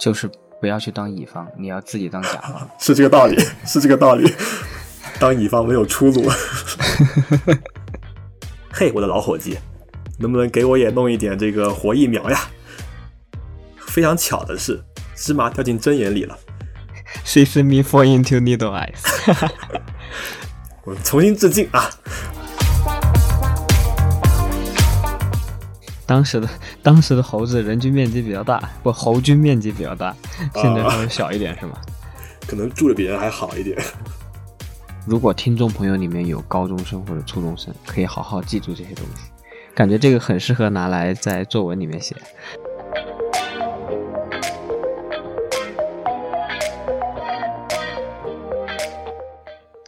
[0.00, 0.28] 就是
[0.62, 2.68] 不要去当乙方，你要自己当甲方。
[2.80, 4.34] 是这个道理，是这个道理。
[5.18, 6.26] 当乙方没有出路。
[8.72, 9.58] 嘿，我的老伙计，
[10.18, 12.40] 能不能给我也弄一点这个活疫苗呀？
[13.76, 14.82] 非常巧的是，
[15.14, 16.38] 芝麻掉进针眼里了。
[17.22, 19.02] She see me fall into needle eyes。
[20.84, 21.90] 我重新致敬啊！
[26.10, 26.48] 当时的
[26.82, 30.12] 当时的猴子人均面积比较大，不，猴均面积比较大，
[30.56, 31.74] 现在稍微小一点是吗？
[32.48, 33.80] 可能住的比人还好一点。
[35.06, 39.30] 如果听众朋友里面有高中生或者初中生，可以好好记住这些东西，
[39.72, 42.16] 感觉这个很适合拿来在作文里面写。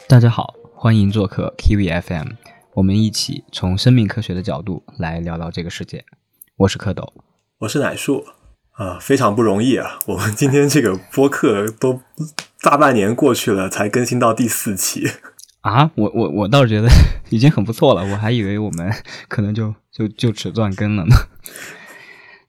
[0.06, 2.28] 大家好，欢迎做客 Kiwi FM，
[2.74, 6.06] 我们一起从生命科学的角度来聊聊这个世界。
[6.56, 7.06] 我是蝌蚪，
[7.58, 8.24] 我是奶树
[8.70, 9.98] 啊，非常不容易啊！
[10.08, 12.00] 我们今天这个播客都
[12.62, 15.02] 大半年过去了，才更新到第四期
[15.60, 15.90] 啊！
[15.96, 16.88] 我我我倒是觉得
[17.28, 18.90] 已经很不错了，我还以为我们
[19.28, 21.14] 可能就就就此断更了呢。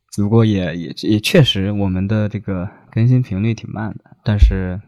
[0.10, 4.80] 只不过也也也确实，我们的这个更新频率挺慢的，但是。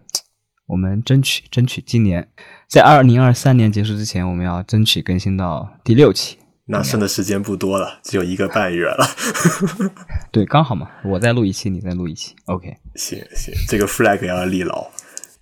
[0.67, 2.27] 我们争取争取今年
[2.67, 6.37] 在二零二三年结束之前，我们要争取更新到第六期。
[6.67, 9.05] 那剩的时间不多了，只有一个半月了。
[10.33, 12.35] 对，刚好嘛，我再录一期，你再录一期。
[12.45, 14.87] OK，行行，这个 flag 要立牢。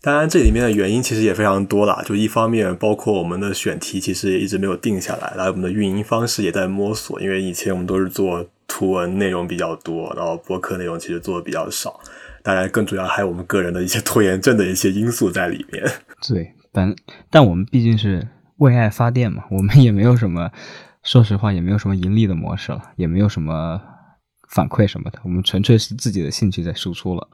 [0.02, 2.04] 当然，这里面的原因其实也非常多啦。
[2.06, 7.22] 就一方面，包括我们的选题其实也一直没有定下来，然后我们的运营方式也在摸索。
[7.22, 11.98] 因为以前我们都是做图文内容比较多，然后播客内容其实做的比较少。
[12.44, 15.82] 当然，更主要还有我们个人的一些拖延症的一些因素在里面。
[16.28, 16.94] 对，但
[17.30, 18.28] 但我们毕竟是
[18.58, 20.52] 为爱发电嘛，我们也没有什么，
[21.04, 23.82] 说实话也没有什么盈利的模式了，也没有什么
[24.50, 27.26] 反馈什么的，我们纯粹是自己的兴趣在输出了。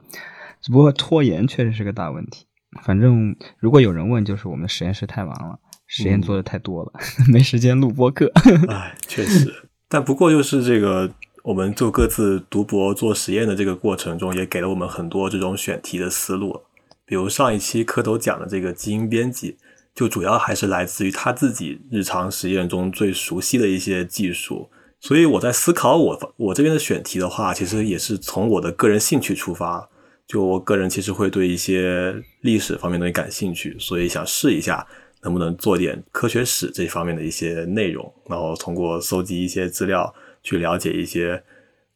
[0.62, 2.46] 只不过拖延确实是个大问题。
[2.84, 5.58] 反正如果有人问，就是我们实验室太忙了，
[5.88, 6.92] 实验做的太多了，
[7.32, 8.30] 没时间录播客。
[8.70, 9.52] 哎，确实。
[9.88, 11.10] 但不过就是这个。
[11.50, 16.60] 我们做各自读博做实验的这个过程中，也给了我们很多这种选题的思路。
[17.04, 19.56] 比如上一期蝌蚪讲的这个基因编辑，
[19.92, 24.70] 就主要还是来自于他自己日常实验中最熟悉的一些技术。
[25.00, 29.90] 所以我在思考我我这边的选题的话，其实也是从我的个人兴趣出发。
[30.28, 34.86] 就我个人其实会对一些历史方面东西感兴趣，所以想试一下
[35.24, 40.14] 能不能做点科学史这方面的一些内容，然后通过搜集一些资料。
[40.42, 41.42] 去了解一些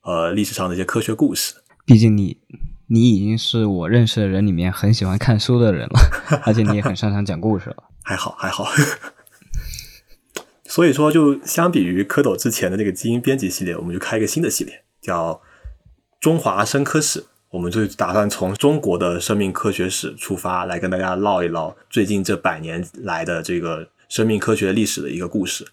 [0.03, 1.55] 呃历史上的一些科学故事。
[1.85, 2.39] 毕竟你
[2.87, 6.01] 你已经是我认识的人里面很喜欢看书的人了，
[6.45, 7.85] 而且你也很擅长讲故事了。
[8.03, 8.69] 还 好还好。
[10.67, 15.41] 所以说，就相比于蝌蚪之前的那个基因编辑系列，我们就开一个新的系列，叫
[16.21, 17.27] 中华生科史。
[17.51, 25.65] 我们就打算从中国的生命科学史出发，来跟大家唠一唠最近这百年来的这个生命科学历史的一个故事。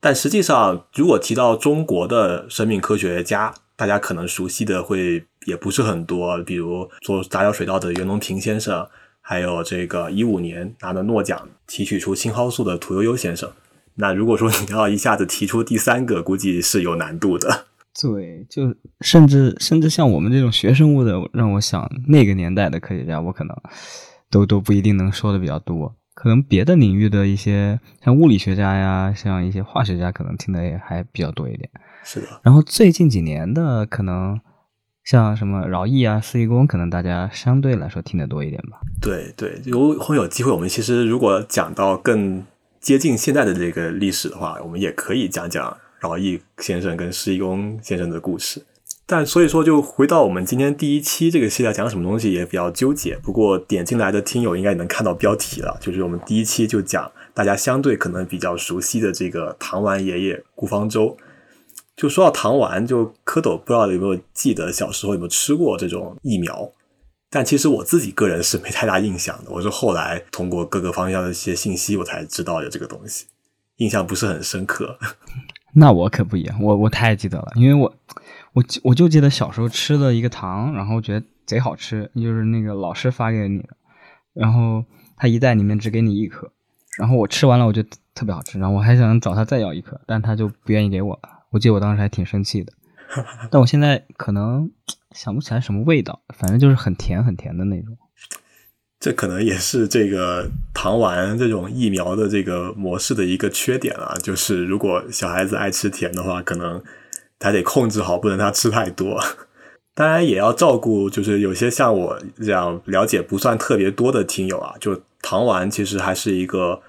[0.00, 8.86] 但实际上，如果提到中国的生命科学家，大家可能熟悉的会也不是很多，比如做杂交水稻的袁隆平先生，
[9.20, 13.50] 还有这个一五年拿的诺奖提取出青蒿素的屠呦呦先生。
[13.96, 17.66] 那如果说你要一下子提出第三个，估计是有难度的。
[18.00, 23.54] 对，就甚至甚至像我们这种学生物的，让我想那个年代的科学家，我可能
[24.30, 25.94] 都都不一定能说的比较多。
[26.14, 31.70] 可能别的领域的一些像物理学家呀，像一些化学家，可能听的也还比较多一点。
[32.04, 32.26] 是的。
[32.42, 34.40] 然后最近几年的，可能
[35.04, 38.80] 像什么饶毅啊、四义公，可能大家相对来说听得多一点吧。
[39.00, 42.44] 对对，如果有机会，我们其实如果讲到更
[42.80, 48.62] 接近现在的这个历史的话，我们也可以讲讲饶毅先生跟施义公先生的故事。
[49.10, 53.16] 但所以说，就回到我们今天第一期这个系列讲什么东西也比较纠结。
[53.16, 61.16] 不过点进来的听友应该也能看到标题了，就是我们第一期就讲大家相对可能比较熟悉的这个糖丸爷爷顾方舟。
[61.96, 66.70] 就说到糖丸，就蝌蚪不知道有没有记得小时候有没有吃过这种疫苗？
[67.28, 69.50] 但其实我自己个人是没太大印象的。
[69.50, 73.26] 我是后来通过各个方向的一些信息，我才知道有这个东西，
[73.78, 74.96] 印象不是很深刻。
[75.74, 77.92] 那我可不一样，我我太记得了，因为我。
[78.52, 83.68] 我我就记得小时候吃的一个糖，然后觉得贼好吃，就是那个老师发给你的，
[84.34, 84.84] 然后
[85.16, 86.50] 他一袋里面只给你一颗，
[86.98, 91.28] 然后我吃完了，我觉得特别好吃，然后我还想找他再要一颗，但他就不愿意给我了。
[91.50, 92.72] 我记得我当时还挺生气的，
[93.52, 94.68] 但我现在可能
[95.12, 97.96] 想不起来什么味道，反正就是很甜很甜的那种。
[98.98, 106.82] 这可能也是这个糖丸这种疫苗的这个模式的一个缺点啊，就是如果小孩子爱吃甜的话，可能。
[107.40, 109.20] 他得控制好，不能他吃太多。
[109.92, 116.80] 当然也要照顾，就是有些像我这样了解不算特别多的听友啊，就糖丸其实还是一个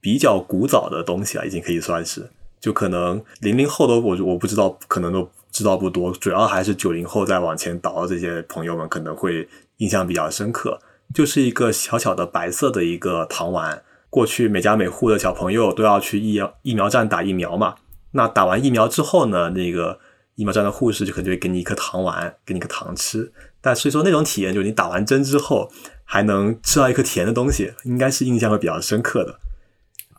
[0.00, 10.80] 比较古早的东西啊，已经可以算是，就可能零零后的我我不知道，可能都知道不多，主要还是九零后再往前倒的这些朋友们可能会印象比较深刻，
[11.14, 17.76] 就是一个小小的白色的一个糖丸，过去每家每户的小朋友都要去疫疫苗站打疫苗嘛，
[18.16, 20.00] 那打完疫苗之后呢，那个。
[20.38, 23.32] 疫苗站的护士就可能就会给你一颗糖丸，给你个糖吃。
[23.62, 25.72] 但所以说那种体验，就是你打完针之后
[26.04, 29.40] 还能吃到一颗甜的东西，应该是印象会比较深刻的。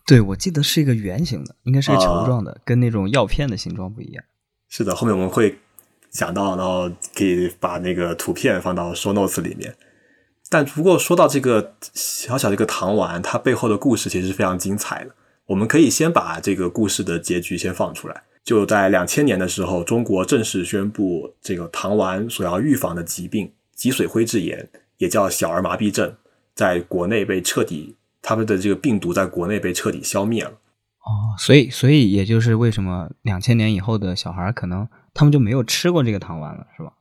[0.08, 4.24] 对，我记得是一个圆形的，应该是个球状的，跟那种药片的形状不一样。
[4.68, 5.60] 是的，后面我们会
[6.10, 9.76] 讲到，然后可以把那个图片放到 show notes 里面。
[10.50, 15.12] 但不过说到这个小小的一个糖丸，它背后的故事其实是非常精彩的。
[15.48, 18.24] 我们可以先把这个故事的结局先放出来。
[18.44, 26.16] 就在两千年的时候，中国正式宣布这个糖丸所要预防的疾病脊髓灰质炎，也叫小儿麻痹症，
[26.56, 30.52] 在国内被彻底，他们的这个病毒在国内被彻底消灭了。
[30.52, 36.94] 哦，所以，所以也就是为什么两千年以后的小孩可能他们就没有吃过这个糖丸了，是吧？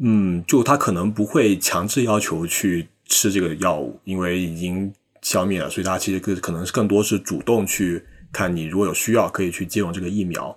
[0.00, 4.92] 嗯，就他可能不会强制要求去吃这个药物，因为已经
[5.26, 8.00] 消灭了，所以它其实更可能是更多是主动去
[8.32, 10.56] 看你如果有需要可以去接种这个疫苗。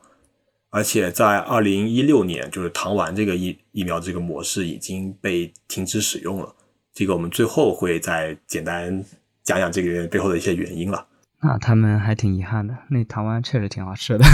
[0.70, 6.56] 而且在二零一六年，就是糖丸这个疫疫苗这个模式已经被停止使用了。
[6.94, 9.04] 这个我们最后会再简单
[9.44, 11.08] 讲讲这个背后的一些原因了。
[11.42, 14.26] 那他们还挺遗憾的，那糖丸确实挺好吃的。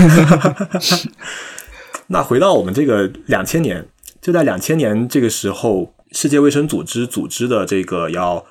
[2.08, 3.88] 那回到我们这个两千年，
[4.20, 8.46] 就在两千年这个时候，世界卫生组织组织的这个要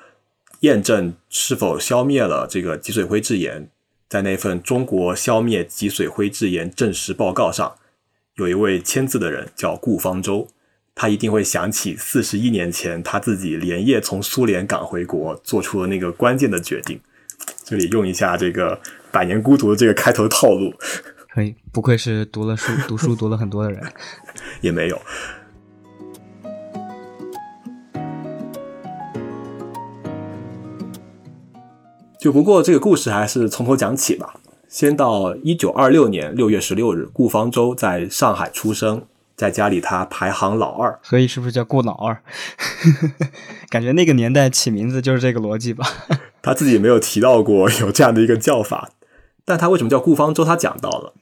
[0.61, 3.69] 验证是否消灭了这个脊髓灰质炎。
[4.07, 7.75] 在那份中国消灭脊髓灰质炎证实报告上，
[8.35, 10.47] 有一位签字的人叫顾方舟，
[10.93, 16.99] 他一定会想起四十一年前他自己连夜从苏联赶回国，做出了那个关键的决定。
[17.63, 18.77] 这里用一下这个
[19.11, 20.73] 《百年孤独》的这个开头套路，
[21.33, 23.83] 可以，不愧是读了书、读书读了很多的人，
[24.61, 25.01] 也没有。
[32.25, 34.33] 就不过这个故事还是从头讲起吧。
[34.67, 39.03] 先到一九二六年六月十六日，顾方舟在上海出生，
[39.35, 42.23] 在家里他排行老二，所以是不是叫顾老二？
[43.69, 45.85] 感觉那个年代起名字就是这个逻辑吧。
[46.41, 48.89] 他自己没有提到过有这样的一个叫法，
[49.45, 50.43] 但他为什么叫顾方舟？
[50.43, 51.13] 他讲到了。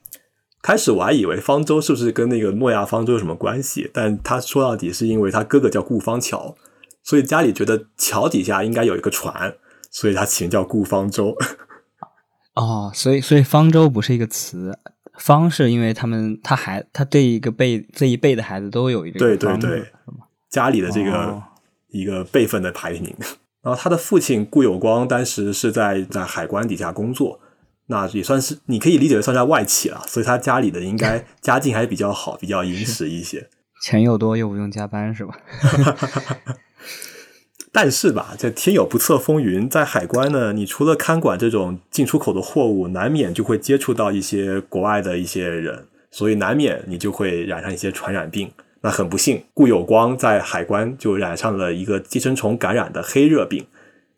[0.62, 6.56] 开始我还以为方舟是不是跟那个诺亚方舟有什么关系，但他说到底是因为他哥哥叫顾方桥，
[7.02, 9.56] 所以家里觉得桥底下应该有一个船。
[9.94, 11.36] 所以他起名叫顾方舟，
[12.56, 14.76] 哦，所以所以方舟不是一个词，
[15.18, 19.92] 方是因为他们他孩他这一个辈这一辈的孩子都有一个对对对，
[20.50, 21.40] 家里的这个
[21.90, 23.14] 一个辈分的排名。
[23.62, 27.38] 然后他的父亲顾有光当时是在在海关底下工作，
[27.86, 33.48] 那也算是你可以理解为算在外企了，所以他家里的应该 家境还是比较好，比较殷实一些，
[33.80, 35.38] 钱又多又不用加班是吧？
[37.76, 48.48] 但是吧，这天有不测风云，在海关呢，你除了看管这种进出口的货物，难免就会接触到一些国外的一些人，所以难免你就会染上一些传染病。
[48.82, 53.66] 那很不幸，顾有光在海关就染上了一个寄生虫感染的黑热病，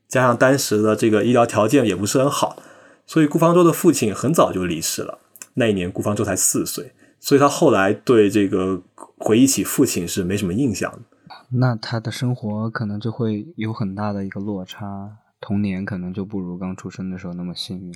[0.07, 2.62] 加上当时的这个医疗条件也不是很好，
[3.07, 5.19] 所以顾方舟的父亲很早就离世了。
[5.54, 8.83] 那一年顾方舟才四岁，所以他后来对这个
[9.16, 11.15] 回忆起父亲是没什么印象的。
[11.50, 17.95] 那他的生活可能就会有很大的一个落差，童年可能就不如刚出生的时候那么幸运。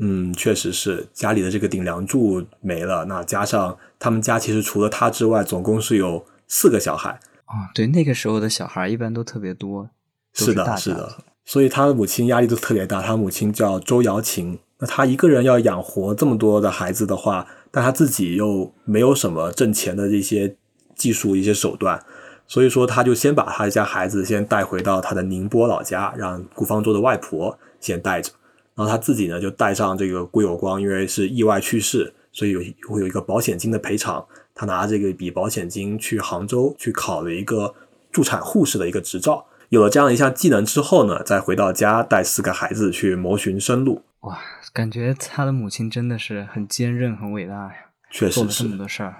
[0.00, 7.18] 嗯，确实是家里的这个顶梁柱没了，那加上他们家其实除了他之外，总共是有四个小孩。
[7.46, 9.90] 啊，对，那个时候的小孩一般都特别多。
[10.34, 13.02] 是的，是的，所以他的母亲压力都特别大。
[13.02, 20.56] 他母亲叫周瑶琴，那他一个人要养活这么多的孩子的话，但他自己又没有什么挣钱的这些
[20.94, 22.04] 技术、一些手段。
[22.48, 28.32] 所以说，他就先把他家孩子先带回到他的宁波老家，让顾方舟的外婆先带着，
[28.74, 34.26] 然后他自己呢就带上这个顾有光，因为是意外去世，所以有会有一个保险金的赔偿。
[34.54, 37.74] 他拿这个笔保险金去杭州去考了一个
[38.10, 39.46] 助产护士的一个执照。
[39.68, 44.02] 有了这样一项技能之后呢，再回到家带四个孩子去谋寻生路。
[44.20, 44.38] 哇，
[44.72, 47.72] 感觉他的母亲真的是很坚韧、很伟大呀！
[48.10, 49.14] 确实是这么多事儿，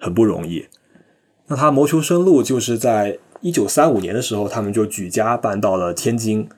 [0.00, 0.66] 很不容易。
[1.48, 6.48] 那他谋求生路，就是在一九三五年的时候，他们就举家搬到了天津。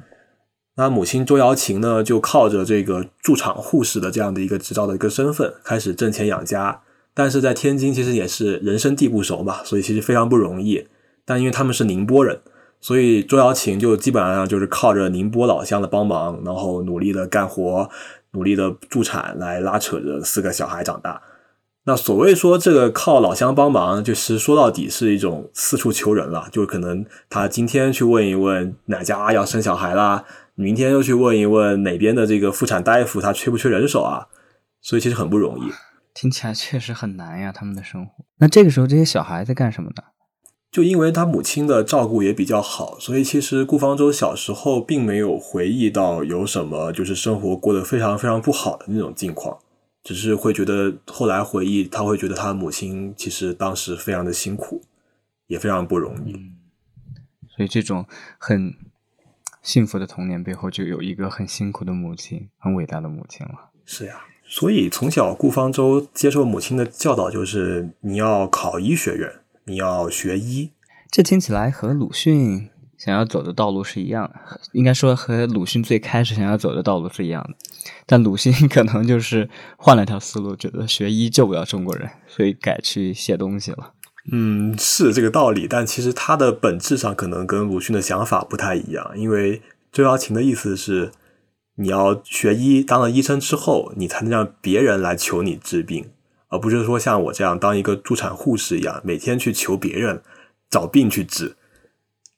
[0.76, 6.80] 那母亲周瑶琴呢，就靠着这个驻场护士的这样的一个执照的一个身份，开始挣钱养家。
[7.12, 10.86] 但是在天津其实也是人生地不熟嘛，所以其实非常不容易。
[11.24, 12.38] 但因为他们是宁波人，
[12.80, 17.90] 所以周瑶琴就基本上就是靠着宁波老乡的帮忙，然后努力的干活，
[18.30, 21.20] 努力的助产来拉扯着四个小孩长大。
[21.88, 34.26] 那所谓说这个靠老乡帮忙，就是说到底是一种四处求人了，就可能他今天去问一问哪家要生小孩啦，明天又去问一问哪边的这个妇产大夫他缺不缺人手啊，
[34.82, 35.72] 所以其实很不容易。
[36.12, 38.12] 听起来确实很难呀，他们的生活。
[38.38, 40.02] 那这个时候这些小孩在干什么呢？
[40.70, 49.56] 就因为他母亲的照顾也比较好，所以其实顾方舟小时候并没有回忆到有什么就是生活过得非常非常不好的那种境况，
[50.02, 54.82] 只是会觉得后来回忆，他会觉得他母亲其实当时非常的辛苦，
[55.46, 56.32] 也非常不容易。
[57.48, 58.06] 所以这种
[58.38, 58.74] 很
[59.62, 63.70] 幸福的童年背后，就有一个很辛苦的母亲，很伟大的母亲了。
[63.84, 69.32] 是呀，所以从小顾方舟接受母亲的教导就是你要考医学院。
[69.70, 70.72] 你要学医，
[71.10, 77.56] 这听起来和鲁迅想要走的道路是一样的，应该说和鲁迅最开始想要走的道路是一样的。
[78.04, 83.92] 但鲁迅 可能就是换了条思路，觉得学医救不了中国人，所以改去写东西了。
[84.30, 91.12] 嗯，是这个道理，但其实他的本质上可能跟鲁迅的想法不太一样，因为周瑶琴的意思是，
[91.76, 96.10] 你要学医，当了医生之后，你才能让别人来求你治病。
[96.50, 100.22] 而不是说像我这样当一个助产护士一样，每天去求别人
[100.70, 101.56] 找病去治，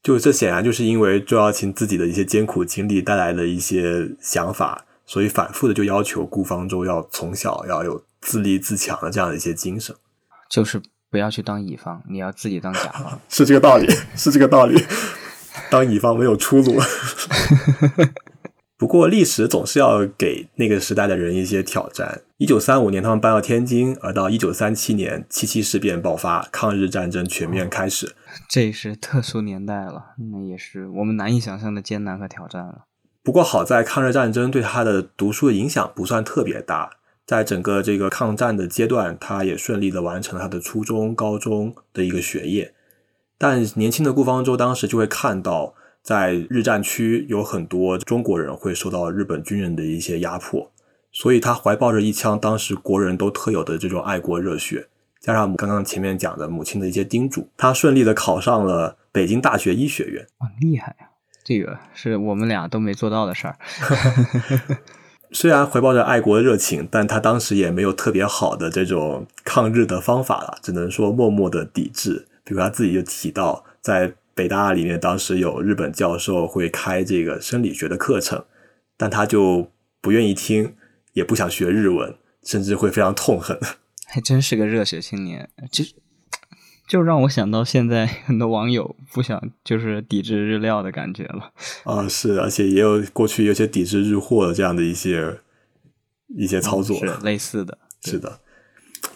[0.03, 9.95] 就这显然就是因为周瑶琴自己的一些艰苦经历带来的一些想法，所以反复的就要求顾方舟要从小要有自立自强的这样的一些精神，
[10.49, 10.81] 就是
[11.11, 14.83] 不要去当乙方，你要自己当甲方， 是这个道理，是这个道理，
[15.71, 16.81] 当乙方没有出路。
[18.79, 22.23] 不过，历史总是要给那个时代的人一些挑战。
[22.39, 28.15] 一九三五年，他们搬到天津，而到一九三七年，七七事变爆发，抗日战争全面开始。
[28.49, 32.87] 这是特殊年代了，那也是我们难以想象的艰难和挑战了。
[33.23, 36.91] 不过，好在抗日战争对他的读书的影响不算特别大，
[37.27, 42.75] 在整个这个抗战的阶段，他也顺利的完成了他的初中、高中的一个学业。
[43.39, 45.75] 但年轻的顾方舟当时就会看到。
[46.03, 50.73] 在日战区有很多中国人会受到日本军人的一些压迫，
[51.13, 54.89] 所以他怀抱着一腔当时国人都特有的这种爱国热血，
[55.21, 60.27] 加上刚刚前面讲的母亲的一些叮嘱，他顺利的考上了北京大学医学院。
[60.39, 61.09] 哇，厉害呀！
[61.45, 63.57] 这个是我们俩都没做到的事儿。
[65.33, 72.27] 虽然怀抱着爱国热情，但他当时也没有特别好的这种抗日的方法了，只能说默默的抵制。
[72.43, 74.15] 比如他自己就提到在。
[74.33, 78.43] 北大里面当时有日本教授会开这个生理学的课程，
[78.97, 80.75] 但他就不愿意听，
[81.13, 83.59] 也不想学日文，甚至会非常痛恨。
[84.13, 85.85] 还真是个热血青年，就
[86.89, 91.53] 就让我想到现在很多网友不想就是抵制日料的感觉了。
[91.85, 95.39] 啊，是，而且也有过去有些抵制日货的这样的一些
[96.37, 97.79] 一些操作，是类似的。
[98.03, 98.41] 是的，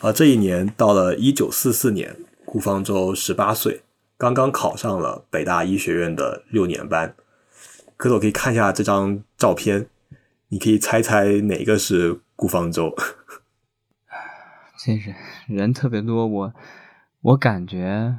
[0.00, 3.82] 啊，这一年到了一九四四年，顾方舟十八岁。
[4.16, 7.16] 刚刚考上了北大医学院的六年班，
[7.96, 9.88] 可是我可以看一下这张照片，
[10.50, 12.94] 你可以猜猜哪个是顾方舟？
[14.84, 15.14] 这是
[15.46, 16.52] 人特别多，我
[17.22, 18.16] 我感觉，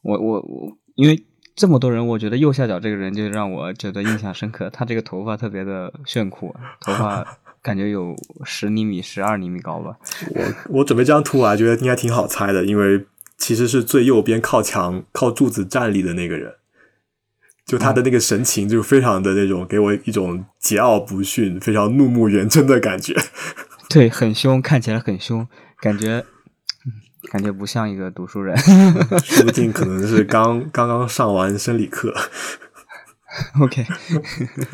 [0.00, 9.98] 我我我，因为这么多人，我觉得右下角这个人就让我觉得印象深刻，他这个头发特别的炫酷，头发 感觉有十厘米、十二厘米高吧。
[10.30, 13.06] 我我准备这张图，我还觉得应该挺好猜的，因为。
[13.40, 16.54] 其实是最右边靠墙、靠柱子站立的那个人，
[17.64, 23.14] 就他的那个神情，就非常的那种，给我一种桀骜不驯、非常怒目圆睁的感觉。
[23.88, 25.46] 对，很凶，看起来很凶，
[25.80, 26.24] 感觉，
[27.30, 28.56] 感觉不像一个读书人。
[29.24, 32.14] 说不定可能是刚刚刚上完生理课。
[33.60, 33.86] OK，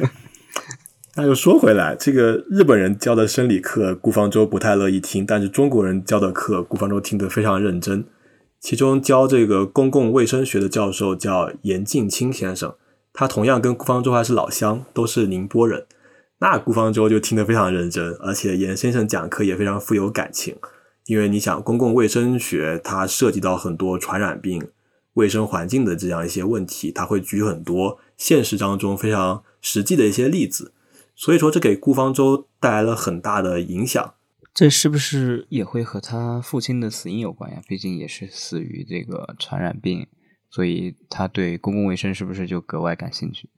[1.14, 8.04] 那又说回来，这个日本人教的生理课，顾方舟不太乐意听，但是中国人教的课，顾方舟听得非常认真。
[8.61, 12.75] 其中教这个公共卫生学的教授叫严敬清先生，
[13.12, 15.87] 他同样跟顾方舟还是老乡，都是宁波人。
[16.40, 20.56] 那顾方舟就听得非常认真，而且严先生讲课也非常富有感情。
[21.06, 24.70] 因为你想，公共卫生学它涉及到很多传染病、
[25.14, 30.72] 卫生环境的这样一些问题，他会举很多现实当中非常实际的一些例子，
[31.14, 34.14] 所以说这给顾方舟带来了很大的影响。
[34.54, 37.60] 这是不是也会和他父亲的死因有关呀？
[37.68, 40.06] 毕竟也是死于这个传染病，
[40.48, 43.48] 所以他对公共卫生是不是就格外感兴趣？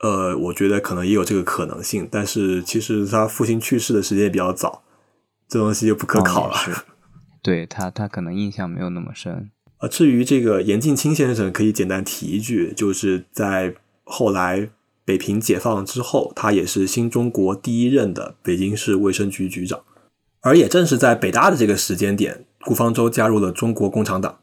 [0.00, 4.82] 呃，我觉得可能也有这个可能性，但是其实他父亲去世的时间也比较早，
[5.48, 6.54] 这东西就不可考了。
[7.42, 9.50] 对他他可能印象没有那么深。
[9.80, 13.74] 呃，至于这个严敬清先生，可以简单提一句，就是在
[14.04, 14.70] 后来
[15.04, 19.80] 北平解放之后，他也是新中国第一任的北京市卫生局局长。
[20.40, 24.38] 而也正是在北大的这个时间点，顾方舟加入了中国共产党，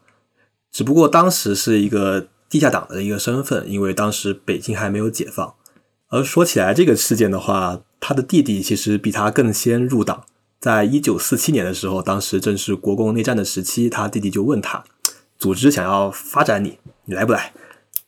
[0.70, 5.54] 只不过当时是一个地下党的一个身份，因为当时北京还没有解放。
[6.08, 10.24] 而说起来这个事件的话，他的弟弟其实比他更先入党，
[10.60, 14.84] 在一九四七年的时候，当时正是国共内战的时期，他弟弟就问他，
[15.36, 17.52] 组织想要发展你，你来不来？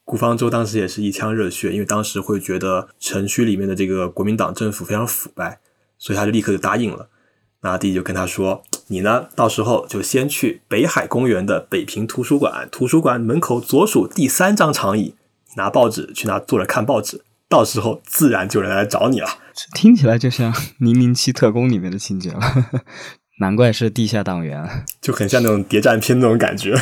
[0.04, 5.61] 顾方舟当时也是一腔热血，因为当时会觉得城区里面的这个国民党政府非常腐败，
[5.99, 7.09] 所以他就立刻就答应了。
[7.61, 15.14] 那弟弟就跟他说：“你呢，到时候就先去北海公园的北平图书馆，图书馆门口左数第三张长椅，
[15.57, 17.23] 拿报纸去那坐着看报纸。
[17.50, 19.28] 到时候自然就有人来找你了。”
[19.75, 22.40] 听起来就像《零零七特工》里面的情节了，
[23.40, 26.75] 难怪是地下党员，就很像那种谍战片那种感觉。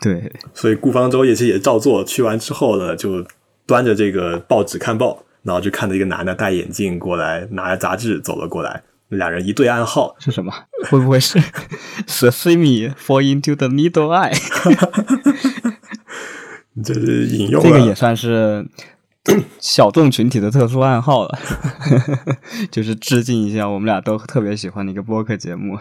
[0.00, 3.24] 对，所以顾方舟也是也照做，去完之后呢，就
[3.66, 8.82] 端着这个报纸看报，然后就看到一个男的戴眼镜过来，拿着杂志走了过来。
[9.16, 10.52] 两人一对暗号是什么？
[10.90, 11.38] 会不会是
[12.06, 14.32] “see me fall into the middle eye”？
[16.82, 18.66] 这是引用，这个也算是
[19.60, 21.38] 小众群体的特殊暗号了，
[22.72, 25.78] 就是致敬一下我们俩都特别喜欢的一个播客节目。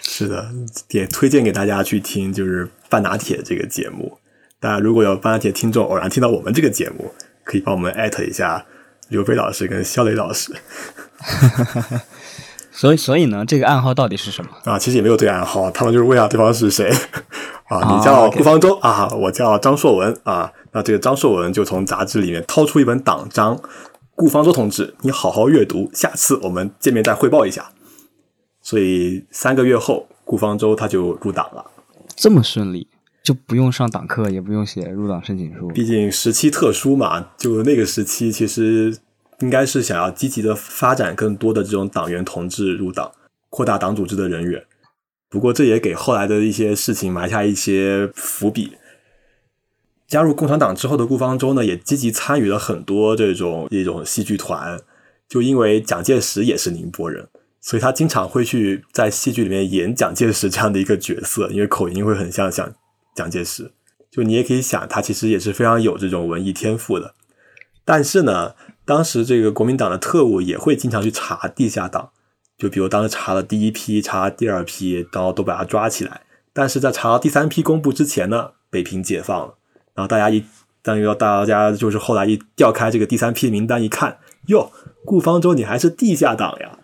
[0.00, 0.48] 是的，
[0.90, 4.18] 也推荐给大家去听，就是半拿铁这个节目。
[4.60, 8.64] 大家如果有半拿铁听众偶然听到我们这个节目，可以帮我们艾特一下
[9.08, 10.52] 刘飞老师跟肖磊老师。
[12.78, 14.78] 所以，所以呢，这个暗号到底是什么啊？
[14.78, 16.88] 其实也没有对暗号，他们就是问下对方是谁
[17.66, 17.92] 啊？
[17.92, 20.52] 你叫顾方舟啊，我叫张硕文啊。
[20.70, 23.60] 那这个张硕文就从杂志里面掏出一本党章，
[24.14, 27.72] 顾方舟同志，你好好阅读，下次我们见面再汇报一下。
[28.62, 31.64] 所以三个月后，顾方舟他就入党了，
[32.14, 32.86] 这么顺利，
[33.24, 35.66] 就不用上党课，也不用写入党申请书。
[35.70, 38.98] 毕竟时期特殊嘛，就那个时期其实。
[39.40, 43.12] 应该是想要积极的发展更多的这种党员同志入党，
[43.50, 44.64] 扩大党组织的人员。
[45.28, 48.76] 不过这也给后来的一些事情埋下一些伏笔。
[50.08, 54.80] 加入共产党之后的顾方舟呢，也积极参与了很多这种一种戏剧团。
[55.28, 57.28] 就因为蒋介石也是宁波人，
[57.60, 62.74] 所以他经常会去在戏剧里面演蒋介石这样的一个角色，因为口音会很像蒋
[63.14, 63.70] 蒋介石。
[64.10, 67.14] 就你也可以想，他其实也是非常有这种文艺天赋的。
[67.84, 68.54] 但是呢。
[68.88, 72.08] 当时这个国民党的特务也会经常去查地下党，
[72.56, 76.22] 就比如当时查了第一批，查第二批，然后都把他抓起来。
[76.54, 79.56] 但是在查到第三批公布之前呢，北平解放了，
[79.92, 80.42] 然后大家一，
[80.80, 84.72] 但要大家就是后来一调开这个第三批名单一看，哟，
[85.04, 86.78] 顾方舟你还是地下党呀！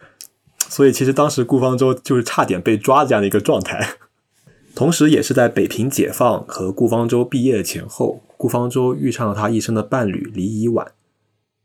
[0.68, 3.96] 所以其实当时顾方舟就是差点被抓这样的一个状态。
[4.76, 10.92] 同时，也是在北平解放和顾方舟毕业前后，顾方舟遇上了他一生的伴侣李以晚。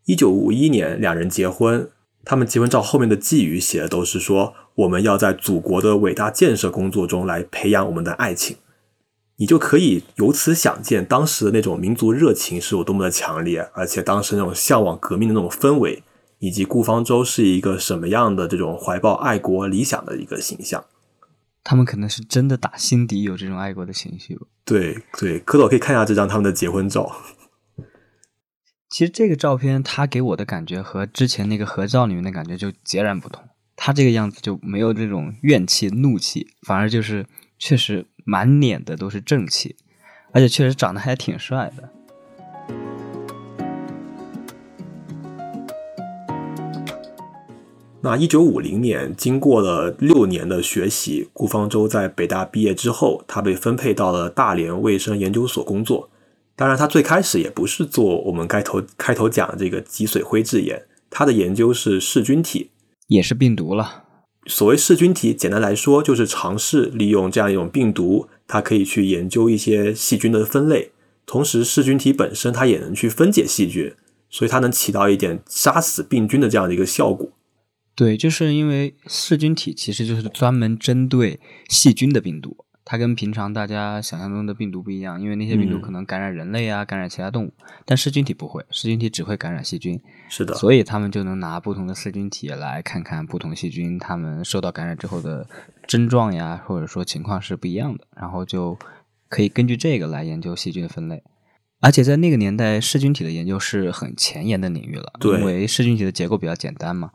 [0.05, 1.89] 一九五一年，两人结婚。
[2.25, 8.57] 他们结婚照后面的寄语写的都是说：“我们要在祖国的伟大建设工作中来培养我们的爱情。”
[9.37, 16.03] 你就可以由此想见，当时的那种民族热情是有多么的强烈，而且当时那种向往革命的那种氛围，
[16.39, 20.83] 以及顾方舟是一个什么样的这种怀抱爱国理想的一个形象。
[21.63, 24.45] 他们可能是真的打心底有这种爱国的情绪吧。
[24.65, 27.09] 对对，蝌蚪可以看一下这张他们的结婚照。
[28.89, 33.43] 其实这个照片，他给我的感觉和之前那个合照里面的感觉就截然不同。
[33.75, 37.27] 他这个样子就没有这种怨气、怒气，反而就是
[37.59, 39.75] 确实满脸的都是正气，
[40.31, 41.89] 而且确实长得还挺帅的。
[48.01, 56.09] 那一九五零年，经过了六年的学习，顾方舟在北大毕业之后，他被分配到了大连卫生研究所工作。
[56.59, 62.71] 当然，他最开始也不是做我们开头开头讲的这个脊髓灰质炎，他的研究是噬菌体，
[63.07, 64.03] 也是病毒了。
[64.45, 70.91] 所谓噬菌体，简单来说就是尝试利用这样一种病毒，它可以去研究一些细菌的分类，
[71.25, 73.93] 同时噬菌体本身它也能去分解细菌，
[74.29, 77.31] 所以它能起到一点杀死病菌的这样的一个效果。
[77.95, 82.57] 对，就是因为噬菌体其实就是专门针对细菌的病毒。
[82.91, 87.53] 它跟平常大家想象中的病毒不一样，因为那些病毒可能感染人类啊，感染其他动物，
[87.85, 90.01] 但噬菌体不会，噬菌体只会感染细菌。
[90.27, 95.47] 是的，所以他们就能拿不同的噬菌体来看看不同细菌，它们受到感染之后的
[95.85, 98.75] 症状呀，或者说情况是不一样的，然后就
[99.27, 101.21] 可以根据这个来研究细菌的分类。
[101.81, 107.11] 而且在那个年代，噬菌体的研究是很前沿的领域了，因为噬菌体的结构比较简单嘛。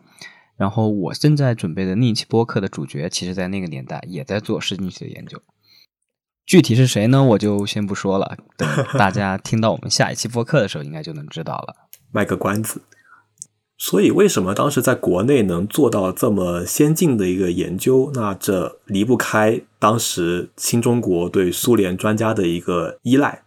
[0.57, 5.43] 然后我正在准备的另一期播客的主角，其实在那个年代也在做噬菌体的研究。
[6.47, 7.23] 具体是谁呢？
[7.25, 11.75] 我就先不说了，等 大家听到我们下一期播客的时候，应该就能知道了。
[12.13, 12.83] 卖个关子。
[13.77, 18.13] 所以，为什么当时在国内能做到这么先进的一个研究？
[18.15, 23.43] 那这离不开当时新中国对苏联专家的一个依赖。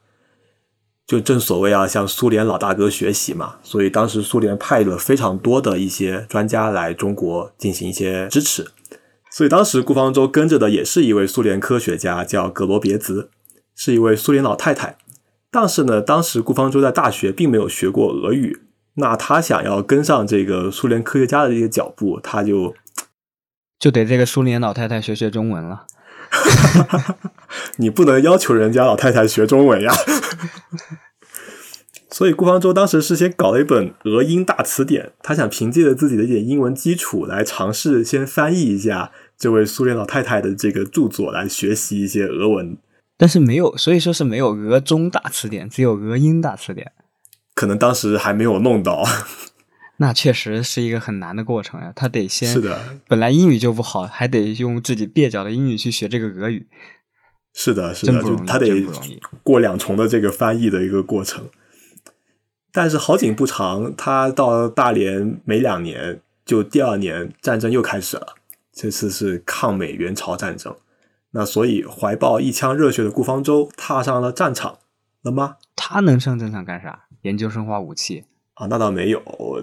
[1.06, 3.56] 就正所谓啊，向苏联老大哥学习嘛。
[3.64, 8.70] 所以当时苏联派了非常多的一些专家来中国进行一些支持。
[9.38, 13.30] 所以当时顾方舟跟着的也是一位苏联科学家，叫格罗别兹，
[13.76, 14.98] 是一位苏联老太太。
[15.52, 18.64] 但是呢，当时顾方舟在大学并没有学过俄语。
[18.96, 22.74] 那他想要跟上这个苏联科学家的这些脚步，他就
[23.78, 25.86] 就得这个苏联老太太学学中文了。
[27.78, 29.94] 你不能要求人家老太太学中文呀。
[32.10, 42.78] 所以顾方舟当时是先搞了一本俄英大词典，他想凭借着自己的一点英文基础来尝试先翻译一下这位苏联老太太的这个著作，来学习一些俄文。
[43.18, 46.92] 但是没有，所以说是没有俄中大词典，只有俄英大词典。
[47.54, 49.04] 可能当时还没有弄到，
[49.98, 51.92] 那确实是一个很难的过程呀。
[51.96, 56.68] 他得先是的，本来英语就不好，还得用自己蹩脚的英语去学这个俄语。
[57.54, 58.86] 是的，是的，就他得
[59.42, 61.50] 过两重的这个翻译的一个过程。
[62.72, 68.36] 但是好景不长，他到大连没两年，就第二年战争又开始了。
[68.78, 70.76] 这次是抗美援朝战争。
[71.32, 74.78] 那所以怀抱一腔热血的顾方舟踏上了战场
[75.24, 75.58] 了吗？
[75.76, 77.06] 他能上战场干啥？
[77.24, 78.68] 研究生化武器啊？
[78.68, 79.22] 那倒没有，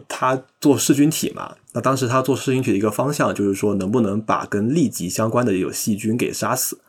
[0.08, 1.54] 他做噬菌体嘛。
[1.72, 6.80] 那当时他做噬菌体的一个方向就是说，能不能把跟痢疾相关的有细菌给杀死？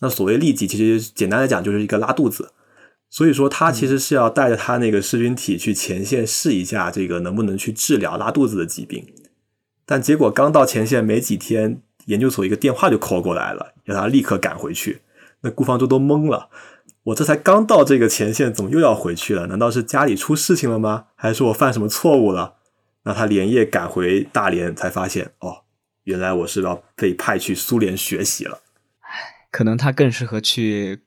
[0.00, 2.52] 那所谓痢疾，其实简单来讲就是一个拉肚子。
[3.08, 9.04] 所以说，他其实是要带着他那个噬菌体去前线试一下，这个能不能去治疗拉肚子的疾病。
[9.90, 15.02] 但结果刚到前线没几天，研究所一个电话就 call 过来了，要他立刻赶回去。
[15.40, 16.48] 那顾方舟都懵了。
[17.02, 19.48] 我这才刚到这个前线，怎么又要回去了？
[19.48, 21.06] 难道是家里出事情了吗？
[21.16, 22.58] 还是我犯什么错误了？
[23.02, 25.64] 那他连夜赶回大连，才发现哦，
[26.04, 28.62] 原来我是要被派去苏联学习了。
[29.50, 31.00] 可能他更适合去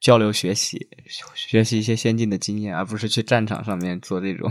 [0.00, 0.88] 交流学习，
[1.36, 4.50] 学习一些先进的经验，而不是去战场上面做这种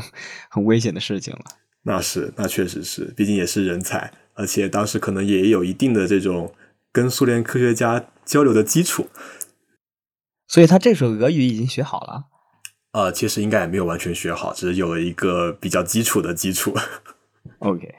[0.50, 1.44] 很危险的事情了。
[1.88, 6.52] 那是，那确实是，毕竟也是人才，而且当时可能也有一定的这种
[6.92, 9.08] 跟苏联科学家交流的基础。
[10.48, 12.26] 所以他这首俄语已经学好了，
[12.94, 16.76] 呃，其实应该也没有完全学好，只是有了一个比较基础的基础。
[17.60, 17.94] OK，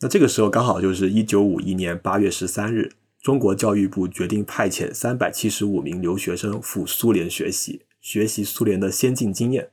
[0.00, 9.68] 那这个时候刚好就是一九五一年八月十三日，中国教育部决定派遣三百七十五名留学生赴苏联学习，学习苏联的先进经验。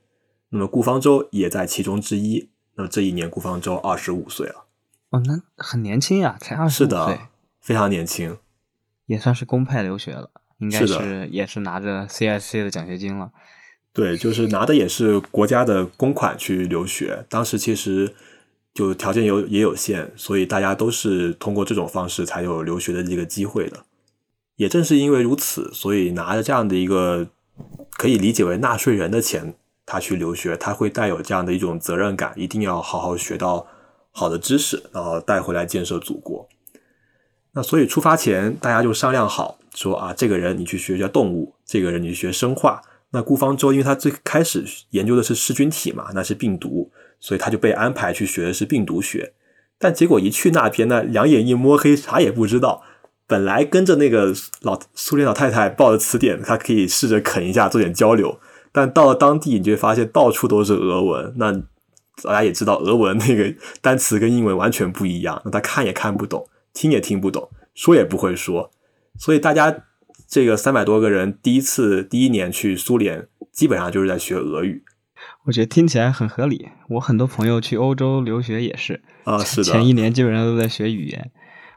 [0.50, 2.50] 那么顾方舟也在其中之一。
[2.78, 4.66] 那么这一年，顾方舟二十五岁了。
[5.10, 7.20] 哦，那很年轻呀，才二十五岁，
[7.60, 8.38] 非常年轻，
[9.08, 10.30] 也算是公派留学了。
[10.60, 13.32] 应该是也是拿着 CSC 的奖学金了，
[13.94, 17.26] 对，就是拿的也是国家的公款去留学。
[17.30, 18.16] 当时其实
[18.74, 23.86] 就条件有也有限，所以大家都是通过这种方式才有留学的这个机会的。
[24.56, 27.28] 也正是因为如此，所以拿着这样的一个
[27.92, 29.54] 可以理解为纳税人的钱，
[29.88, 33.66] 他去留学，他会带有这样的一种责任感，一定要好好学到
[34.12, 36.48] 好的知识，然后带回来建设祖国。
[37.54, 39.58] 那所以出发前，大家就商量好。
[39.74, 42.82] 说啊，这个人你去学一下动物，这个人你去学生化。
[43.12, 49.34] 那顾方舟因为他最开始研究的是噬菌体嘛，那是病毒，所以他就被安排去学的是病毒学。
[49.80, 52.84] 但结果一去那边呢，两眼一摸黑，啥也不知道。
[53.28, 58.40] 本来跟着那个老苏联老太太抱着词典，他可以试着啃一下，做点交流。
[58.78, 61.34] 但到了当地，你就会发现到处都是俄文。
[61.38, 61.52] 那
[62.22, 68.70] 大家也知道，俄文那个单词跟英文完全不一样，那他看也看不懂，听也听不懂，说也不会说。
[69.18, 69.86] 所以大家
[70.30, 74.84] 这个三百多个人第一次第一年去苏联，基本上就是在学俄语。
[75.46, 76.68] 我觉得听起来很合理。
[76.90, 81.32] 我很多朋友去欧洲留学也是啊，是的，前一年基本上都在学语言。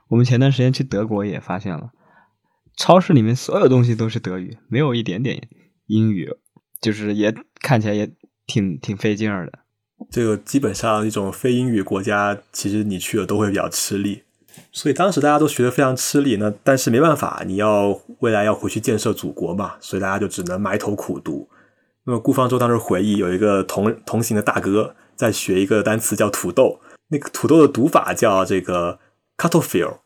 [0.09, 1.93] 我们前段时间去德国也发现了，
[2.77, 5.49] 超市里面所有东西都是德语，没有一点点
[5.87, 6.29] 英语，
[6.81, 8.11] 就是也看起来也
[8.47, 9.59] 挺挺费劲儿的。
[10.11, 14.23] 这个基本上一种非英语国家，其实你去了都会比较吃力。
[14.73, 21.49] 所以当时大家都学的非常吃力，那但是没办法，你要未来要回去建设祖国嘛，所以大家就只能埋头苦读。
[22.05, 28.99] 那么顾方舟当时回忆，有一个同同行的大哥在学一个单词叫土豆，那个土豆的读法叫这个
[29.38, 30.01] c u t t l f i e l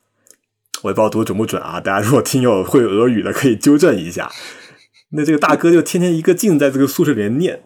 [0.83, 4.31] 我也不知道读准不准啊，大家如果听友会俄语的可以纠正一下。
[5.17, 7.63] 那这个大哥就天天一个劲在这个宿舍里面念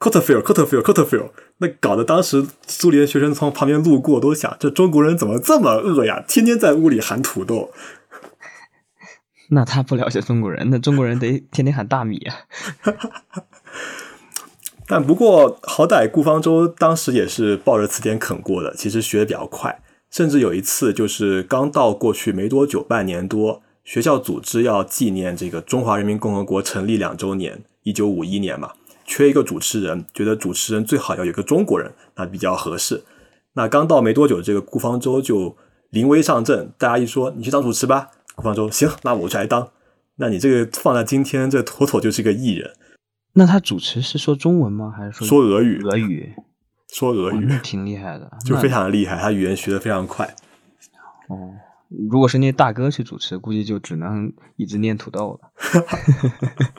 [0.00, 0.66] ，c o t e r f i e l d c o t e r
[0.66, 1.32] f i e l d c o t e r f i e l d
[1.58, 6.22] 那搞得当时苏联学生从旁边路过都想，这中国人怎么这么饿呀？
[6.28, 7.72] 天天在屋里喊土豆。
[9.50, 12.34] 那他不了解中国人，那中国人得天天喊大米啊。
[14.86, 19.82] 但不过好歹顾方舟当时也是抱着词典啃过的，其实学的比较快。
[20.10, 28.72] 甚至有一次，就是刚到过去没多久，半年多，学校组织要纪念这个中华人民共和国成立两周年，一九五一年嘛，
[29.06, 33.02] 缺一个主持人，觉得主持人最好要有个中国人，那比较合适。
[33.54, 35.56] 那刚到没多久，这个顾方舟就
[35.88, 39.70] 临危上阵，大家一说你去当主持吧，顾方舟行，那我就来当。
[40.16, 42.70] 那你这个放在今天，这妥妥就是个艺人。
[43.32, 44.92] 那他主持是说中文吗？
[44.94, 45.82] 还是说说俄语？
[45.84, 46.34] 俄语。
[46.92, 50.34] 说俄语挺厉害的，就非常的厉害，他语言学的非常快。
[51.28, 51.54] 哦，
[51.88, 55.50] 如果是那大哥去主持，估计就只能一直念土豆了。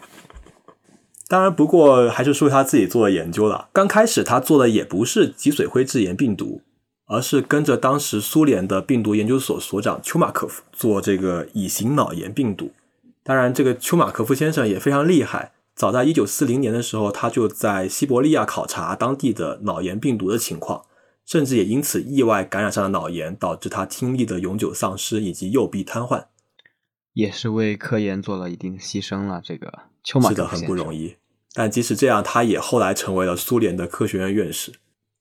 [1.27, 3.69] 当然，不过还是说他自己做的研究了。
[3.71, 6.61] 刚开始他做的也不是脊髓灰质炎病毒，
[7.05, 12.71] 而是跟着当时苏联的病毒研究所所长丘马科夫做这个乙型脑炎病毒。
[13.23, 15.51] 当然，这个丘马科夫先生也非常厉害。
[15.75, 20.81] 早在一九四零年的时候，他就在西伯利亚考察当地的脑炎病毒的情况，
[21.29, 26.25] 甚至也因此意外感染上了脑炎，导致他听力的永久丧失以及右臂瘫痪，
[27.13, 29.39] 也是为科研做了一定牺牲了。
[29.45, 29.71] 这个
[30.03, 31.17] 丘马是的，很不容易。
[31.53, 34.73] 但即使这样，他也后来成为了苏联的科学院院士，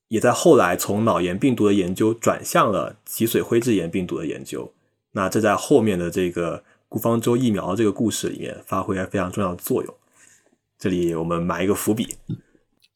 [0.09, 4.73] 也在后来从脑炎病毒的研究转向了脊髓灰质炎病毒的研究。
[5.13, 9.95] 那这在后面的这个顾方舟疫苗这个故事里面发挥了非常重要的作用。
[10.79, 12.17] 这里我们埋一个伏笔，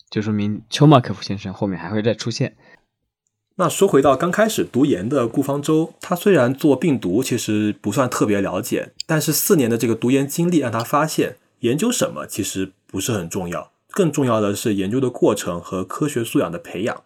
[0.08, 2.56] 就说明丘马科夫先生后面还会再出现。
[3.56, 17.02] 那说回到刚开始读研的顾方舟，他虽然做病毒其实不算特别了解，但是四年的这个读研经历让他发现，研究什么其实不是很重要，更重要的是研究的过程和科学素养的培养。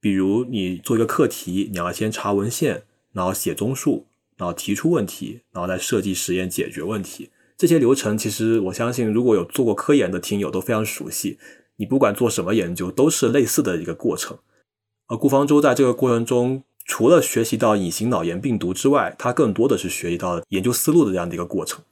[0.00, 7.30] 比如你做一个课题，你要先查文献，然后写综述，然后提出问题，然后再设计实验解决问题。
[7.56, 11.38] 这些流程其实，我相信如果有做过科研的听友都非常熟悉。
[11.76, 14.38] 你不管做什么研究，都是类似的一个过程。
[15.06, 21.82] 而顾方舟在这个过程中，除了学习到隐形脑炎病毒之外，他更多的是学习到研究思路的这样的一个过程。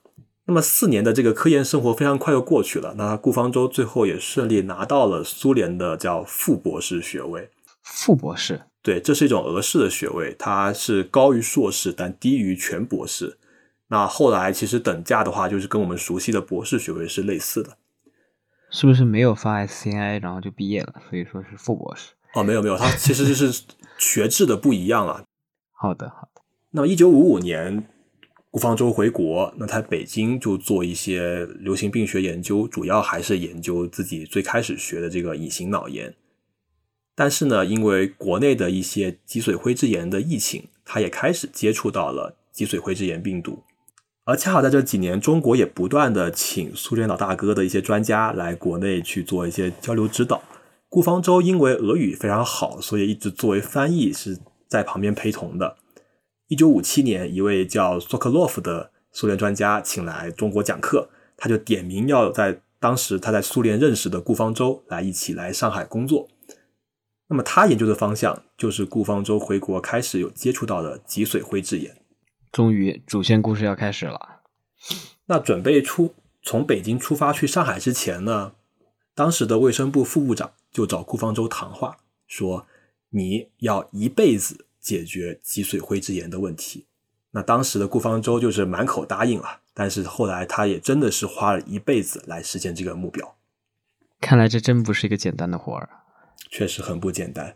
[0.44, 2.94] 那么四年的这个科研生活非常快就过去了。
[2.96, 7.48] 那顾方舟最后也顺利拿到了苏联的叫副博士学位。
[7.82, 13.38] 副博士，对，这是一种俄式的学位，它是高于硕士，但低于全博士。
[13.88, 17.76] 那后来其实等价的话，就是跟我们熟悉的博士学位是类似的，
[18.70, 20.94] 是不是没有发 SCI 然后就毕业了？
[21.10, 22.12] 所以说是副博士？
[22.34, 23.62] 哦，没有没有，它其实就是
[23.98, 25.22] 学制的不一样啊。
[25.72, 26.42] 好的好的。
[26.70, 27.86] 那么一九五五年，
[28.50, 36.14] 顾方舟回国，那他北京就做一些流行病学研究，主要还是研究自己最开始学的这个乙型脑炎。
[37.14, 43.62] 但是呢，因为国内的一些脊髓灰质炎的疫情，他也开始接触到了脊髓灰质炎病毒。
[44.24, 50.42] 而恰好在这几年，中国也不断的请苏联老大哥的一些专家来国内去做一些交流指导。
[50.92, 55.78] 顾方舟因为俄语非常好，所以一直作为翻译是在旁边陪同的。
[56.48, 66.28] 一九五七年，一位叫索克洛夫的苏联专家请来中国讲课，他就点名要在当时他在苏联认识的顾方舟来一起来上海工作。
[67.28, 71.96] 那么他研究的方向就是顾方舟回国开始有接触到的脊髓灰质炎。
[72.52, 74.42] 终于，主线故事要开始了。
[75.24, 78.52] 那准备出从北京出发去上海之前呢，
[79.14, 82.66] 当时的卫生部副部长就找顾方舟谈话，说
[83.10, 86.86] 你要一辈子解决脊髓灰质炎的问题。
[87.32, 93.36] 那当时的顾方舟就是满口答应了，但是后来他也真的是花了一辈子来实现这个目标。
[94.20, 95.88] 看来这真不是一个简单的活儿，
[96.50, 97.54] 确实很不简单。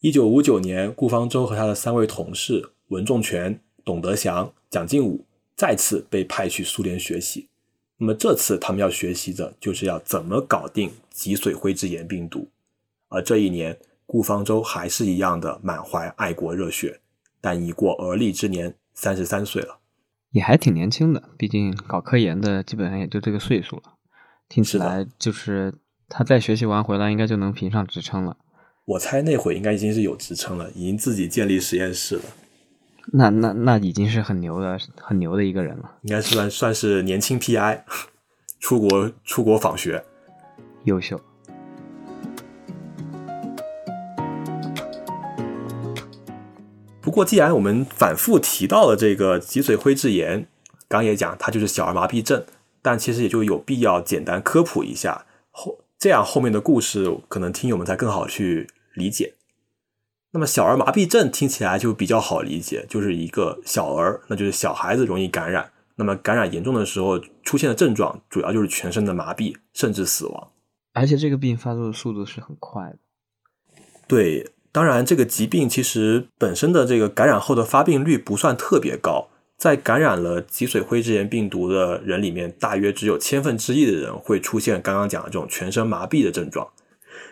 [0.00, 3.60] 一九五九年，顾方舟和他的三位同事文仲全。
[3.84, 7.50] 董德祥、蒋劲武再次被派去苏联学习。
[7.98, 12.48] 那么这次他们要学习的就是要怎么搞定脊髓灰质炎病毒。
[13.08, 17.00] 而这一年，顾方舟还是一样的满怀爱国热血，
[17.40, 19.78] 但已过而立之年，三十三岁了，
[20.30, 21.22] 也还挺年轻的。
[21.36, 23.82] 毕竟搞科研的基本上也就这个岁数了。
[24.48, 25.74] 听起来就是
[26.08, 28.36] 他再学习完回来，应该就能评上职称了。
[28.84, 32.22] 我猜那会应该已经是有职称了，已经自己建立实验室了。
[33.12, 37.82] 那那那已经是很牛的、很牛的一个人了，应该算算是年轻 PI，
[38.60, 40.04] 出国出国访学，
[40.84, 41.20] 优秀。
[47.14, 50.46] 过，既然我们反复提到了这个脊髓灰质炎，
[50.88, 52.44] 刚也讲它就是小儿麻痹症，
[52.82, 59.34] 但其实也就有必要简单科普一下后这样后面的故事可能听友们才更好去理解。
[60.32, 65.70] 那么小儿麻痹症听起来就比较好理解，就是一个小儿，那就是小孩子容易感染。
[65.96, 70.50] 那么感染严重的时候出现的症状，主要就是全身的麻痹，甚至死亡。
[70.92, 72.98] 而且这个病发作的速度是很快的。
[74.08, 86.70] 对，当然这个疾病其实本身的这个感染后的发病率不算特别高，在感染了脊髓灰质炎病毒的人里面，大约只有千分之一的人会出现刚刚讲的这种全身麻痹的症状。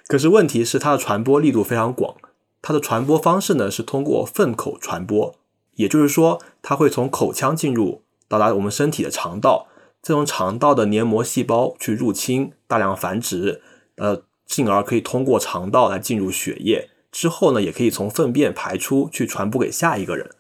[0.07, 2.15] 可是问题是它的传播力度非常广。
[2.63, 5.35] 它的传播方式呢是通过粪口传播，
[5.75, 9.67] 也就是说，它会从口腔进入，到达我们身体的肠道，
[10.01, 13.61] 再从肠道的黏膜细胞去入侵，大量繁殖，
[13.97, 20.31] 呃，进而可以通过肠道来进入血液，之后呢，也可以从粪便排出去传播给下一个人。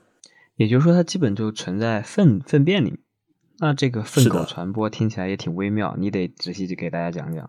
[0.56, 2.98] 也就是说，它基本就存在粪粪便里面。
[3.58, 7.48] 那这个粪口传播听起来也挺微妙，你得仔细给大家讲讲。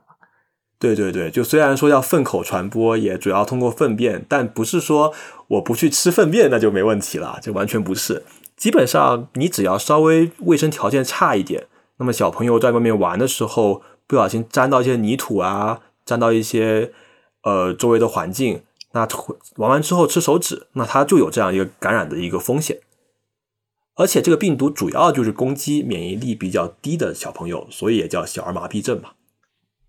[0.78, 5.14] 对对对，就虽然说要粪口传播，也主要通过粪便，但不是说
[5.48, 8.24] 我不去吃粪便那就没问题了，这完全不是。
[8.58, 16.92] 基本上你只要稍微卫生条件差一点，那么小朋友在外面玩的时候不小心沾到一些泥土啊，沾到一些
[17.44, 18.62] 呃周围的环境，
[18.94, 19.08] 那
[19.58, 22.80] 玩完之后吃手指，那它就有这样一个感染的一个风险。
[23.96, 29.12] 而且这个病毒主要就是攻击免疫力比较低的小朋友，所以也叫小儿麻痹症嘛。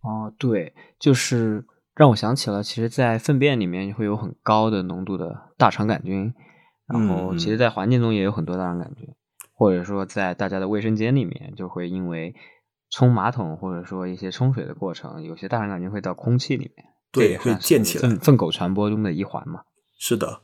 [0.03, 1.65] 哦，对，就是
[1.95, 6.35] 让我想起了，其实，在粪便里面会有很高的浓度的大肠杆菌，
[6.87, 9.09] 然后，其实，在环境中也有很多大肠杆菌，
[9.55, 12.35] 或者说，在大家的卫生间里面，就会因为
[12.91, 19.63] 冲马桶或者说一些冲水的过程，有些大肠杆菌会到空气里面，对，会建起来，粪粪口传播中的一环嘛。
[19.99, 20.43] 是的。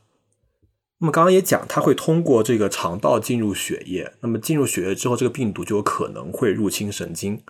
[0.97, 7.43] 那么刚刚也讲，它会通过这个肠道进入血液，那么进入血液之后，这个病毒就有可能会入侵神经，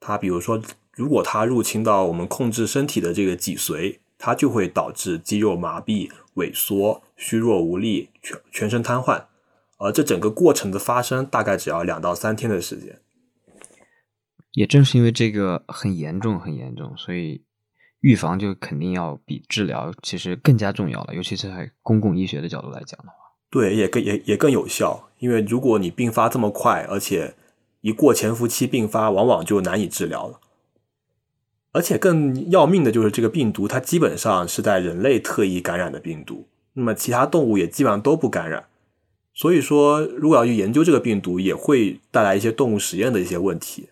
[0.00, 0.62] 它比如说。
[0.96, 9.24] 如果它入侵到我们控制身体的这个脊髓，它就会导致肌肉麻痹、萎缩、虚弱无力、全全身瘫痪。
[9.78, 13.00] 而这整个过程的发生大概只要两到三天的时间。
[14.52, 17.44] 也正是因为这个很严重、很严重，所以
[18.00, 21.14] 预防就肯定要比治疗其实更加重要了。
[21.14, 23.14] 尤其是在公共医学的角度来讲的话，
[23.50, 25.08] 对，也更也也更有效。
[25.18, 27.34] 因为如果你病发这么快，而且
[27.82, 30.40] 一过潜伏期并发，往往就难以治疗了。
[31.72, 38.64] 而且更要命的就是这个病毒，它基本上是在人类特异感染的病毒，那么其他动物也基本上都不感染。
[39.32, 43.90] 所以说，如果要去研究这个病毒，也会带来一些动物实验的一些问题。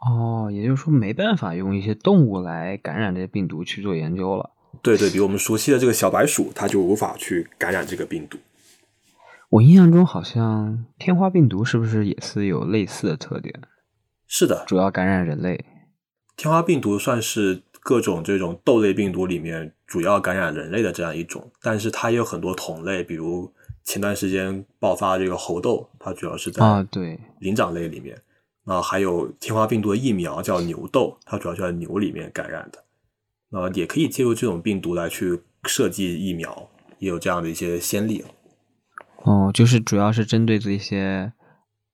[0.00, 4.50] 哦，也就是说没办法用一些动物来感染这些病毒去做研究了。
[4.82, 8.38] 对对，比我们熟悉的这个小白鼠，它就无法去感染这个病毒。
[9.50, 13.60] 我印象中好像天花病毒是不是也是有类似的特点？
[14.26, 15.64] 是的，主要感染人类。
[16.36, 23.52] 天花病毒算是各种这种豆类病毒里面主要感染人类的这样一种，但是它也有很多同类，比如
[23.84, 28.20] 前段时间爆发这个猴痘，它主要是在啊对灵长类里面，啊
[28.82, 32.84] 还有天花病毒的疫苗叫牛痘，它主要就在牛里面感染的，
[33.50, 38.24] 那也可以借助这种病毒来去设计疫苗，也有这样的一些先例。
[39.24, 41.32] 哦，就是主要是针对这些。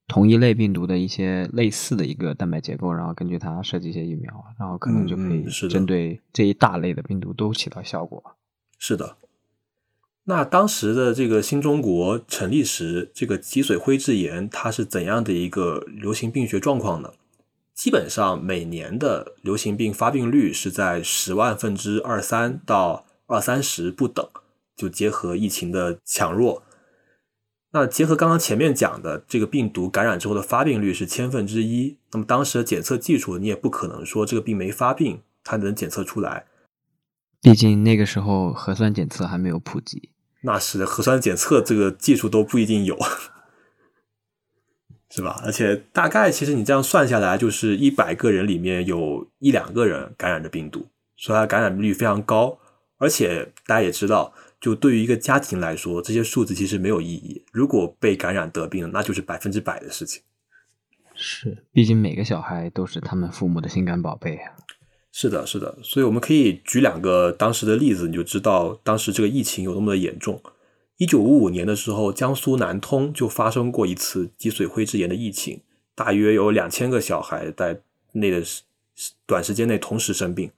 [0.08, 8.22] 同一类病毒的一些类似的一个蛋白结构，然后根据它设计一些疫苗，然后可能就可以针对这一大类的病毒都起到效果。
[8.78, 9.16] 是的。
[10.28, 17.12] 那当时的这个新中国成立时，这个脊髓灰质炎它是怎样的一个流行病学状况呢？
[17.72, 24.28] 基本上每年的流行病发病率是在十万分之二三到二三十不等，
[24.74, 26.64] 就结合疫情的强弱。
[27.70, 36.46] 那结合刚刚前面讲的，这个病毒感染之后的发病率是千分之一，那么当时的检测技术，你也不可能说这个病没发病，它能检测出来。
[37.42, 40.10] 毕竟那个时候核酸检测还没有普及。
[40.42, 42.98] 那是，核酸检测这个技术都不一定有，
[45.10, 45.40] 是吧？
[45.44, 52.58] 而且大概其实你这样算下来，就是一百个人里面有一两个人感染的病毒，所以它感染率非常高。
[52.98, 54.32] 而且大家也知道。
[54.58, 57.44] 就对于一个家庭来说，这些数字其实没有意义。
[57.52, 60.22] 如果被感染得病，那就是百分之百的事情。
[61.14, 64.56] 是，毕竟每个小孩都是他们父母的心肝宝贝啊。
[65.18, 65.78] 是的，是的。
[65.82, 70.42] 所以我们可以举两个当时的例子，你就知道当时这个疫情有多么的严重。
[70.98, 75.62] 一九五五年的时候，江苏南通就发生过一次脊髓灰质炎的疫情，
[75.94, 77.80] 大约有两千个小孩在
[78.12, 78.42] 内的
[79.24, 80.50] 短时间内同时生病。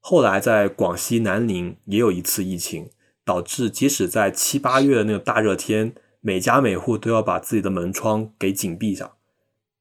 [0.00, 2.88] 后来在广西南宁也有一次疫情。
[3.24, 9.12] 导致即使在七八月的那个大热天，每家每户都要把自己的门窗给紧闭上，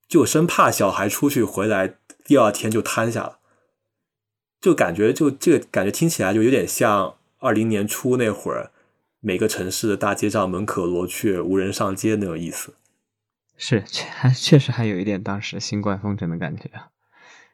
[0.08, 3.40] 就生怕小孩出去回来第二天就瘫下了。
[4.62, 8.70] 就感觉就这个感觉听起来就有点像二零年初那会儿，
[9.20, 12.76] 每个城市的大街上门可罗雀，无人上街那种意思。
[13.58, 16.90] 是，确还 确实还有一点当时新冠封城的感觉啊。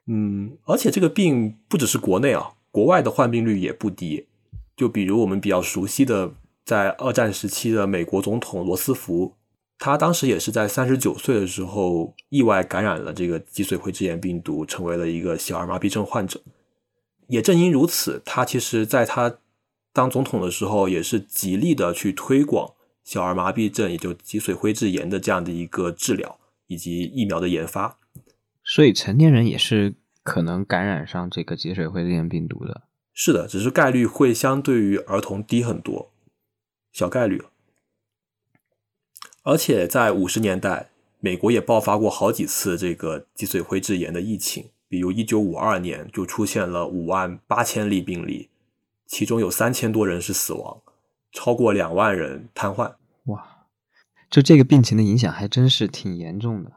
[0.06, 4.28] 嗯，而且这个病不只是国内啊，国外的患病率也不低。
[4.76, 6.34] 就比如我们比较熟悉的，
[6.64, 9.36] 在二战时期的美国总统罗斯福，
[9.80, 16.40] 他当时也是在三十九岁的时候意外感染了这个脊髓灰质炎病毒，成为了一个小儿麻痹症患者。
[17.28, 19.40] 也正因如此，他其实在他
[19.94, 22.74] 当总统的时候，也是极力的去推广
[23.04, 28.00] 小儿麻痹症，也就脊髓灰质炎的这样的一个治疗以及疫苗的研发。
[28.64, 32.84] 所以成年人也是可能感染上这个脊髓灰质炎病毒的。
[33.14, 36.12] 是的，只是概率会相对于儿童低很多，
[36.92, 37.42] 小概率。
[39.42, 48.50] 而且在五十年代，美国也爆发过好几次这个脊髓灰质炎的疫情，比如一九五二年就出现了五万八千例病例，
[49.06, 50.82] 其中有三千多人是死亡，
[51.32, 52.96] 超过两万人瘫痪。
[53.26, 53.66] 哇，
[54.30, 56.72] 就这个病情的影响还真是挺严重的。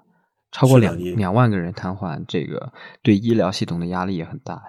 [0.52, 4.60] 超过两两万个人瘫痪，这个对医疗系统的压力也很大，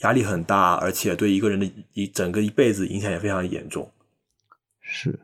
[0.00, 3.90] 压力很大，而且对一个人的一整个一辈子影响也非常严重。
[4.80, 5.20] 是，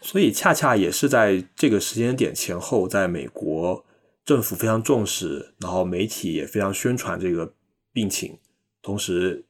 [0.00, 3.84] 所以恰恰也是在这个时间点前后，在美国
[4.28, 7.54] 政府非常重视，然后媒体也非常宣传这个
[7.94, 8.36] 病情，
[8.82, 9.46] 同时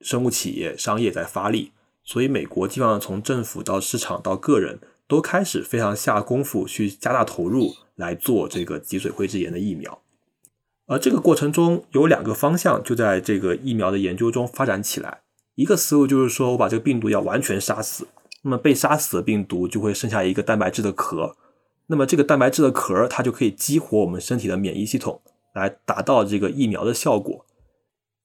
[0.00, 1.72] 生物企业商业在发力，
[2.04, 7.74] 所以美国基本上从政府到市场到个人都开始非常下功夫去加大投入。
[7.96, 10.02] 来做这个脊髓灰质炎的疫苗，
[10.86, 15.20] 而这个过程中有两个方向就在这个疫苗的研究中发展起来。
[15.54, 18.08] 一个思路就是说我把这个病毒要完全杀死，
[18.42, 21.36] 那么被杀死的病毒就会剩下一个蛋白质的壳，
[21.88, 25.20] 那么这个蛋白质的壳它就可以激活我们身体的免疫系统，
[25.54, 27.44] 来达到这个疫苗的效果。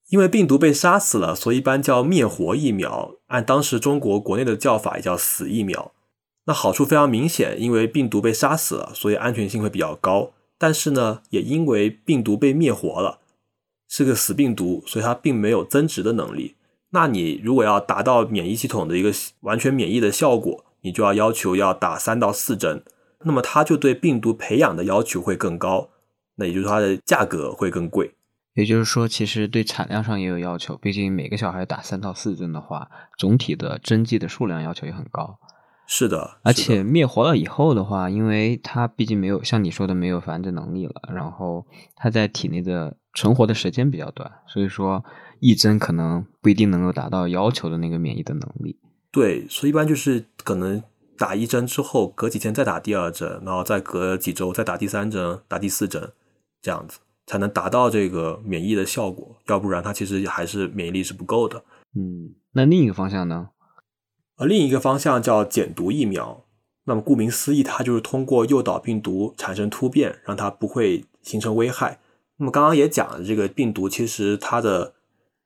[0.08, 5.92] 因为病毒被杀死了，所以一般叫灭活疫苗，按当时中国国内的叫法也叫死疫苗。
[6.46, 10.30] 那好处非常明显，因为病毒被杀死了，所以安全性会比较高。
[10.56, 13.18] 但是呢，也因为病毒被灭活了，
[13.86, 16.54] 是个死病毒，所以它并没有增殖的能力。
[16.90, 22.82] 那你如果要达到免疫系统的一个完全免疫的效果，你就要要求要打三到四针。
[23.24, 25.90] 那么它就对病毒培养的要求会更高，
[26.36, 28.14] 那也就是它的价格会更贵。
[28.54, 35.38] 也就是说，其实对产量上也有要求，毕竟每个小孩打三到四针的话，总体的针剂的数量要求也很高。
[35.86, 41.66] 是的，而且灭活了以后的话，因为它毕竟没有像你说的没有繁殖能力了，然后
[41.96, 45.04] 它在体内的存活的时间比较短，所以说
[45.40, 48.78] 一针可能不一定能够达到要求的那个免疫的能力。
[49.10, 50.82] 对，所以一般就是可能
[51.18, 56.12] 打一针之后，隔几天再打第二针，然后再隔几周再打第三针、打第四针，
[56.62, 59.36] 这样子才能达到这个免疫的效果。
[59.48, 61.62] 要不然它其实还是免疫力是不够的。
[61.96, 63.50] 嗯，那另一个方向呢？
[64.36, 66.44] 而另一个方向叫减毒疫苗，
[66.84, 71.98] 那么顾名思义，它就是通过诱导病毒产生突变，让它不会形成危害。
[72.36, 74.94] 那么刚刚也讲了，这个病毒其实它的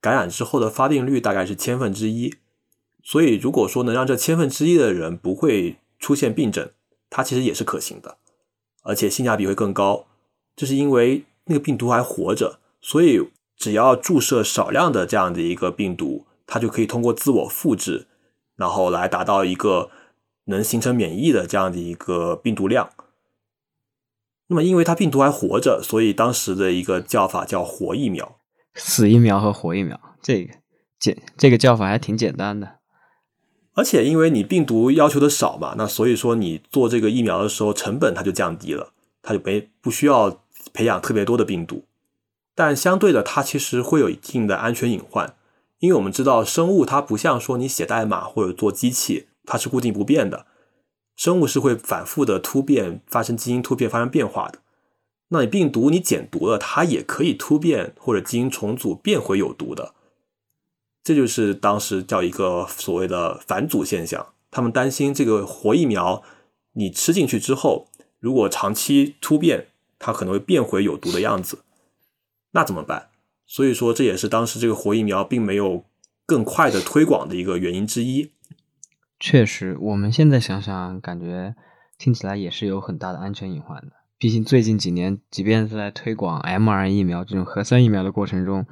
[0.00, 2.34] 感染之后的发病率大概是千分之一，
[3.02, 6.70] 所以如果说能让这千分之一的人不会出现病症，
[7.10, 8.16] 它其实也是可行的，
[8.82, 10.06] 而且性价比会更高。
[10.54, 18.06] 这是因为那个病毒还活着，所以只要注射少量的这样的一个病毒，它就可以通过自我复制。
[18.54, 19.90] 然后来达到一个
[20.44, 22.90] 能形成免疫的这样的一个病毒量。
[24.48, 28.38] 那么，因为它病毒还活着，所以当时的一个叫法叫活疫苗。
[28.74, 30.54] 死疫苗和活疫苗，这个
[30.98, 32.81] 简这个叫法还挺简单的。
[33.74, 38.92] 而且，因为你病毒要求的少嘛，那所以说你做这个疫苗的时候成本它就降低了，
[39.22, 40.42] 它就没不需要
[40.74, 41.84] 培养特别多的病毒。
[42.54, 45.34] 但相对的，它其实会有一定的安全隐患。
[45.78, 50.46] 因为我们知道，生物它不像说你写代码或者做机器，它是固定不变的。
[51.16, 54.58] 生物是会反复的突变，发生基因突变，发生变化的。
[55.30, 59.94] 那你病毒你减毒了，它也可以突变或者基因重组变回有毒的。
[61.02, 64.26] 这就是当时叫一个所谓的反祖现象。
[64.50, 66.22] 他们担心这个活疫苗
[66.74, 67.88] 你吃进去之后，
[68.20, 71.60] 如果长期突变，它可能会变回有毒的样子，
[72.52, 73.08] 那怎么办？
[73.46, 75.84] 所以说，这也是当时这个活疫苗并没有
[76.24, 78.30] 更快的推广的一个原因之一。
[79.20, 81.54] 确实，我们现在想想，感觉
[81.98, 83.92] 听起来也是有很大的安全隐患的。
[84.18, 88.66] 毕竟最近几年，即便是在推广 mRNA 疫苗这种核酸疫苗的过程中，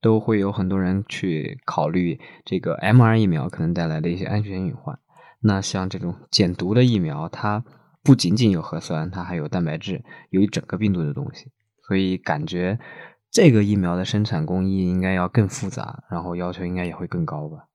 [0.00, 4.98] 都会有很多人去考虑这个 m r 疫苗可能带来的一些安全隐患。
[5.40, 7.64] 那像这种减毒的疫苗，它
[8.02, 11.52] 不仅仅有核酸，它还有蛋白质，有一整个病毒的东西，
[11.86, 12.78] 所以感觉。
[13.30, 17.68] 这个疫苗的生产工艺应该要更复杂，然后要求应该也会更高吧？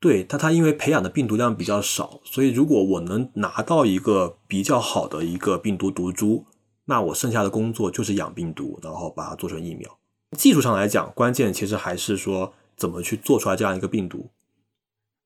[0.00, 6.46] 对，它它因为培养的病毒量比较少，所以如果我能拿到一个比较好的一个病毒毒株，
[6.86, 9.88] 那我剩下的工作就是养病毒，然后把它做成疫苗。
[10.32, 14.30] 技术上来讲，关键其实还是说怎么去做出来这样一个病毒。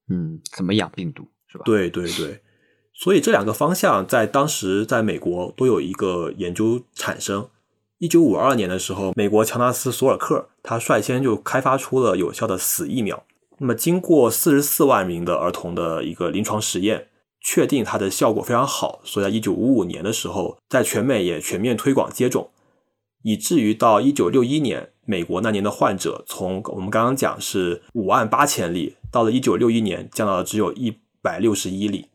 [0.09, 1.65] 嗯，怎么养病毒是吧？
[1.65, 2.43] 对对对，
[2.93, 7.49] 所以这两个方向在当时在美国都有一个研究产生。
[7.99, 13.25] 一九五二年的时候，美国乔纳斯·索尔克他率先就开发出了有效的死疫苗。
[13.59, 17.09] 那么，经过四十四万名的儿童的一个临床实验，
[17.43, 22.51] 确定它的效果非常好，所以在一九五五年的时候，在全美也全面推广接种，
[23.23, 32.07] 以至于到一九六一年，美国那年的患者从我们刚刚讲是五万八千例，到了一九六一年降到了只有一百六十一例。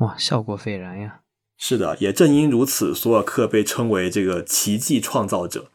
[0.00, 1.20] 哇，效果斐然呀！
[1.56, 5.70] 是的，也正因如此，索尔克被称为这个奇迹创造者，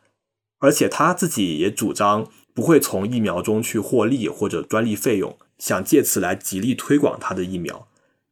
[0.59, 2.27] 而且他自己也主张。
[2.51, 7.87] 不会从疫苗中去获利或者专利费用，想借此来极力推广他的疫苗，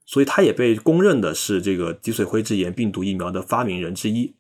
[0.06, 4.36] 所以他也被公认的是这个脊髓灰质炎病毒疫苗的发明人之一。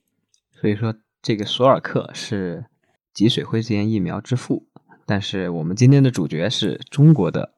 [0.59, 0.93] 所以说，
[1.27, 2.67] 这个索尔克是
[3.13, 4.65] 脊髓灰质炎疫苗之父。
[5.05, 7.51] 但是我们今天的主角是中国的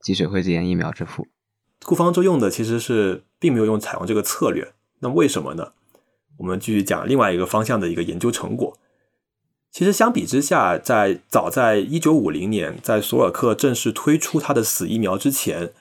[0.00, 1.26] 脊髓灰质炎疫苗之父。
[1.84, 5.72] 顾方舟用的其实是并没有用采用这个策略，那为什么呢？
[6.38, 8.78] 我们继续讲另外一个方向的一个研究成果。
[9.72, 15.72] 其实相比之下，在早在一九五零年，在索尔克正式推出他的死疫苗之前，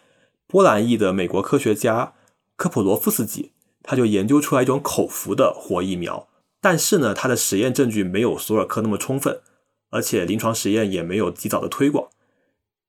[0.47, 2.13] 波兰裔的美国科学家
[2.55, 3.51] 科普罗夫斯基
[3.83, 6.27] 他就研究出来一种口服的活疫苗。
[6.61, 9.41] 但是呢，他的实验证据没有索尔克那么充分，
[9.89, 12.09] 而且临床实验也没有及早的推广。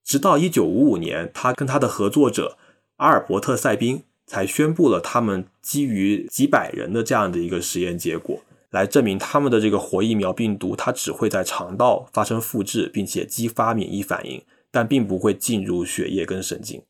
[0.05, 2.57] 直到一九五五年，他跟他的合作者
[2.97, 8.41] 阿尔伯特塞宾才宣布了他们基于几百人的这样的一个实验结果。
[8.69, 16.81] 来证明他们的这个活疫苗病毒，它只会在肠道发生复制，并且激发免疫反应，但并不会进入血液跟神经，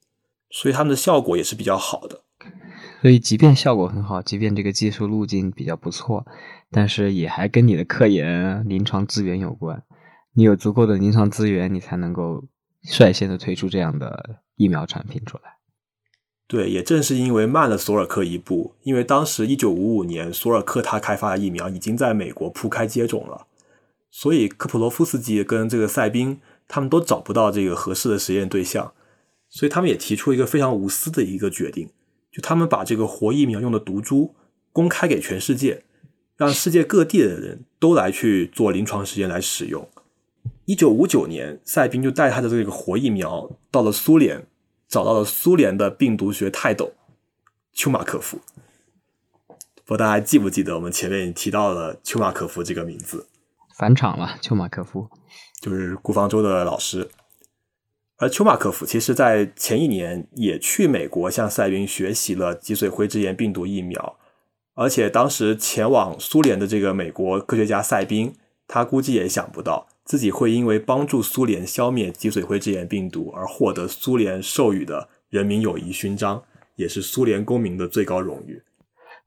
[0.49, 2.21] 所以他们的效果也是比较好的。
[3.03, 6.25] 所以，即便效果很好，即便这个技术路径比较不错，
[6.71, 9.83] 但是也还跟你的科研、临床资源有关。
[10.31, 12.45] 你有足够的临床资源，你才能够
[12.81, 15.57] 率先的推出这样的疫苗产品出来。
[16.47, 23.47] 对，也正是因为慢了索尔克一步，因为当时一九五五年，索尔克他开发的疫苗已经在美国铺开接种了，
[24.09, 26.39] 所以科普罗夫斯基跟这个塞宾
[26.69, 28.93] 他们都找不到这个合适的实验对象，
[29.49, 31.89] 所以他们也提出一个非常无私的一个决定，
[32.33, 34.35] 就他们把这个活疫苗用的毒株
[34.73, 35.85] 公开给全世界，
[36.35, 39.87] 让世界各地的人都来去做临床实验来使用。
[40.65, 44.45] 一九五九年，塞宾就带他的这个活疫苗到了苏联。
[44.85, 46.93] 找到了苏联的病毒学泰斗
[47.73, 48.37] 丘马可夫，
[49.47, 53.25] 不知道大家还记不记得我们前面提到了丘马可夫这个名字？
[53.75, 55.09] 返场了，丘马可夫
[55.59, 57.09] 就是顾方舟的老师。
[58.17, 64.17] 而丘马克夫其实在前一年也去美国向赛宾学习了脊髓灰质炎病毒疫苗，
[64.75, 68.33] 而且当时前往苏联的这个美国科学家赛宾，
[68.67, 69.87] 他估计也想不到。
[70.05, 76.43] 自己会因为帮助苏联消灭脊髓灰质炎病毒而获得苏联授予的人民友谊勋章，
[76.75, 78.61] 也是苏联公民的最高荣誉。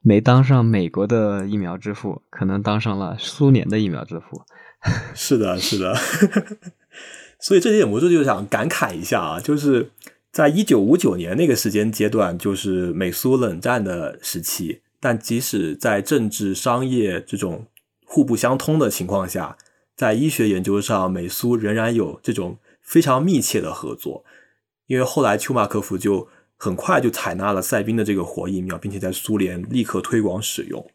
[0.01, 4.43] 没当上美国的疫苗之父，可能当上了苏联的疫苗之父。
[5.15, 5.95] 是的，是的。
[7.47, 9.89] 所以这里忍不住就想感慨一下啊，就是
[10.33, 17.65] 在一九五九年那个时间阶段，就是美苏冷战的时期，但即使在政治、商业这种
[18.05, 19.55] 互不相通的情况下。
[19.95, 24.25] 在医学研究上，美苏仍然有这种非常密切的合作，
[24.87, 26.27] 因为后来丘马科夫就
[26.57, 30.85] 很快就采纳了赛宾的这个活疫苗，并且在苏联立刻推广使用。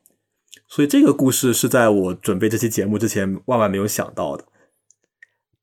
[0.68, 4.44] 所以这个故事是在我准备这期节目之前万万没有想到的。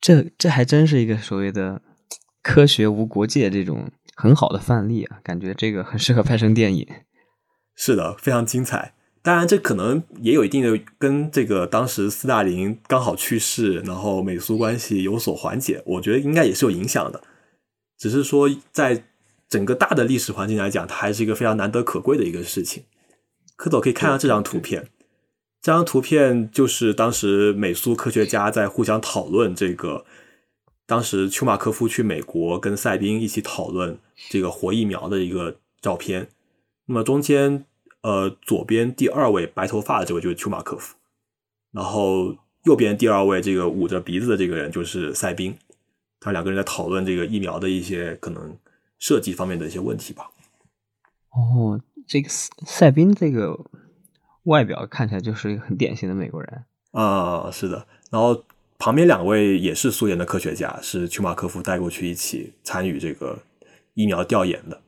[0.02, 1.82] 这这还真是一个所谓的
[2.42, 5.20] 科学无国界这种很好的范例啊！
[5.24, 6.88] 感觉这个很适合拍成电影。
[7.76, 8.94] 是的，非常精彩。
[9.22, 17.22] 当然，这可能也有一定的跟这个当时斯大林刚好去世，然后美苏关系有所缓解，我觉得应该也是有影响的。
[17.98, 19.04] 只是说，在
[19.50, 22.84] 整个大的历史环境来讲，它还是一个非常难得可贵的一个事情。
[23.58, 24.88] 蝌蚪可以看下这张图片，
[25.62, 30.06] 这张图片就是当时美苏科学家在互相讨论这个，
[30.86, 33.98] 当时丘马科夫去美国跟赛宾一起讨论
[34.30, 36.30] 这个活疫苗的一个照片。
[36.86, 37.66] 那么中间。
[38.02, 40.96] 呃，左边第二位白头发的这位就是丘马科夫，
[41.74, 42.34] 然后
[42.64, 45.54] 右边第二位这个捂着鼻子的这个人就是赛宾，
[46.18, 48.58] 他两个人在讨论这个疫苗的一些可能
[49.00, 50.32] 设计方面的一些问题吧。
[51.32, 53.60] 哦，这个赛宾这个
[54.44, 58.44] 外表看起来就是一个很典型的美国人啊，是的，然后
[58.78, 63.40] 旁边两位也是苏联的科学家，是丘马科夫带过去一起参与这个
[63.94, 64.82] 疫苗调研的。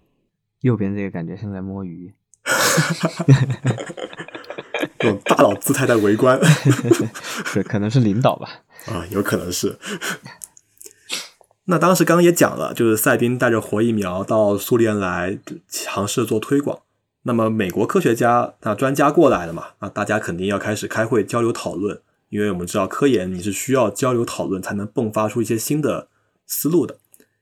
[0.61, 2.13] 右边这个感觉像在摸鱼，
[5.03, 6.39] 用大佬姿态在围观，
[7.45, 8.61] 是可能是领导吧？
[8.87, 9.77] 啊，有可能是。
[11.65, 15.37] 那当时刚刚也讲了，就是赛宾带着活疫苗到苏联来
[15.67, 16.79] 尝试做推广。
[17.23, 19.67] 那么美国科学家那专家过来了嘛？
[19.79, 26.07] 那大家肯定要开始开会交流讨论，因为我们知道科研你是需要交流讨论才能迸发出一些新的
[26.45, 26.97] 思路的。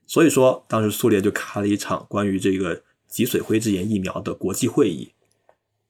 [0.06, 5.12] 所以说，当时苏联就开了一场关于这个脊髓灰质炎疫苗的国际会议。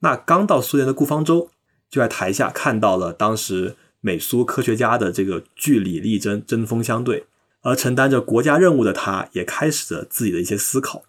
[0.00, 1.50] 那刚到苏联的顾方舟
[1.88, 7.26] 就在台下看到了当时美苏科学家的这个据理力争、针锋相对。
[7.62, 11.02] 而承担着国家任务的他，也开始了自己的一些思考，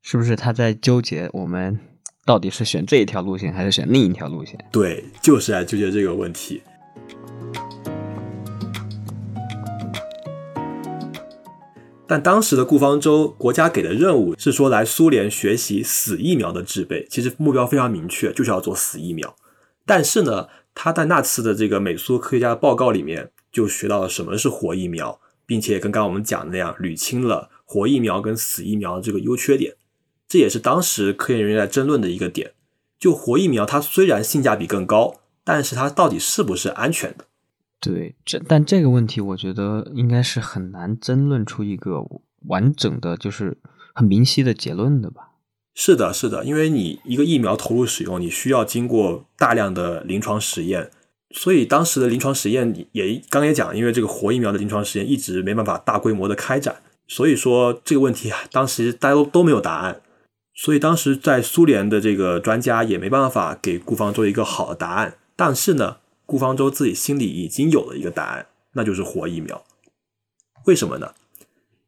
[0.00, 1.78] 是不是他在纠结我们
[2.26, 4.58] 到底是选这一条路线，还是选另一条路线？
[4.72, 6.62] 对，就是在纠结这个问题。
[12.06, 19.36] 但当时的顾方舟国家给的任务是说来苏联学习死疫苗的制备，其实目标非常明确，就是要做死疫苗。
[19.84, 25.20] 但是呢，他在那次的这个美苏科学家的报告里面，就学到了什么是活疫苗。
[25.46, 29.74] 并且跟刚刚我们讲那样，捋清了活疫苗跟死疫苗的这个优缺点，
[30.34, 32.54] 这也是当时科研人员在争论的一个点。
[32.98, 37.26] 就活疫苗，它虽然性价比更高，但是它到底是不是安全的？
[37.80, 42.04] 对，这但这个问题，我觉得应该是很难争论出一个
[42.48, 43.56] 完整的，就是
[43.94, 45.28] 很明晰的结论的吧？
[45.72, 50.90] 是的，是的，因为你一个疫苗投入使用，你需要经过大量的临床实验。
[51.30, 60.00] 所以当时的临床实验也刚也讲，因为这个活疫苗的临床实验一直没办法大规模的开展，所以说这个问题当时大家都都没有答案。
[60.54, 65.16] 所以当时在苏联的这个专家也没办法给顾方舟一个好的答案。
[65.36, 69.64] 但是呢，顾方舟自己心里已经有了一个答案，那就是活疫苗。
[70.66, 71.14] 为什么呢？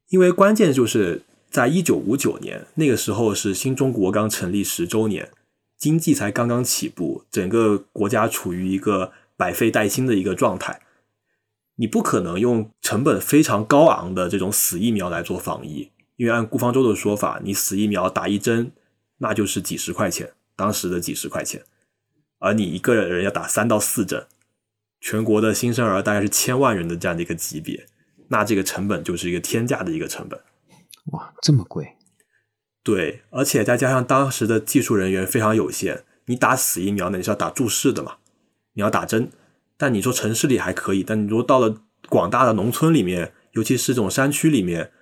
[0.08, 5.30] 因为关键就是在一九五九年那个时候是新中国刚成立十周年，
[5.78, 9.12] 经济才刚刚起步，整个国家处于一个。
[9.38, 10.80] 百废待兴的一个状态，
[11.74, 18.72] 你不可能用成本非常高昂的这种死疫苗来做防疫，因为按顾方舟的说法，你死疫苗打一针
[19.18, 21.62] 那就是几十块钱，当时的几十块钱，
[22.38, 24.26] 而你一个人要打三到四针，
[25.00, 27.86] 全国的新生儿大概是千万人的这样的一个级别，
[28.28, 30.40] 那这个成本就是一个天价的一个成本。
[31.12, 31.96] 哇，这么贵？
[32.82, 38.16] 对，而且再加上当时的技术人员非常有限，你打死疫苗呢，你是要打注射的嘛？
[38.74, 39.30] 你要打针，
[39.76, 44.92] 但你说城市里还可以，但你如果到了广大的农村里面，尤其是这种山区里面，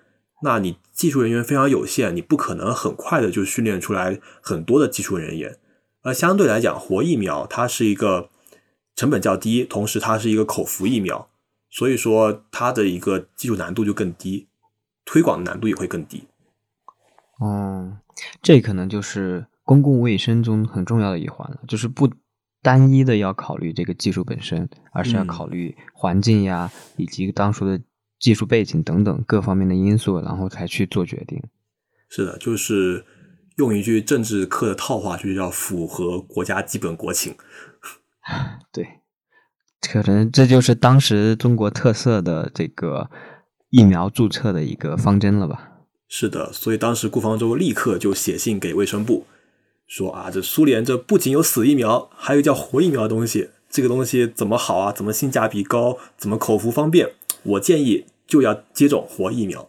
[0.44, 5.58] 那你技术人员非常有限，你不可能很快的就训练出来很多的技术人员。
[6.02, 8.28] 而相对来讲，活疫苗它是一个
[8.94, 11.28] 成本较低，同时它是一个口服疫苗，
[11.70, 14.46] 所以说它的一个技术难度就更低，
[15.04, 16.28] 推广的难度也会更低。
[17.40, 17.98] 哦，
[18.42, 22.08] 这可能就是公共卫生中很重要的一环了，就是不。
[22.64, 27.78] 单一的要考虑这个技术本身，而是要考虑环境呀，以及当初的
[28.18, 31.42] 技术背景等等各方面的因素，然后才去做决定。
[32.08, 33.04] 是的，就是
[33.56, 37.34] 用一句政治课的套话，就是要符合国家基本国情。
[38.72, 39.00] 对，
[39.80, 43.10] 可能这就是当时中国特色的这个
[43.70, 45.72] 疫苗注册的一个方针了吧？
[46.08, 49.26] 是的，所以当时顾方舟立刻就写信给卫生部。
[49.86, 53.50] 说啊，这苏联这不仅有死疫苗，还有叫活疫苗的东西。
[53.68, 54.92] 这个东西怎么好啊？
[54.92, 55.98] 怎么性价比高？
[56.16, 57.10] 怎么口服方便？
[57.44, 59.68] 我建议就要接种活疫苗。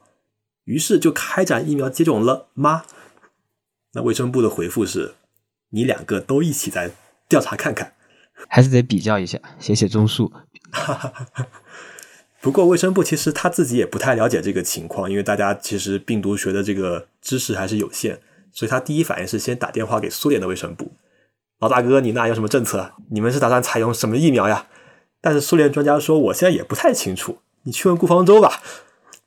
[0.63, 2.85] 于是就开展疫苗接种了吗？
[3.93, 5.13] 那卫生部的回复是：
[5.69, 6.91] 你两个都一起再
[7.29, 7.93] 调查看看，
[8.49, 10.31] 还是得比较一下，写写综述。
[12.41, 18.19] 不过卫生部其实他自己也不太了解这个情况，因为大家其实病毒学的这个知识还是有限。
[18.51, 20.93] 所以他第一反应是先打电话给苏联的卫生部，
[21.59, 22.93] 老大哥，你那有什么政策？
[23.09, 24.67] 你们是打算采用什么疫苗呀？
[25.19, 28.61] 但是苏联专家说，我现在也不太清楚，你去问顾方舟吧。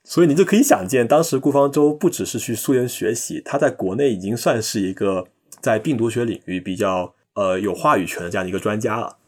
[0.03, 5.27] 所以你就可以想见，当时顾方舟不只是去苏联学习，他在国内已经算是一个
[5.61, 9.19] 在病毒学领域比较呃有话语权的这样一个专家了。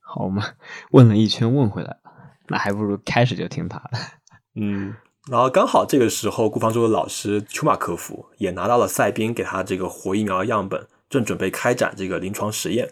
[0.00, 0.42] 好嘛，
[0.90, 1.98] 问了一圈问回来了，
[2.48, 3.98] 那还不如开始就听他的。
[4.56, 4.96] 嗯。
[5.30, 12.90] 然后刚好这个时候，顾方舟的老师丘马科夫也拿到了赛宾给他这个活疫苗样本，正准备开展这个临床实验，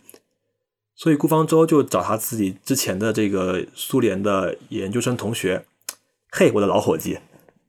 [1.00, 5.64] 所以顾方舟就找他自己之前的这个苏联的研究生同学，
[6.30, 7.20] 嘿，我的老伙计，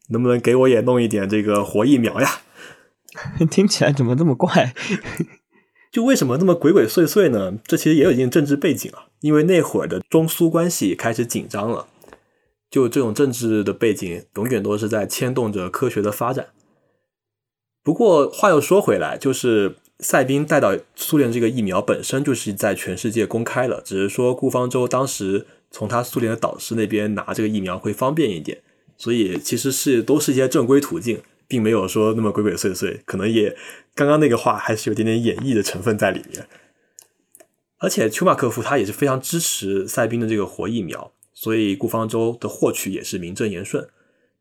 [0.09, 2.41] 能不能给我也弄一点这个活疫苗呀？
[3.49, 4.73] 听起来怎么这么怪？
[5.93, 7.53] 就为什么那么鬼鬼祟祟呢？
[7.63, 11.87] 这其实也有一定政治背景啊，因为那会儿的中苏关系开始紧张了，
[12.69, 16.47] 就这种政治的背景永远都是在牵动着科学的发展。
[17.81, 28.63] 不过话又说回来，就是赛宾带到苏联这个疫苗本身就是在全世界公开了，只是说顾方舟当时从他苏联的导师那边拿这个疫苗会方便一点，
[28.97, 33.55] 所以其实是都是一些正规途径，并没有说那么鬼鬼祟祟，可能也
[33.93, 36.47] 刚刚那个话还是有点点演绎的成分在里面。
[37.77, 43.87] 而且丘马科夫他也是非常支持赛宾的这个活疫苗，所以顾方舟的获取也是名正言顺。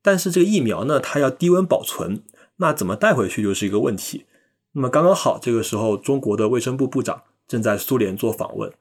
[0.02, 2.22] 但是这个疫苗呢，它要低温保存。
[2.56, 4.24] 那怎么带回去就是一个问题。
[4.72, 8.72] 那么刚刚好，这个时候中国的卫生部部长正在苏联做访问，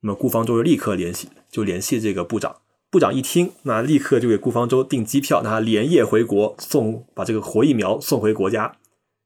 [0.00, 2.56] 那么顾方舟就立刻联系，就联系这个部长。
[2.90, 8.76] 部长一听，那立刻就给顾方舟订机票，让他连夜回国送，把这个活疫苗送回国家，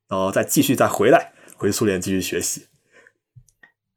[0.08, 2.66] 然后再继续再回来回苏联继续学习。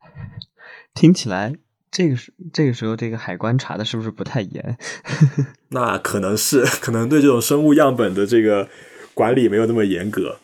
[0.93, 1.55] 听起来
[1.89, 4.77] 这个时这个时候这个海关查的是不是不太严？
[5.69, 8.67] 那可能是，可能对这种生物样本的这个。
[9.13, 10.37] 管理没有那么严格，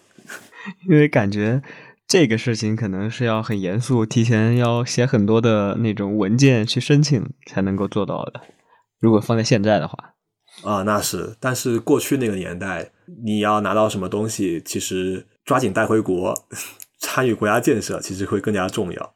[0.88, 1.61] 因为感觉
[2.07, 8.41] 这个事情可能是要很严肃，提前要写很多的那种文件去申请才能够做到的。
[8.99, 10.13] 如果放在现在的话，
[10.63, 11.36] 啊，那是。
[11.39, 12.91] 但是过去那个年代，
[13.24, 16.34] 你要拿到什么东西，其实抓紧带回国，
[16.99, 19.13] 参与国家建设，其实会更加重要。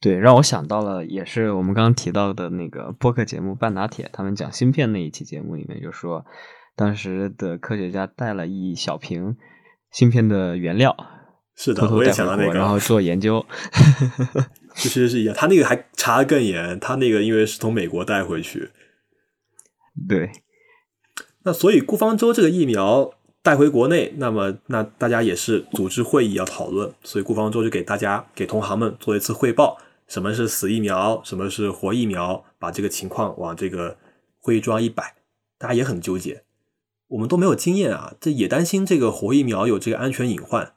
[0.00, 6.24] 对，让我想到了，也是我们刚刚提到的那个播客节目《半打铁》，他们讲芯片那一期节目里面就说。
[6.76, 9.36] 当时的科学家带了一小瓶
[9.92, 10.96] 芯片的原料，
[11.56, 13.44] 是的，偷偷带回国，然后做研究。
[14.76, 18.70] 其实是一样，他那个还查的更严，他那个因为是从美国带回去。
[20.08, 20.30] 对，
[21.42, 23.12] 那所以顾方舟这个疫苗
[23.42, 29.76] 带回国内，那么那大家也是组织会议要讨论，所以顾方舟就给大家给同行们做一次汇报，
[30.06, 33.98] 什么是死疫苗，什么是活疫苗，把这个情况往这个
[34.38, 35.16] 会议桌上一摆，
[35.58, 36.44] 大家也很纠结。
[37.10, 40.72] 我们都没有经验啊，这也担心这个活疫苗有这个安全隐患。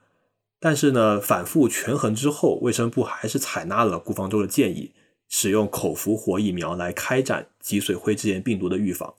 [0.59, 4.91] 但是呢，反复权衡之后，卫生部还是采纳了顾方舟的建议，
[5.27, 9.13] 使用口服活疫苗来开展脊髓灰质炎病毒的预防。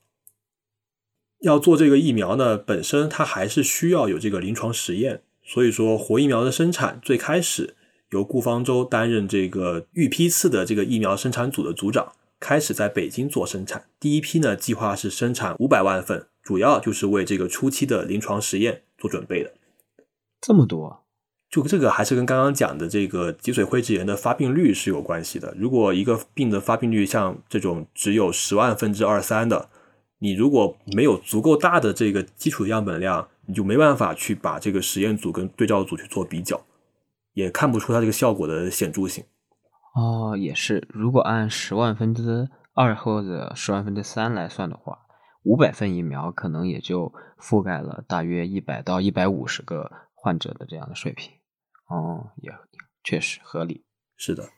[1.41, 7.77] 要做这个疫苗呢，本身它还是需要有这个临床实验，所以说活疫苗的生产最开始
[8.11, 13.85] 由顾方舟担任这个预批次的这个疫苗生产组的组长，开始在北京做生产。
[14.01, 16.27] 第一批呢，计划是生产五百万份。
[16.45, 19.55] 主要就是为这个初期的临床实验做准备的，
[20.43, 21.05] 这么多，
[21.49, 25.55] 就这个还是跟刚刚讲的这个脊髓灰质炎的发病率是有关系的。
[25.57, 29.71] 如果一个病的发病率像这种只有十万分之二三的，
[30.19, 36.61] 你如果没有足够大的这个基础样本量，你就没办法去把这个实验组跟对照组去做比较，
[37.33, 39.25] 也看不出它这个效果的显著性。
[39.95, 44.99] 哦，也是，如果按十万分之二或者十万分之三来算的话。
[45.45, 51.31] 五百份疫苗可能也就覆盖了大约一百到一百五十个患者的这样的水平，
[51.89, 52.53] 哦，也
[53.03, 53.85] 确实合理。
[54.17, 54.49] 是的，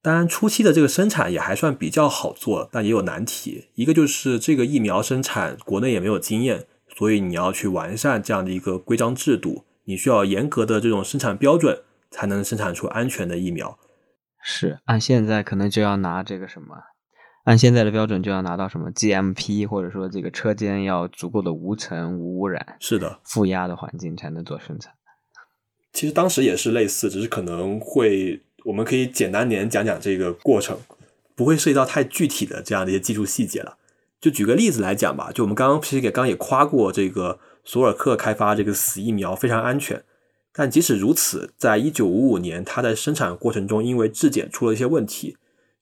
[0.00, 3.70] 当然初期的这个生产也还算比较好做，但也有难题。
[3.74, 6.66] 一个就是这个疫苗生产国内也没有经验，
[6.96, 13.76] 所以你要去完善这样的一个规章制度，你需要严格的这种生产标准，才能生产出安全的疫苗。
[14.40, 16.76] 是，按现在可能就要拿这个什么。
[17.46, 24.92] 按现在的标准，就要拿到什么 GMP，或者说这个车间要足够的无尘、无污染，是的，负压的环境才能做生产。
[25.92, 30.76] 其实当时也是类似，只是可能会，我们可以简单点讲讲这个过程，
[31.36, 33.78] 不会涉及到太具体的这样的一些技术细节了。
[34.20, 40.02] 就举个例子来讲吧，就我们刚刚其实也刚也夸过这个索尔克开发这个死疫苗非常安全，
[40.52, 45.36] 但即使如此，在一九五五年，它在生产过程中因为质检出了一些问题。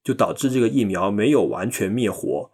[0.05, 2.51] 就导致这个疫苗没有完全灭活，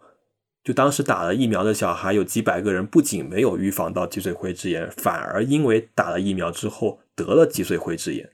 [0.63, 8.29] 就当时打了疫苗的小孩有几百个人，不仅没有预防到脊髓灰质炎，反而因为打了疫苗之后得了脊髓灰质炎。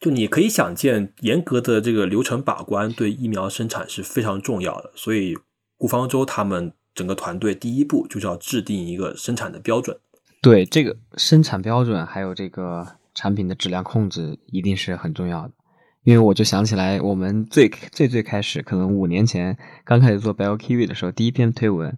[0.00, 4.92] 就你可以想见，严格的这个流程把关对疫苗生产是非常重要的。
[4.94, 5.36] 所以
[5.76, 9.98] 顾方舟他们整个团队第一步就是要制定一个生产的标准。
[10.42, 15.54] 对这个生产标准，还有这个产品的质量控制，一定是很重要的。
[16.04, 21.96] 因为我就想起来，我们最最最开始，可能五年前刚开始做 BioKiwi 的时候，第一篇推文，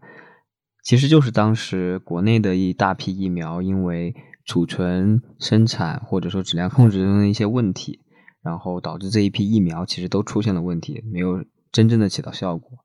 [0.85, 8.01] 其实就是当时国内的一大批疫苗，因为储存、生产或者说质量控制中的一些问题，
[8.43, 12.79] 然后导致这一批疫苗其实都出现了问题，没有真正的起到效果，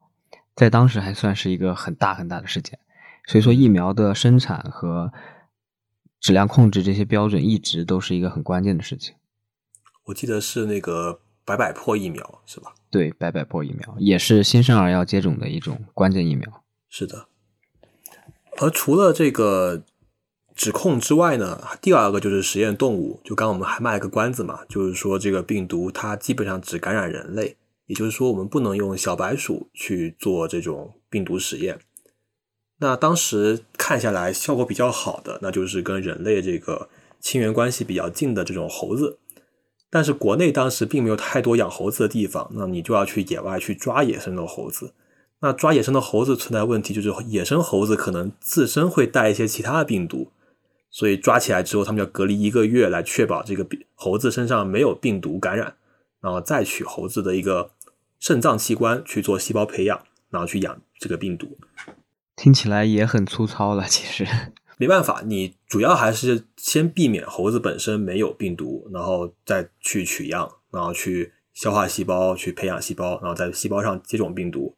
[0.56, 2.80] 在当时还算是一个很大很大的事件。
[3.28, 5.14] 所以说，疫苗的生产和
[6.20, 9.14] 质量控制这些标准，一直都是一个很关键的事情。
[10.12, 12.74] 我记得是那个百百破疫苗，是吧？
[12.90, 16.64] 对，百百破疫苗也是新生儿要接种的一种关键疫苗。
[16.90, 17.28] 是的。
[18.58, 19.84] 而除了这个
[20.54, 23.22] 指控之外呢，第二个就是实验动物。
[23.24, 27.56] 就刚刚我们还卖了个关子嘛，就是说这个病毒它基本上只感染人类，
[27.86, 31.80] 也就是说我们不能用小白鼠去做这种病毒实验。
[32.80, 36.90] 那当时看下来效果比较好的，那就是跟人类这个
[37.22, 39.20] 亲缘关系比较近的这种猴子。
[39.92, 44.94] 但是国内当时并没有太多养猴子的地方，那你就要去野外去抓野生的猴子。
[45.42, 50.32] 那抓野生的猴子存在问题，就是野生猴子可能自身会带一些其他的病毒，
[50.90, 55.76] 所以抓起来之后，他们要隔离一个月来确保这个猴子身上没有病毒感染，
[56.22, 57.72] 然后再取猴子的一个
[58.20, 61.58] 肾脏器官去做细胞培养，然后去养这个病毒。
[62.36, 64.26] 听起来也很粗糙了，其实
[64.82, 74.76] 没办法，你主要还是先避免猴子本身没有病毒，然后再去取样，然后去消化细胞，去培养细胞，然后在细胞上接种病毒。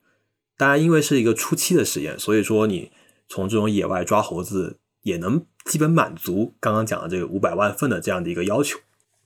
[0.57, 2.91] 当然，因为是一个初期的实验，所以说你
[3.29, 8.77] 从这种野外抓猴子也能基本满足刚刚讲的这个五百万份的这样的一个要求。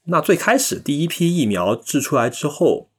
[0.03, 2.91] 那最开始第一批疫苗制出来之后，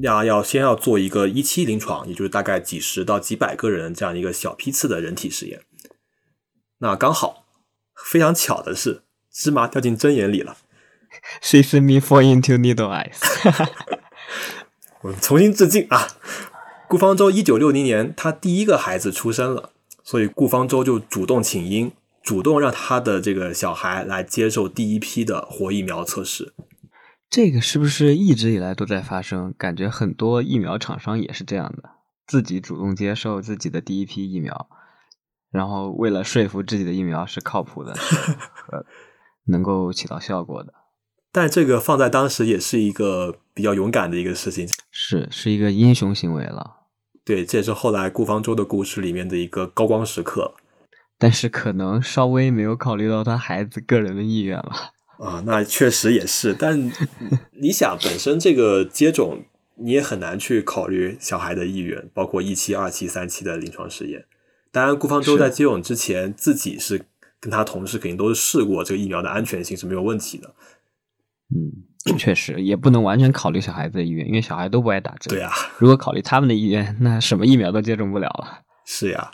[0.00, 5.60] 要要先要做一个一期临床，也就是大概几十到几百个人这样一个小批次的人体实验。
[6.84, 7.46] 那刚好
[7.94, 10.58] 非常巧的是，芝麻掉进针眼里了。
[11.40, 13.16] She see me fall into needle eyes。
[15.00, 16.06] 我们重新致敬啊！
[16.86, 19.70] 顾方舟一九六零年，他第一个孩子出生了，
[20.02, 26.52] 所以顾方舟就主动请缨，主动让他的这个小孩来接受第一批的活疫苗测试。
[27.30, 29.54] 这个是不是一直以来都在发生？
[29.56, 31.92] 感觉很多疫苗厂商也是这样的，
[32.26, 34.68] 自己主动接受自己的第一批疫苗，
[35.54, 37.92] 然后为了说服自己的疫苗是靠谱的，
[38.72, 38.84] 呃，
[39.44, 40.74] 能够起到效果的。
[41.30, 46.78] 但这个放在当时也是一个比较勇敢的一个事情，是是一个英雄行为了。
[47.24, 50.54] 对，这也是后来顾方舟的故事里面的一个高光时刻，
[51.18, 54.72] 但是可能稍微没有考虑到他孩子个人的意愿了
[55.20, 55.40] 啊。
[55.46, 56.90] 那确实也是，但
[57.62, 59.44] 你想，本身这个接种
[59.76, 64.24] 你也很难去考虑小孩的意愿，包括一期、二期、三期的临床试验。
[64.74, 67.06] 当然，顾方舟在接种之前，自己是
[67.38, 70.54] 跟他同事肯定都是试过这个疫苗的安全性是没有问题的。
[71.54, 71.84] 嗯。
[72.18, 75.30] 确实也不能完全考虑小孩子的意愿，因为小孩都不爱打针。
[75.30, 78.60] 对呀，如果考虑他们的意愿，那什么疫苗都接种不了了。
[78.84, 79.30] 是呀，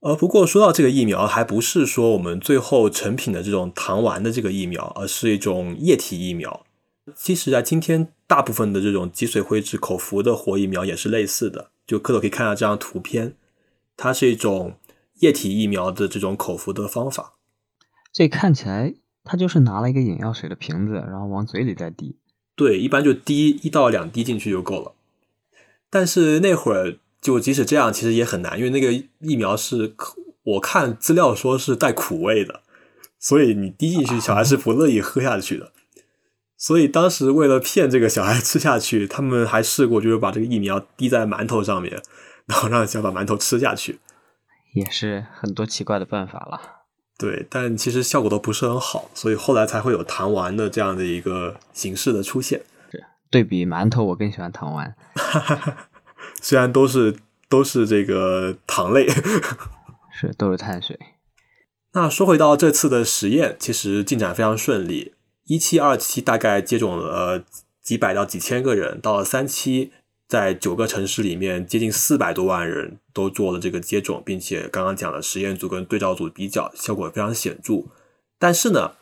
[0.00, 6.64] 呃，不过说到这个疫苗，还不是说我们最后成品的这种糖丸的这个疫苗，而是一种液体疫苗。
[7.14, 11.72] 其实，啊今天大部分的这种脊髓灰质口服的活疫苗也是类似的。
[11.86, 13.34] 就蝌蚪可以看到这张图片，
[13.98, 14.78] 它是一种
[15.18, 17.34] 液体疫苗的这种口服的方法。
[18.10, 18.94] 这看起来。
[19.30, 22.16] 他就是拿了一个眼药水的瓶子，然后往嘴里再滴。
[22.56, 24.94] 对，一般就滴一到两滴进去就够了。
[25.90, 28.90] 但是那会儿就即使这样，其实也很难，因为那个
[29.20, 29.94] 疫苗是
[30.44, 32.62] 我看资料说是带苦味的，
[33.18, 35.72] 所以你滴进去，小孩是不乐意喝下去的。
[36.56, 42.00] 所以当时为了骗这个小孩 吃下去，他们还试过，就是把这个疫苗滴在馒头上面，
[42.48, 44.00] 然后让想把馒头吃下去。
[44.74, 46.60] 也是很多奇怪的办法了。
[47.16, 52.60] 对，但其实效果都不是很好，所以后来才会有糖丸的这样的一个形式的出现。
[52.92, 54.94] 是对比馒头，我更喜欢糖丸，
[56.40, 57.16] 虽然都是
[57.48, 59.08] 都是这个糖类，
[60.12, 60.96] 是都是碳水。
[61.94, 65.14] 那说回到这次的实验，其实进展非常顺利，
[65.46, 67.42] 一期、二期大概接种了
[67.82, 69.92] 几百到几千个人，到了三期。
[70.28, 77.84] 在九个城市里面，接近四百多万人都做了这个接种，并且刚刚讲的实验组跟对照组比较，效果非常显著。
[78.38, 78.92] 但是呢，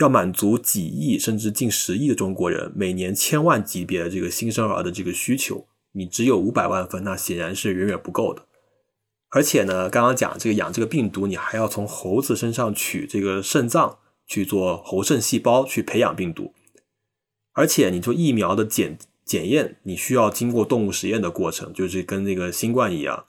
[0.00, 8.44] 要满足几亿甚至近十亿的中国人每年千万级别的这个新生儿的这个需求，你只有五百万份，那显然是远远不够的。
[9.30, 13.96] 而且呢，刚刚讲这个养这个病毒，你还要从猴子身上取这个肾脏
[14.26, 16.52] 去做猴肾细胞去培养病毒，
[17.54, 18.98] 而且你做疫苗的检。
[19.26, 23.26] 检验你需要经过动物实验的过程，就是跟那个新冠一样，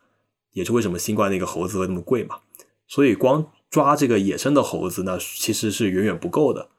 [0.53, 2.37] 也是为什么新冠那个猴子会那么贵嘛。
[2.87, 6.69] 所以光抓这个野生的猴子，那其实是远远不够的，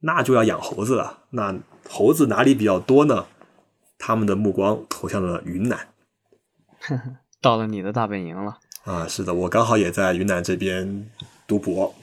[0.00, 1.24] 那就要养猴子了。
[1.30, 1.58] 那
[1.90, 3.26] 猴子哪里比较多呢？
[3.98, 5.88] 他们的目光投向了云南，
[7.40, 9.08] 到了你的大本营了啊！
[9.08, 11.08] 是的，我刚好也在云南这边
[11.46, 11.94] 读博，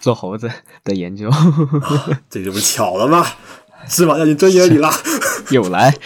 [0.00, 0.50] 做猴子
[0.82, 1.30] 的研究，
[2.28, 3.24] 这就不巧了吗？
[3.88, 4.90] 芝麻掉进针眼里了，
[5.50, 5.96] 又来。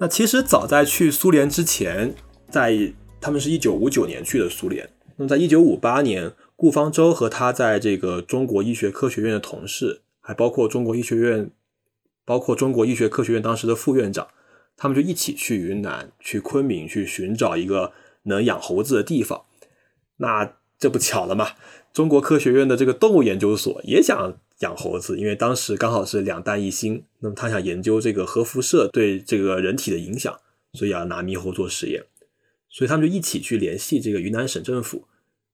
[0.00, 2.14] 那其实早在去苏联之前，
[2.50, 4.90] 在他们是一九五九年去的苏联。
[5.16, 11.50] 那么在一九五八年，顾顾方舟和他在这个中国医学科学院的同事，还包括中国医学院，
[12.24, 14.28] 包括中国医学科学院当时的副院长，
[14.76, 17.92] 他们就一起去云南、去昆明去寻找一个
[18.24, 19.44] 能养猴子的地方。
[20.16, 21.50] 那这不巧了嘛？
[21.92, 30.38] 中国科学院的这个动物研究所也想养猴子，因为当时刚好是两弹一星，那么他想研究这个核辐射对这个人体的影响，
[30.72, 32.04] 所以要拿猕猴做实验。
[32.68, 35.06] 所以他们就一起去联系这个云南省政府。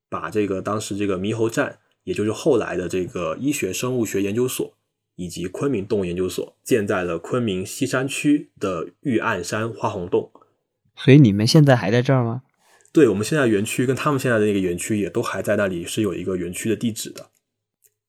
[0.09, 4.75] 把这个当时这个猕猴站，也就是后来的这个医学生物学研究所，
[5.15, 10.33] 以及昆明动物研究所，建在了昆明西山区的玉案山花红洞。
[10.97, 12.43] 所以你们现在还在这儿吗？
[12.93, 17.31] 对，我们现在园区跟他们现在的那个园区也都还在那里，是有一个园区的地址的。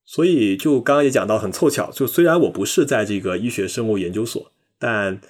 [0.03, 5.21] 所以就刚刚也讲到，很凑巧，就虽然我不是在这个医学生物研究所，但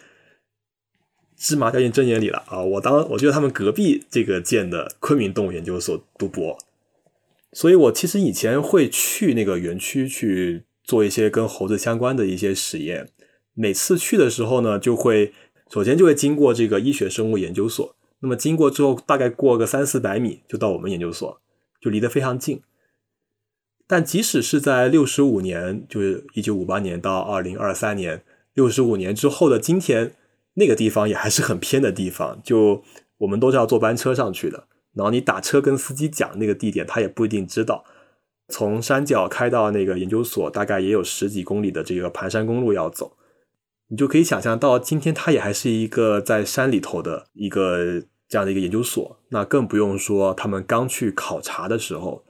[1.37, 2.61] 芝麻掉进针眼里了啊！
[2.61, 6.57] 我当我觉得他们隔壁这个建的昆明动物研究所读博，
[7.51, 13.09] 所以我其实以前会去那个园区去做一些跟猴子相关的一些实验。
[13.53, 15.33] 每次去的时候呢，就会
[15.69, 21.41] 首先就会经过这个医学生物研究所，那么经过之后大概过个三四百米就到我们研究所，
[21.81, 22.61] 就离得非常近。
[23.85, 30.13] 但即使是在六十五年，就是一九五八年到二零二三年，六十五年之后的今天。
[30.55, 32.83] 那个地方也还是很偏的地方，就
[33.19, 34.67] 我们都是要坐班车上去的。
[34.93, 37.85] 然后你打车跟司机讲那个地点，他也不一定知道。
[38.49, 43.15] 从山脚开到那个研究所，大概也有十几公里的这个盘山公路要走。
[43.87, 49.19] 你就可以想象到，今天它也还是一个在山里头的一个这样的一个研究所。
[49.27, 52.23] 那更不用说他们刚去考察的时候，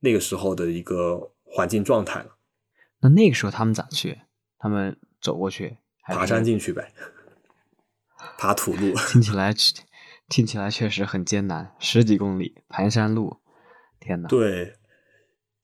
[0.00, 2.36] 那个时候的一个环境状态了。
[3.00, 4.20] 那那个时候他们咋去？
[4.58, 6.92] 他们走过去，爬山进去呗。
[8.38, 9.54] 爬土路听起来，
[10.28, 13.38] 听起来确实很艰难，十几公里盘山路，
[14.00, 14.28] 天哪！
[14.28, 14.74] 对，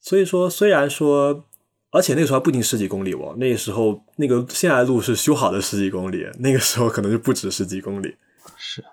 [0.01, 1.47] 所以说虽然说，
[1.91, 8.17] 而且那个时候还不仅十几公里哦，那个时候那个现在路是修好的十几公里，那个时候可能就不止十几公里，
[8.57, 8.85] 是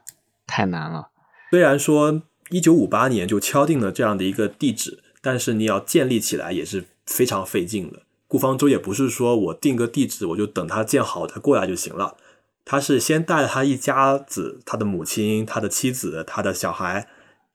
[0.49, 1.11] 太难了。
[1.51, 8.01] 虽然说一九五八年就敲定了这样的一个地址，但是你要建立起来也是非常费劲的。
[8.27, 12.17] 顾方舟也不是说我定个地址，我就等他建好他过来就行了。
[12.65, 17.07] 他是先带他一家子，他的母亲、他的妻子、他的小孩，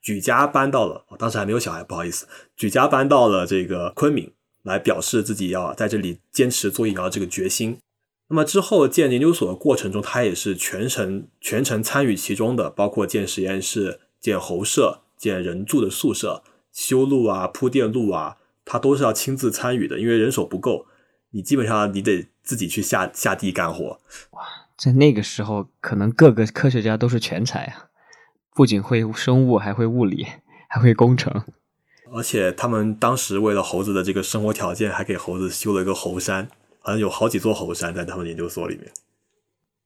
[0.02, 1.04] 举家搬到了。
[1.16, 2.26] 当时还没有小孩，不好意思，
[2.56, 4.32] 举家搬到了这个昆明，
[4.64, 7.78] 来表示自己要在这里坚持做疫苗这个决心。
[8.28, 20.86] 那么之后建研究所的过程中，他也是全程全程参与其中的，包括建实验室、建猴舍、建人住的宿舍、修路啊、铺电路啊，他都是要亲自参与的，因为人手不够，
[21.30, 24.00] 你基本上你得自己去下下地干活。
[24.30, 24.42] 哇！
[24.76, 27.86] 在那个时候，可能各个科学家都是全才啊，
[28.56, 30.26] 不仅会生物，还会物理，
[30.68, 31.44] 还会工程。
[32.12, 36.48] 而且他们当时为了猴子的这个生活条件，还给猴子修了一个猴山，
[36.84, 38.92] 好像有好几座猴山在他们研究所里面。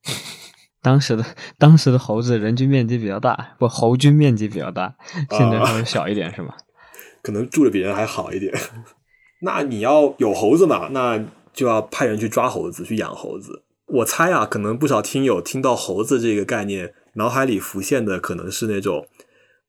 [0.82, 1.24] 当时的
[1.58, 4.96] 当时的猴子人均面积比较大，不，猴均面积比较大，
[5.30, 6.54] 现在稍微小一点是吗？
[7.22, 8.52] 可能住的比人还好一点。
[9.42, 13.62] 那你要有猴子嘛，那就要派人去抓猴子，去养猴子。
[13.86, 19.06] 我猜啊，可能不少听友听到猴子这个概念，脑海里浮现的可能是那种，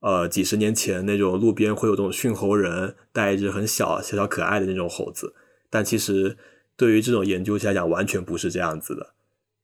[0.02, 5.34] 呃，几十年前那种路边会有这种驯猴人带一只很小小小可爱的那种猴子。
[5.70, 6.38] 但其实
[6.80, 9.14] 对于这种研究来讲，完全不是这样子的。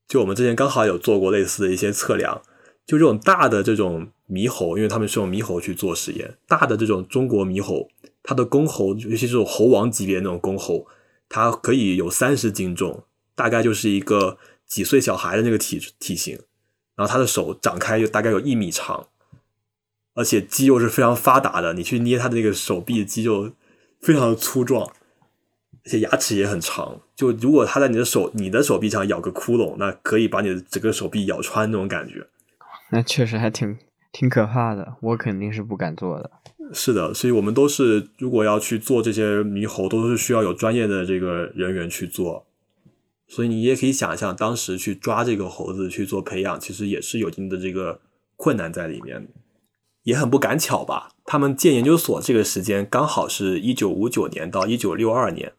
[0.06, 2.42] 就我们之前刚好有做过类似的一些测量，
[2.86, 7.88] 就这种大的这种猕猴，因为他们是用猕猴去做实验，大的这种中国猕猴，
[8.22, 10.86] 它的公猴，尤其这种猴王级别那种公猴，
[11.30, 13.06] 它可以有三十斤重。
[13.34, 16.40] 大概就是一个几岁小孩的那个体体型，
[16.96, 19.08] 然后他的手展开就大概有一米长，
[20.14, 21.74] 而且肌肉是非常发达的。
[21.74, 23.52] 你去捏他的那个手臂肌肉
[24.00, 24.90] 非常的粗壮，
[25.86, 27.00] 而且牙齿也很长。
[27.16, 32.28] 就如果它在你的手你的手臂上咬个窟窿，那可以把你的整个手臂咬穿那种感觉。
[32.92, 33.78] 那确实还挺
[34.12, 36.32] 挺可怕的，我肯定是不敢做的。
[36.74, 42.46] 是的，所以我们都是如果要去做这些猕猴，都是需要有专业的这个人员去做。
[43.28, 48.00] 所以你也可以想象，当时去抓这个猴子去做培养，其实也是有一定的这个
[48.36, 49.28] 困难在里面，
[50.04, 51.10] 也很不赶巧吧。
[51.26, 55.54] 他们建研究所这个时间刚好是一九五九年到一九六二年。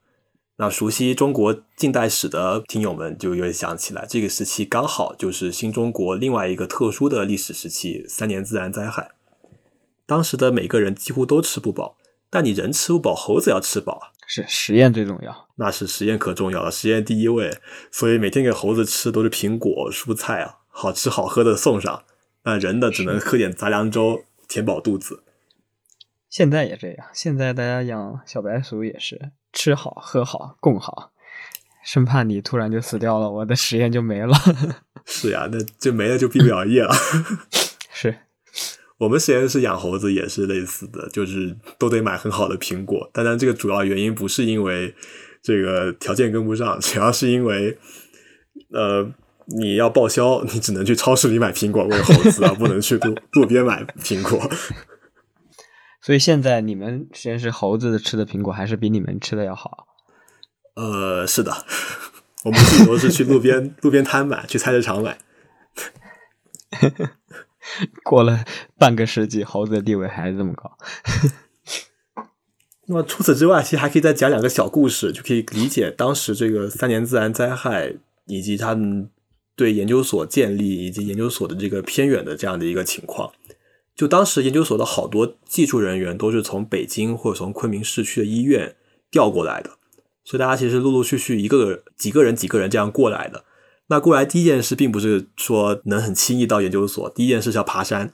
[0.59, 9.11] 那熟悉中国近代史的听友们就会想起来，这个时期刚好就是新中国另外一个特殊的历史时期——三年自然灾害。
[10.07, 11.99] 当时的每个人几乎都吃不饱，
[12.31, 14.17] 但你人吃不饱，猴子要吃饱啊。
[14.27, 17.59] 是实验最重要，那是实验可重要了，实验第一位。
[17.93, 22.05] 所以每天给猴子吃都是苹果、蔬菜啊，好吃好喝的送上。
[22.45, 25.23] 那人的只能喝点杂粮粥填饱肚子。
[26.31, 31.11] 现在也这样，现在大家养小白鼠也是吃好喝好供好，
[31.85, 34.37] 生怕你突然就死掉了，我的实验就没了。
[35.05, 36.95] 是呀，那就没了就毕不了业了。
[37.91, 38.15] 是
[38.99, 43.11] 我们实验室养猴子也是类似的，就是都得买很好的苹果。
[43.13, 44.95] 当然，这个主要原因不是因为
[45.43, 47.77] 这个条件跟不上，主要是因为
[48.73, 49.11] 呃。
[49.49, 54.51] 你要报销，你只能去超市里买苹果喂猴子啊，不能去路路边买苹果。
[56.07, 59.89] 所以现在你们实验室猴子吃的苹果还是比你们吃的要好。
[60.77, 61.53] 呃，是的，
[62.47, 65.19] 我们最多是去路边 路边摊买，去菜市场买。
[68.05, 68.45] 过了
[68.79, 70.79] 半个世纪，猴子的地位还是这么高。
[72.87, 77.97] 那么除此之外，其实还可以再讲两个小故事，就可以理解当时这个三年自然灾害
[78.27, 79.11] 以及他们。
[79.57, 83.33] 对研究所建立以及研究所的这个偏远的这样的一个情况，
[83.97, 88.77] 就当时研究所的好多技术人员都是从北京或者从昆明市区的医院
[89.11, 89.71] 调过来的，
[90.23, 93.45] 所以大家其实陆陆续续一个个几个人几个人这样过来的。
[93.87, 98.13] 那过来第一件事并不是说能很轻易到研究所，第一件事是要爬山。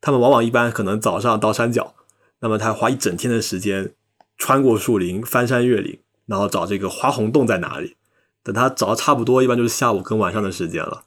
[0.00, 1.94] 他们往往一般可能早上到山脚，
[2.40, 3.94] 那么他花一整天的时间
[4.36, 7.96] 穿过树林、翻山越岭，然后找这个花红洞在哪里。
[8.42, 11.04] 等他找差不多，一般就是下午跟晚上的时间了。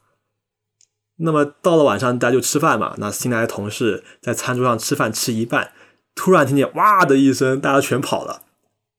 [1.22, 2.94] 那么到了晚上，大家就吃饭嘛。
[2.98, 5.72] 那新来的同事在餐桌上吃饭，吃一半，
[6.14, 8.42] 突然听见“哇”的一声，大家全跑了。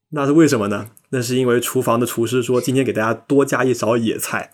[0.09, 0.91] 那是为什么呢？
[1.09, 4.51] 那是因为厨房的厨师说今天给大家多加一勺野菜。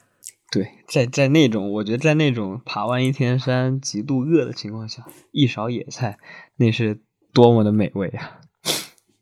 [0.52, 6.18] 对，在在那种我觉得在那种爬完一天山、极度饿的情况下，一勺野菜，
[6.56, 7.00] 那是
[7.34, 8.40] 多么的美味啊！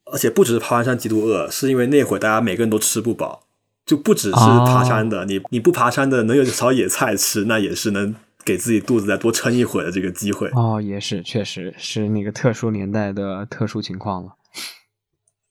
[0.06, 3.42] 而且不只是爬完山极度饿，是因为那会儿大家每个人都吃不饱。
[3.86, 8.16] 就不只是爬山的，你你不爬山的能有一勺野菜吃，那也是能
[8.46, 10.48] 给自己肚子再多撑一会儿的这个机会。
[10.54, 14.36] 哦，也是，确实是那个特殊年代的特殊情况了。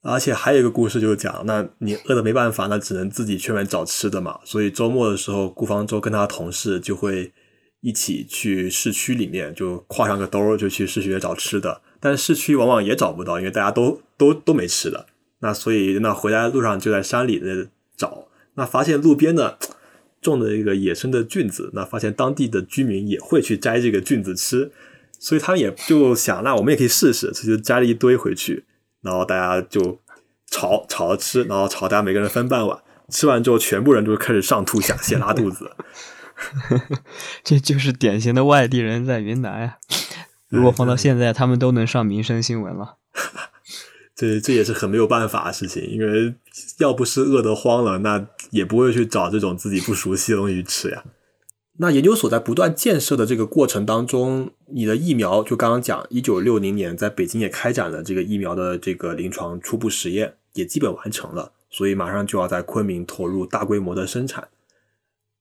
[0.03, 4.38] 而且还有一个故事就是讲，那你饿的没办法，那只能自己去外面找吃的嘛。
[4.45, 7.32] 所以周末的时候，顾方舟跟他的同事就会
[7.80, 11.82] 一起去市区里面，就挎上个兜就去市区找吃的。
[12.01, 15.07] 但市区往往也找不到，因为大家都都都没吃的。
[15.40, 17.68] 那所以那回来的路上就在山里的。
[17.97, 19.55] 找那发现路边呢
[20.25, 24.72] 种的一个野生的菌子，那发现当地的居民也会去摘这个菌子吃，
[25.20, 28.64] 所以他们也就想，那我们也可以试试，所以就摘了一堆回去，
[29.03, 30.01] 然后大家就
[30.51, 32.79] 炒炒着吃，然后炒大家每个人分半碗，
[33.11, 35.70] 吃完之后全部人都开始上吐下泻拉肚子，
[37.45, 39.77] 这就是典型的外地人在云南呀。
[40.49, 42.97] 如果放到现在，他们都能上民生新闻了。
[44.15, 46.35] 这这也是很没有办法的事情，因为
[46.79, 51.03] 要不是饿得慌了，那也不会去找这种自己不熟悉的东西吃呀。
[51.79, 64.47] 那研究所在不断建设的这个过程当中，你的疫苗就刚刚讲，一九六零年在北京也开展了这个疫苗的这个临床初步实验，也基本完成了，所以马上就要在昆明投入大规模的生产。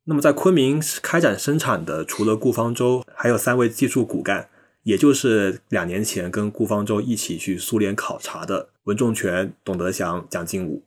[0.05, 4.49] 那么在昆明开展生产的，除了顾方舟，还有三位技术骨干。
[4.83, 10.83] 也就是两年前跟顾方舟一起去苏联考察的文仲全、董德祥、蒋劲武。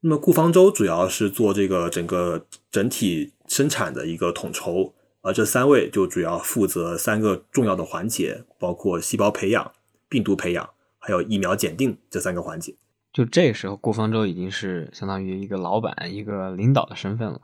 [0.00, 9.72] 那么顾方舟主要是做这个整个整体生产的一个统筹，而这三位就主要负责三个重要的环节，包括细胞培养、
[10.08, 12.76] 病毒培养，还有疫苗检定这三个环节。
[13.12, 17.40] 就这时候，顾方舟已经是相当于一个老板、一个领导的身份了，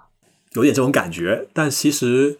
[0.52, 1.48] 有点这种感觉。
[1.52, 2.38] 但其实。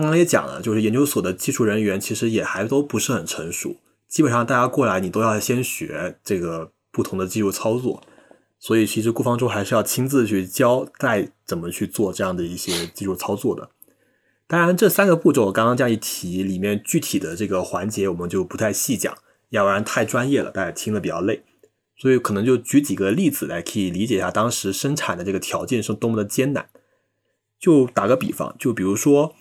[0.00, 3.76] 刚也讲了，就是研究所的技术人员其实也还都不是很成熟，
[4.08, 8.02] 基本上大家过来你都要先学这个不同的技术操作，
[8.58, 13.68] 所以其实顾方舟还是要亲自去教再怎么去做这样的一些技术操作的。
[14.46, 19.14] 当然，这三个步骤刚刚这样一提，里面具体的这个环节我们就不太细讲，
[19.50, 21.42] 要不然太专业了，大家听的比较累，
[21.98, 26.70] 所以可能就举几个例子来可以理解一下当时生产的这个条件是多么的艰难。
[27.60, 29.34] 就打个比方，就比如说。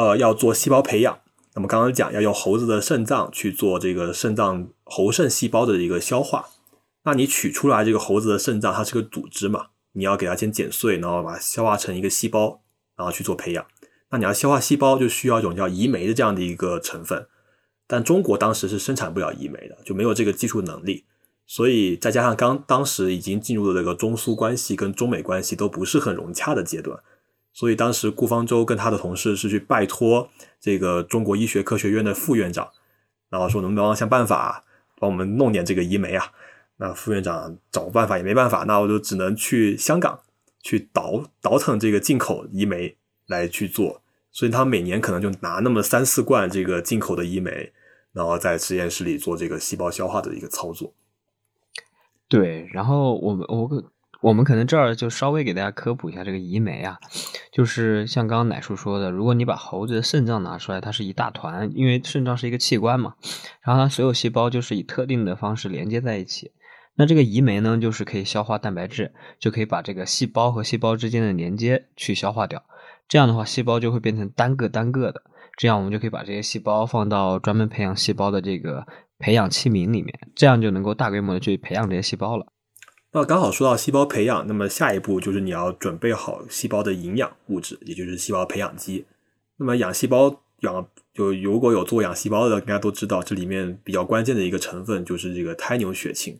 [0.00, 1.20] 呃，要做细胞培养，
[1.54, 6.46] 那么刚刚讲要用猴子的肾脏去做这个肾脏猴肾细胞的一个消化。
[7.04, 9.66] 那你取出来这个猴子的肾脏，它是个组织嘛？
[9.92, 12.62] 你要给它先剪碎，然后把它消化成一个细胞，
[12.96, 13.66] 然后去做培养。
[14.10, 17.26] 那你要消化细胞，就需要一种叫胰酶的这样的一个成分。
[17.86, 21.04] 但中国当时是生产不了胰酶的，就没有这个技术能力。
[21.46, 26.98] 所以再加上刚当时已经进入了这个中苏关系跟中美关系都不是很融洽的阶段。
[27.52, 30.28] 所以当时顾方舟跟他的同事是去拜托
[30.60, 32.70] 这个中国医学科学院的副院长，
[33.28, 34.64] 然后说能不能想办法
[34.98, 36.32] 帮我们弄点这个医酶啊？
[36.76, 40.20] 那副院长找办法也没办法，那我就只能去香港
[40.62, 42.96] 去倒倒腾这个进口医酶
[43.26, 44.00] 来去做。
[44.32, 47.72] 所以他每年可能就拿那么三四罐这个进口的医酶，
[48.12, 50.94] 然后在实验室里做这个细胞消化的一个操作。
[52.28, 53.66] 对，然后我们我
[54.22, 56.98] 我们可能这儿就稍微给大家科普一下这个移酶啊，
[57.52, 63.14] 就是像刚刚奶叔说的，如果你把猴子的肾脏拿出来，它是一大团，因为肾脏是一个器官嘛，
[63.62, 66.52] 然后它所有细胞就是以特定的方式连接在一起。
[66.96, 72.62] 那这个移酶呢，就是可以消化蛋白质，就可以把这个细胞和细胞之间的连接去消化掉。
[73.08, 75.22] 这样的话，细胞就会变成单个单个的，
[75.56, 78.86] 这样我们就可以把这些细胞放到专门培养细胞的这个
[79.18, 82.52] 培养器皿里面，这样就能够大规模的去培养这些细胞了。
[83.12, 89.04] 那刚好说到细胞培养，那么下一步就是你要准备好细胞的营养物质，也就是细胞培养基。
[89.56, 96.38] 那么养细胞养就如果有做养细胞的，大家都知道，这里面比较关键的一个成分就是这个胎牛血清，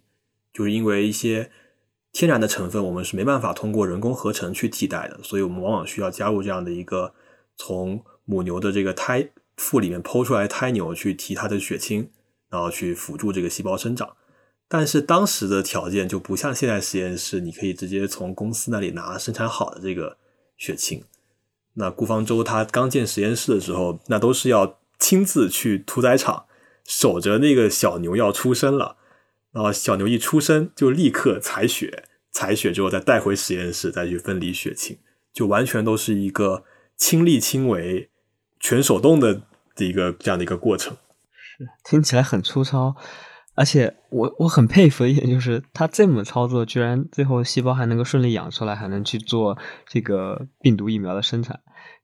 [0.53, 1.51] 就是因为一些
[2.13, 7.13] 天然的成分我们是没办法通过人工合成去替代的，所以我们往往需要加入这样的一个
[7.57, 12.09] 从母牛的这个胎腹里面剖出来胎牛去提它的血清，
[12.49, 14.17] 然后去辅助这个细胞生长。
[14.73, 20.17] 但是当时的条件就不像现在实验室，你可以直接从公司那里拿生产好的这个
[20.57, 21.03] 血清。
[21.75, 26.45] 那顾方舟他刚建实验室的时候，那都是要亲自去屠宰场
[26.85, 28.97] 守着那个小牛要出生了，
[29.51, 34.97] 然后小牛一出生就立刻采血，采血之后再带回实验室再去分离血清，
[35.33, 36.63] 就完全都是一个
[36.97, 38.09] 亲力亲为、
[38.61, 39.43] 全手动的
[39.75, 40.97] 的一个这样的一个过程。
[41.35, 42.95] 是听起来很粗糙。
[43.61, 51.61] 而且我我很佩服的一点就是，他这么操作，居然最后细胞还能够顺利养出来，还能去做这个病毒疫苗的生产，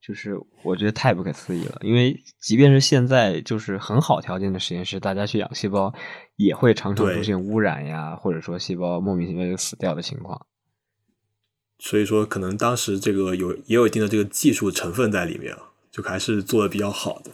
[0.06, 1.78] 就是我觉得太不可思议了。
[1.80, 5.94] 因为即便是现在就是很好条件的实验室，大家去养细胞
[6.36, 10.44] 也会常常出现污染呀，或者说细胞莫名其妙就死掉的情况。
[11.78, 17.30] 所以说，可能当时这个有也有一定的这个技术成分在里面啊，就还是做的比较好的。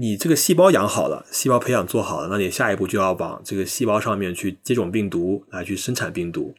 [0.00, 6.54] 你这个细胞养好了，细胞培养做好了，那你下一步就要往这个细胞上面去接种病毒，来去生产病毒。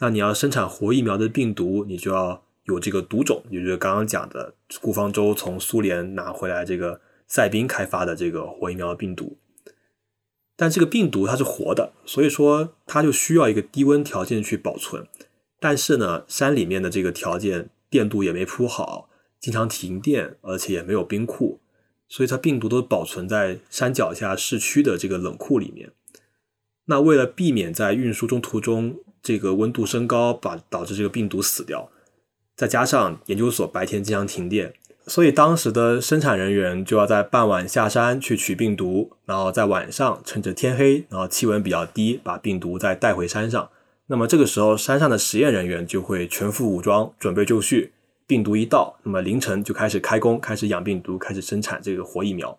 [0.00, 9.36] 那你要生产活疫苗的病毒，你就要有这个毒种，也就是刚刚讲的顾方舟从苏联拿回来这个赛宾开发的这个活疫苗病毒。
[10.56, 15.06] 但这个病毒它是活的，所以说它就需要一个低温条件去保存。
[15.60, 19.08] 但是呢，山里面的这个条件，电度也没铺好，
[19.38, 21.60] 经常停电，而且也没有冰库。
[22.10, 25.92] 所以它病毒都保存在山脚下市区的这个冷库里面。
[26.86, 31.88] 那为了避免在运输中途中这个温度升高，把导致这个病毒死掉，
[32.56, 34.74] 再加上研究所白天经常停电，
[35.06, 43.70] 所以当时的生产人员就要在傍晚下山去取病毒，然后在晚上趁着天黑，然后气温比较低，把病毒再带回山上。
[44.08, 47.92] 那么这个时候，山上的实验人员就会全副武装，准备就绪。
[48.30, 52.56] 病毒一到，那么凌晨就开始开工，开始养病毒，开始生产这个活疫苗。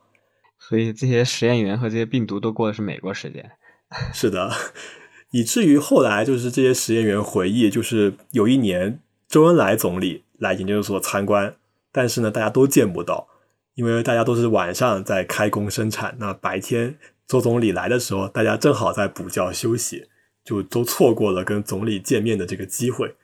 [0.60, 3.50] 所以这些实验员和这些病毒都过的是美国时间。
[4.14, 4.52] 是的，
[5.32, 9.00] 以至于后来就是这些实验员回忆，就是有一年
[9.30, 11.56] 周恩来总理来研究所参观，
[11.94, 13.30] 但是呢大家都见不到，
[13.76, 16.18] 因为大家都是晚上在开工生产。
[16.20, 20.10] 那白天周总理来的时候，大家正好在补觉休息，
[20.44, 23.16] 就都错过了跟总理见面的这个机会。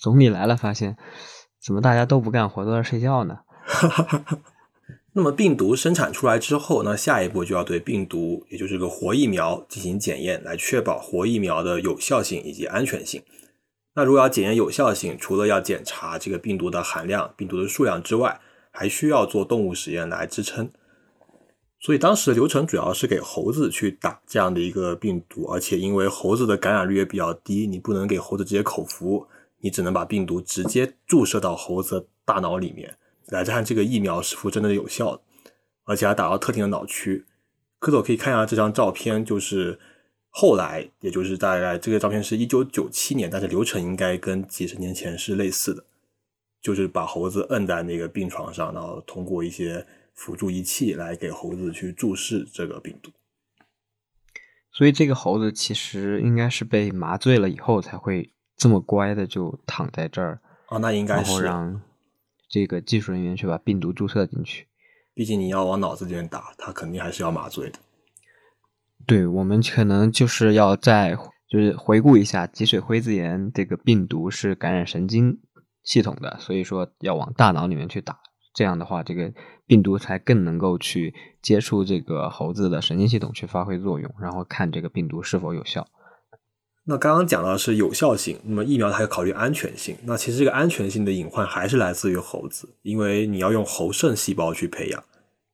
[0.00, 0.96] 总理来了，发现
[1.62, 3.40] 怎么大家都不干活，都在睡觉呢？
[5.12, 13.22] 那么病毒生产出来之后，那下一步就要对病毒，也就是个活疫苗进行检验，来确保活疫苗的有效性以及安全性。
[13.94, 18.40] 那如果要检验有效性，除了要检查这个病毒的含量、病毒的数量之外，
[18.70, 20.70] 还需要做动物实验来支撑。
[21.80, 29.26] 所以当时的流程主要是给猴子去打这样的一个病毒，而且因为猴子的感染率也比较低，你不能给猴子直接口服。
[29.60, 32.96] 你只能把病毒直接注射到猴子大脑里面，
[33.26, 35.22] 来看这个疫苗是否真的有效，
[35.84, 37.26] 而且还打到特定的脑区。
[37.78, 39.78] 科总可以看一下这张照片，就是
[40.28, 45.84] 后来，也就是大概这个照片是一九九七年，但是流程应该跟几十年前是类似的，
[46.60, 53.10] 就是把猴子摁在那个病床上，然后通过一些辅助仪器来给猴子去注视这个病毒。
[54.72, 58.32] 所以这个猴子其实应该是被麻醉了以后才会。
[58.60, 60.38] 这么乖的就躺在这儿
[60.68, 61.80] 哦，那应该是让
[62.46, 64.66] 这个技术人员去把病毒注射进去。
[65.14, 67.78] 毕竟你要往脑子里面打，他肯定还是要麻醉的。
[69.06, 71.16] 对，我们可能就是要再
[71.48, 75.40] 就是回顾一下脊髓灰质炎这个病毒是感染神经
[75.82, 78.18] 系统的，所以说要往大脑里面去打，
[78.52, 79.32] 这样的话这个
[79.66, 85.88] 病毒才更能够去接触这个猴子的神经系统去发挥作用，然后看这个病毒是否有效。
[86.84, 89.96] 那刚刚讲到的是有效性，那么疫苗还要考虑安全性。
[90.04, 95.04] 那其实这个安全性的隐患还是来自于猴子，因为你要用猴肾细胞去培养。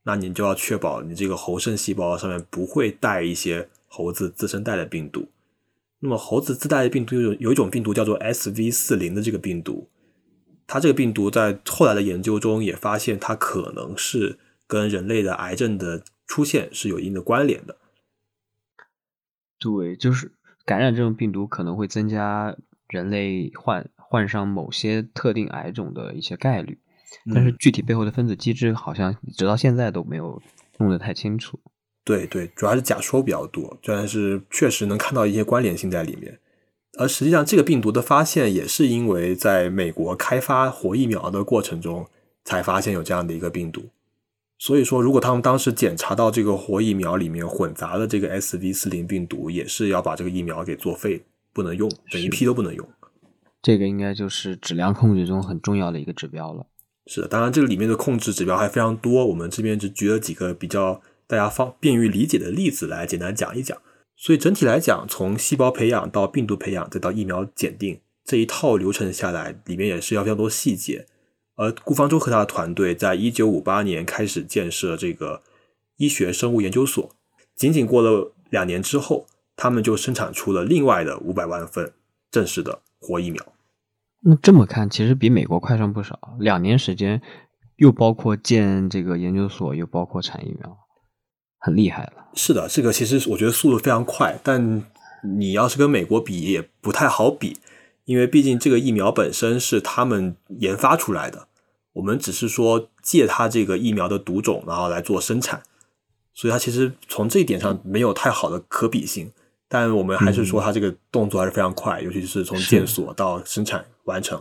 [0.05, 5.28] 那你就要确保你这个猴肾细胞上面不会带一些猴子自身带的病毒。
[5.98, 9.89] 那么猴子自带的病毒有有一种病毒叫做 SV 四零的这个病毒，
[10.65, 14.39] 它这个病毒在后来的研究中也发现它可能是
[14.69, 17.77] 跟人类的癌症的出现是有一定的关联的。
[19.59, 20.31] 对，就是
[20.66, 22.55] 感染这种病毒可能会增加
[22.88, 26.78] 人类患患上某些特定癌种的一些概率，
[27.32, 30.43] 但是具体背后的分子机制好像直到现在都没有
[30.78, 31.59] 弄得太清楚。
[32.05, 36.38] 对对，主要是假说比较多，但是确实能看到一些关联性在里面。
[36.98, 42.06] 而实际上，这个病毒的发现也是因为在美国开发活疫苗的过程中
[42.44, 43.90] 才发现有这样的一个病毒。
[44.58, 51.22] 所以说，如果他们当时检查到这个活疫苗里面混杂的这个 SV 四零病毒，也是要把这个疫苗给作废，
[51.52, 52.88] 不能用，整一批都不能用。
[53.60, 56.66] 这个应该就是质量控制中很重要的一个指标了。
[57.06, 63.76] 是的，当然这个里面的控制指标还非常多，我们这边只举了几个比较大家方便于理解的例子来简单讲一讲。
[64.16, 71.06] 所以整体来讲，从细胞培养到病毒培养，再到疫苗检定这一套流程下来，里面也是要非常多细节。
[71.56, 75.42] 而顾方舟和他的团队在一九五八年开始建设这个
[75.96, 77.10] 医学生物研究所，
[77.54, 79.26] 仅仅过了两年之后，
[79.56, 81.92] 他们就生产出了另外的五百万份
[82.30, 83.44] 正式的活疫苗。
[84.20, 86.36] 那这么看，其实比美国快上不少。
[86.38, 87.22] 两年时间，
[87.76, 90.76] 又包括建这个研究所，又包括产疫苗，
[91.58, 92.28] 很厉害了。
[92.34, 94.82] 是的，这个其实我觉得速度非常快，但
[95.38, 97.56] 你要是跟美国比，也不太好比。
[98.06, 101.48] 因为毕竟这个疫苗本身是他们研发出来的，
[101.92, 105.62] 我们只是说借它这个疫苗的毒种，然后来做生产，
[106.32, 109.30] 所以它其实从这一点上没有太好的可比性。
[109.68, 114.40] 但我们还是说它这个动作还是非常快，尤其是从建所到生产完成，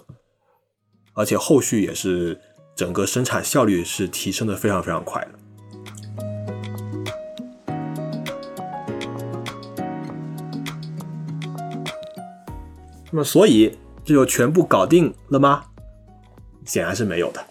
[1.13, 2.39] 而且后续也是
[2.75, 5.31] 整个生产效率是提升的非常非常快的。
[13.15, 15.67] 那么，所以这就全部搞定了吗？
[16.65, 17.45] 显然是没有的。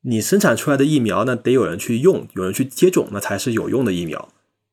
[0.00, 4.28] 你生产出来的疫苗呢，得有人去用，有人去接种，那才是有用的疫苗。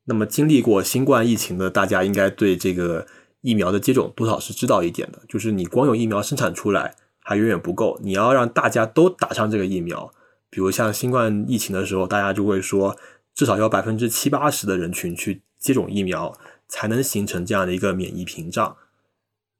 [0.06, 3.06] 那么，经历过新冠疫情的大家，应该对这个
[3.42, 5.20] 疫苗的接种多少是知道一点的。
[5.28, 10.10] 就是你光有疫苗生产出来还远远不够，你要让大家都打上这个疫苗。
[10.50, 12.96] 比如像新冠疫情的时候，大家就会说，
[13.32, 16.36] 至少要百分之七八十的人群去接种疫苗，
[16.66, 18.76] 才能形成这样的一个免疫屏障。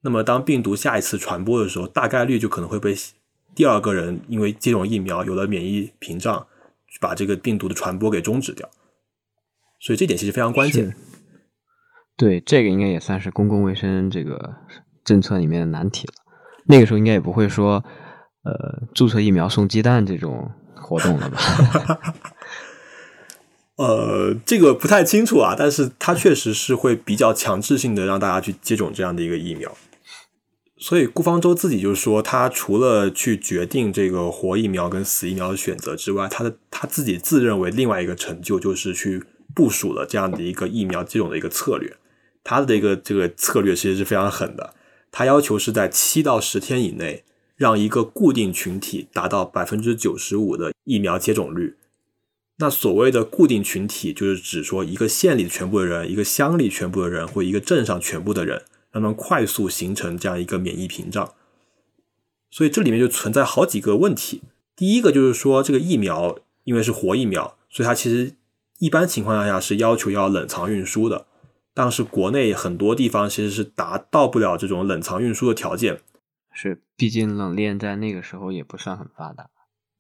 [0.02, 2.94] 那么，当病毒下一次传播的时候，大概率就可能会被
[3.54, 6.46] 第二个人因为接种疫苗有了免疫屏障，
[7.00, 8.68] 把这个病毒的传播给终止掉。
[9.80, 10.94] 所以这点其实非常关键。
[12.16, 14.54] 对，这个应该也算是公共卫生这个
[15.04, 16.14] 政策里面的难题了。
[16.66, 17.84] 那个时候应该也不会说，
[18.44, 21.38] 呃，注册疫苗送鸡蛋这种活动了吧？
[23.78, 29.76] 呃，这个不太清楚啊，但是它确实是会比较强制性的让大家去接种这样的一个疫苗。
[30.80, 39.24] 所以顾方舟自己就说，他除了去决定这个活疫苗跟死疫苗的选择之外，他的他自己自认为另外一个成就就是去
[39.54, 41.96] 部署了这样的一个疫苗接种的一个策略。
[42.44, 44.72] 他的这个这个策略其实是非常狠的，
[45.10, 47.24] 他要求是在七到十天以内，
[47.56, 51.74] 让一个固定群体达到百分之九十五的疫苗接种率。
[52.58, 58.62] 那所谓的固定群体，就是指说一个县里全部的人，一个乡里全部的人，或一个镇上全部的人。
[58.98, 61.32] 让他们快速形成这样一个免疫屏障，
[62.50, 64.42] 所以这里面就存在好几个问题。
[64.74, 68.34] 第一个就是说，这个疫苗因为是活疫苗，所以它其实
[68.78, 71.26] 一般情况下是要求要冷藏运输的。
[71.74, 76.00] 但是国内很多地方其实是达到不了这种冷藏运输的条件。
[76.52, 79.48] 是，毕竟冷链在那个时候也不算很发达，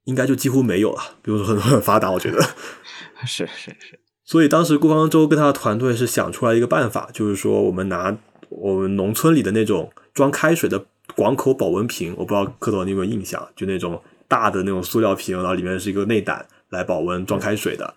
[0.04, 1.16] 应该就几乎没有了。
[1.22, 2.40] 比如说很多很发达，我觉得
[3.24, 4.00] 是是是。
[4.24, 8.16] 所以当时顾方舟跟他的团队是想出来一个办法，就是说我们拿。
[8.48, 13.48] 我们农村里的那种装开水的广口保温瓶，我不知道蝌蚪你有没有印象？
[13.56, 17.94] 就那种大的那种塑料瓶，然后里面是一个内胆来保温装开水的，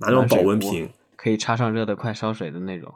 [0.00, 2.94] 拿那种保温瓶可以插上热的快烧水的那种。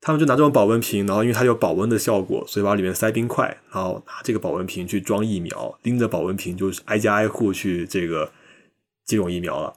[0.00, 8.30] 他们就拿这种保温瓶，然后因为它有保温的效果，所以把里面塞冰块，然后拿这个保温瓶去装疫苗，拎着保温瓶就是挨家挨户去这个
[9.04, 9.74] 接种疫苗了。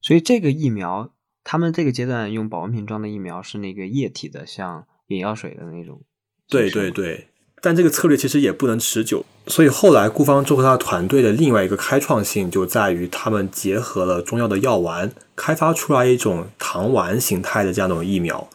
[0.00, 1.10] 所以这个疫苗，
[1.42, 4.86] 他们这个阶段用保温瓶装的疫苗是那个液体的，像。
[5.08, 6.00] 眼药水的那种，
[6.48, 7.28] 对对对，
[7.60, 18.48] 但这个策略其实也不能持久，所以后来顾方舟和他的团队的另外一个开创性就在于，他们结合了中药的药丸，开发出来一种糖丸形态的这样一种疫苗。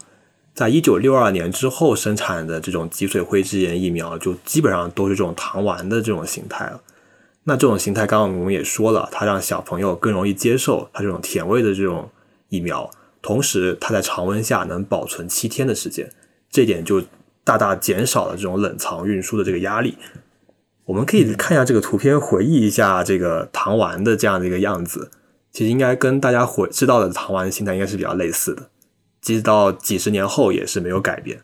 [0.54, 6.80] 在一九六二年之后生产的这种脊髓灰质炎疫苗，就基本上都是这种糖丸的这种形态了。
[7.46, 12.08] 那这种形态，刚刚我们也说了，它让小朋友更容易接受它这种甜味的这种
[12.50, 12.88] 疫苗，
[13.24, 16.10] 同时它在常温下能保存七天的时间，
[16.54, 17.04] 这点就
[17.44, 19.98] 大大减少了这种冷藏运输的这个压力。
[20.86, 25.10] 我们可以看一下这个图片，回忆一下这个糖丸的这样的一个样子，
[25.52, 28.70] 其实应该跟大家回知道的糖丸形态应该是比较类似的，
[29.20, 31.42] 即使到几十年后也是没有改变。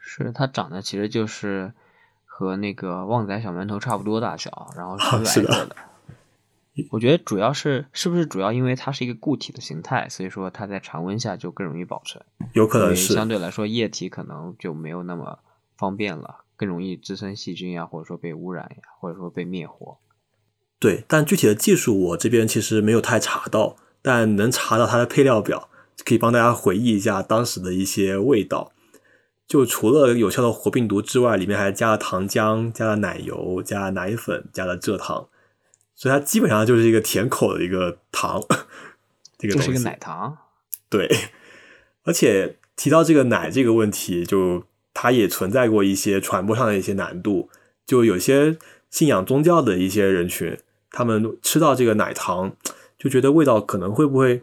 [0.00, 1.72] 是它长得其实就是
[2.24, 5.76] 和那个旺仔小馒头差不多大小，然后是 白色的。
[6.90, 12.24] 我觉得主要是是不是主要因为它是一个固体的形态，所以说它在常温下就更容易保存。
[12.52, 15.38] 有可能是相对来说液体可能就没有那么
[15.76, 19.98] 方便了，更容易滋生细菌呀，或者说被污染呀，或者说被灭活。
[20.80, 25.68] 对，但具体的技术我这边其实没有太查到，但能查到它的配料表，
[26.04, 28.72] 可以帮大家回忆一下当时的一些味道。
[29.46, 35.28] 就除了有效的活病毒之外，里面还加了糖浆、加了奶油、加了奶粉、加了蔗糖，
[36.04, 38.38] 所以它基本上就是一个甜口的一个糖。
[39.38, 40.36] 这个就是个奶糖。
[40.90, 41.08] 对，
[42.02, 47.48] 而且提到这个奶这个问题，就它也存在过一些传播上的一些难度。
[47.86, 48.58] 就有些
[48.90, 50.58] 信仰宗教的一些人群，
[50.90, 52.54] 他们吃到这个奶糖，
[52.98, 54.42] 就觉得味道可能会不会。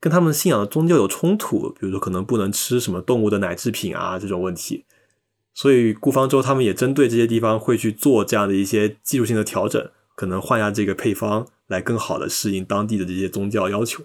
[0.00, 4.86] 跟他们信仰的宗教有冲突，比如说可能不能吃什么动物的奶制品啊这种问题，
[5.52, 14.04] 所以顾方舟他们也针对这些地方会去做这样的一些技术性的调整，可能换下这个配方来更好的适应当地的这些宗教要求。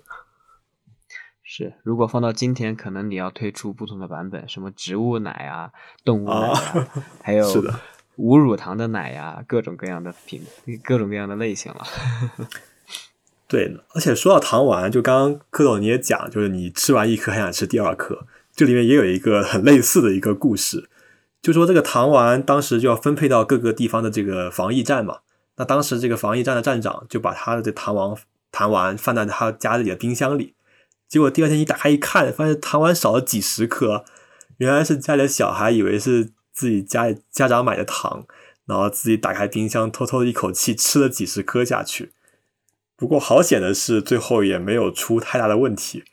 [1.43, 5.71] 是，如果放到今天，可能你要推出不同的版本，什么植物奶啊、
[6.05, 6.87] 动物奶啊，
[7.23, 7.47] 还有
[8.17, 10.43] 无乳糖的奶呀，各种各样的品，
[10.83, 11.83] 各种各样的类型了。
[13.47, 20.87] 对，而且说到糖丸，就刚刚蝌蚪你也讲，就是你吃完一颗还想吃第二颗，这里面也有一个很类似的一个故事，
[21.41, 25.21] 就说这个糖丸当时就要分配到各个地方的这个防疫站嘛，
[25.59, 28.15] 那当时这个防疫站的站长就把他的这糖丸
[28.49, 30.55] 糖丸放在他家里的冰箱里，
[31.09, 34.05] 结果第二天一打开一看，发现糖丸少了几十颗，
[34.57, 38.25] 原来是家里的小孩以为是自己家家长买的糖，
[38.67, 42.13] 然后自己打开冰箱偷偷的一口气吃了几十颗下去。
[42.95, 46.05] 不过好险的是，最后也没有出太大的问题。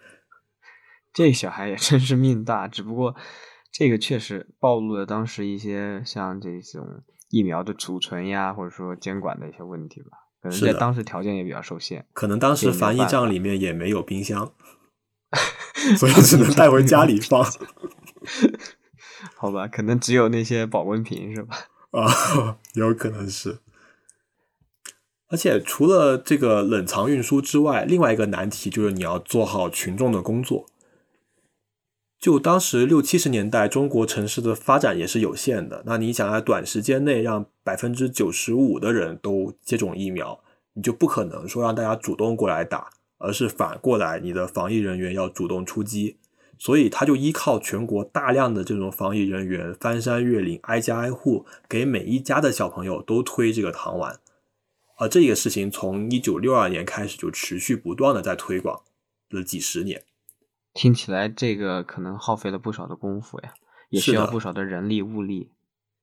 [1.13, 3.15] 这小孩也真是命大，只不过
[3.73, 7.05] 这个确实暴露了当时一些像这种
[7.37, 10.09] 疫苗的储存呀，或者说监管的一些问题吧。
[10.41, 14.53] 可能在当时条件也比较受限，可能当时防疫站里面也没有冰箱，
[15.99, 17.45] 所以只能带回家里放。
[19.37, 21.57] 好吧，可能只有那些保温瓶是吧？
[21.93, 23.59] 啊，有可能是。
[25.29, 30.67] 而且除了这个冷藏运输之外，另外一个难题就是你要做好群众的工作。
[32.19, 35.83] 就当时六七十年代，中国城市的发展也是有限的。
[35.87, 40.41] 那你想在短时间内让百分之九十五的人都接种疫苗，
[40.73, 46.17] 你就不可能说让大家主动过来打，而是反过来，你的防疫人员要主动出击。
[46.59, 54.19] 所以他就依靠全国大量的这种防疫人员翻山越岭，挨家挨户给每一家的小朋友都推这个糖丸。
[54.97, 58.81] 而这个事情从一九六二年开始就持续不断的在推广
[59.29, 60.06] 了几十年，
[60.77, 63.55] 听起来这个可能耗费了不少的功夫呀，
[63.89, 65.51] 也需要不少的人力物力。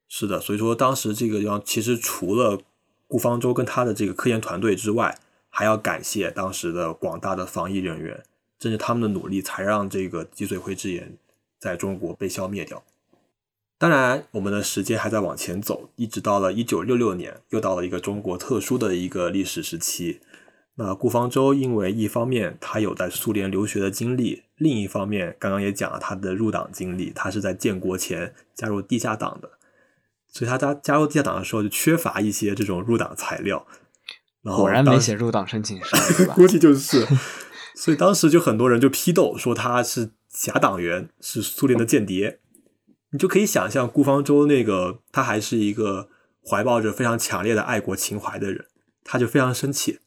[0.10, 2.60] 是的，所以说当时这个要其实除了
[3.08, 5.18] 顾方舟跟他的这个科研团队之外，
[5.50, 8.24] 还要感谢当时的广大的防疫人员，
[8.58, 11.18] 正是他们的努力才让这个脊髓灰质炎
[11.60, 12.84] 在中国被消灭掉。
[13.78, 20.22] 当然，我们的时间还在往前走，一直到了一九六六年，又到了一个中国特殊的一个历史时期。
[20.76, 29.50] 那顾方舟因为一方面他有在苏联留学的经历，另一方面刚刚也讲了他的入党经历，他是在建国前加入地下党的，
[30.28, 33.66] 所以他加加入地下党的时候就缺乏一些这种入党材料。
[34.42, 35.96] 然后果然没写入党申请书，
[36.36, 37.08] 估计就是。
[37.76, 42.40] 所以当时就很多人就批斗说他是假党员，是苏联的间谍。
[43.10, 46.10] 你就可以想象顾方舟那个，他还是一个
[46.46, 48.66] 怀抱着非常强烈的爱国情怀的人，
[49.04, 50.00] 他就非常生气。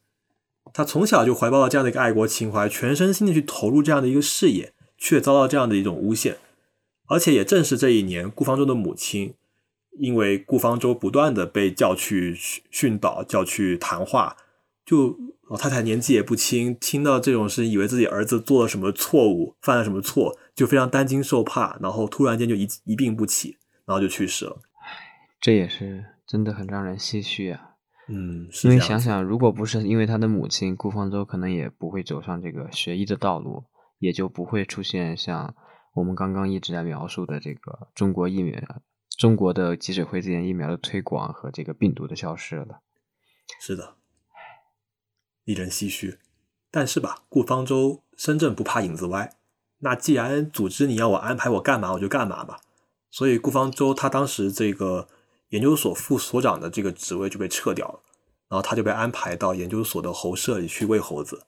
[0.77, 6.37] 他从小就怀抱了这样的一个爱国情怀，全身心的去投入这样的一个事业，却遭到这样的一种诬陷。
[7.07, 9.33] 而且也正是这一年，顾方舟的母亲
[9.99, 12.37] 因为顾方舟不断的被叫去
[12.71, 14.37] 训导、叫去谈话，
[14.85, 20.39] 就老太太年纪也不轻，听到这种事，以为自己儿子做了什么错误，犯了什么错。
[20.55, 24.59] 就非常担惊受怕，然后突然间就一一病不起，然后就去世了。
[25.41, 27.76] 这也是真的很让人唏嘘啊。
[28.09, 33.65] 嗯，因为想想，如果不是因为他的母亲顾方舟，可能也不会走上这个学医的道路，
[33.99, 35.55] 也就不会出现像
[35.95, 38.61] 我们刚刚一直在描述的这个中国疫苗、
[39.19, 42.81] 中国的脊髓灰质炎疫苗的推广和这个病毒的消失了。
[43.61, 43.97] 是的，
[45.45, 46.19] 令人唏嘘。
[46.71, 49.35] 但是吧，顾方舟身正不怕影子歪。
[49.79, 52.61] 那既然组织你要我安排我干嘛，我就干嘛吧。
[53.11, 55.09] 所以顾方舟他当时这个
[55.51, 58.01] 研究所副所长的这个职位就被撤掉了，
[58.49, 61.45] 然后他就被安排到研究所的猴舍里去喂猴子。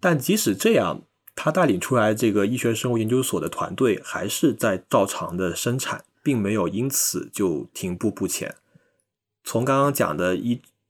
[0.00, 1.02] 但即使这样，
[1.34, 8.56] 他带领出来这个医学生物研究所的团队还是在照常的生产，并没有因此就停步不前。
[9.44, 10.36] 从刚刚讲的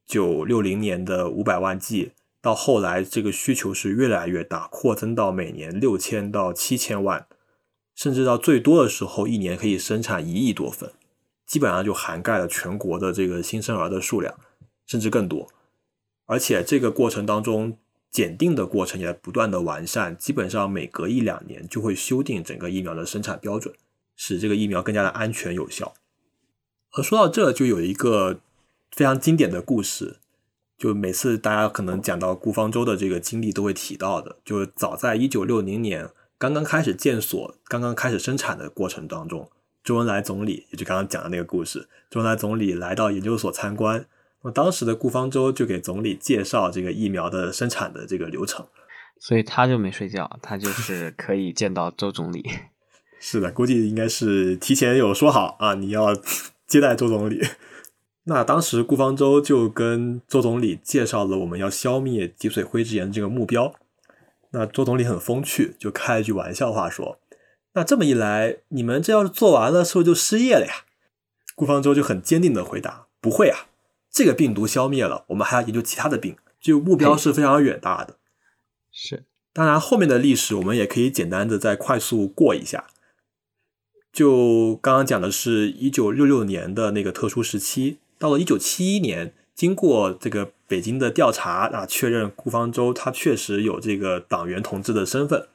[0.06, 7.26] 1960年的五百万剂，到后来这个需求是越来越大，扩增到每年六千到七千万，
[7.94, 10.92] 甚至到最多的时候一年可以生产一亿多份，
[11.48, 14.38] 基本上就涵盖了全国的这个新生儿的数量，
[14.86, 15.48] 甚至更多。
[16.26, 17.76] 而且这个过程当中，
[18.12, 23.74] 检定的过程也在不断的完善，基本上每隔一两年就会修订整个疫苗的生产标准，
[24.14, 25.94] 使这个疫苗更加的安全有效。
[26.92, 28.38] 而说到这就有一个。
[28.96, 30.16] 非常经典的故事，
[30.78, 34.38] 就每次大家可能讲到顾方舟的这个经历，都会提到的。
[34.42, 36.08] 就是早在一九六零年
[36.38, 39.50] 刚刚开始建所、刚刚开始生产的过程当中，
[39.88, 44.04] 周恩来总理，也就刚刚讲的那个故事，周恩来总理来到研究所参观，
[44.42, 48.66] 那么当时的顾方舟就给总理介绍这个疫苗的生产的这个流程，
[49.18, 52.44] 所以他就没睡觉，他就是可以见到周总理。
[53.18, 56.14] 是的，估计应该是提前有说好啊，你要
[56.66, 57.40] 接待周总理。
[58.24, 63.74] 那当时顾方舟就跟周总理介绍了我们要消灭脊髓灰质炎这个目标。
[64.50, 67.18] 那周总理很风趣，就开一句玩笑话说
[67.74, 70.84] ：“那这么一来，你们这要是做完了，是不是就失业了呀？”
[71.54, 73.66] 顾方舟就很坚定的回答：“不会啊，
[74.10, 78.16] 这个病毒消灭了，我们还要研究其他的病，就目标是非常远大的。”
[78.92, 82.86] 是，当然后面的历史我们也可以简单的再快速过一下。
[84.12, 87.98] 就刚刚讲的是一九六六年的那个特殊时期。
[88.18, 95.46] 到了一九七一年，经过这个北京的调查啊，确认顾方舟他确实有这个党员同志的身份，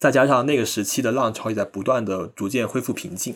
[0.00, 3.34] 再加上那个时期的浪潮也在不断的逐渐恢复平静，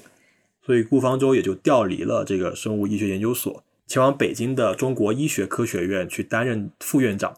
[0.64, 7.36] 所以顾方舟也就调离了这个生物医学研究所，前往北京的中国医学科学院去担任副院长。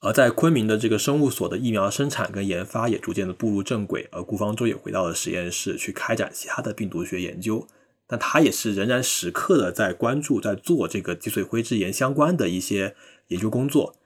[0.00, 7.66] 而在昆明的这个生物所的疫苗生产跟研发也逐渐的步入正轨，而顾方舟也回到了实验室去开展其他的病毒学研究。
[8.06, 12.94] 但他也是仍然时刻的在关注，在做这个脊髓灰质炎相关的一些
[13.26, 13.96] 研究工作。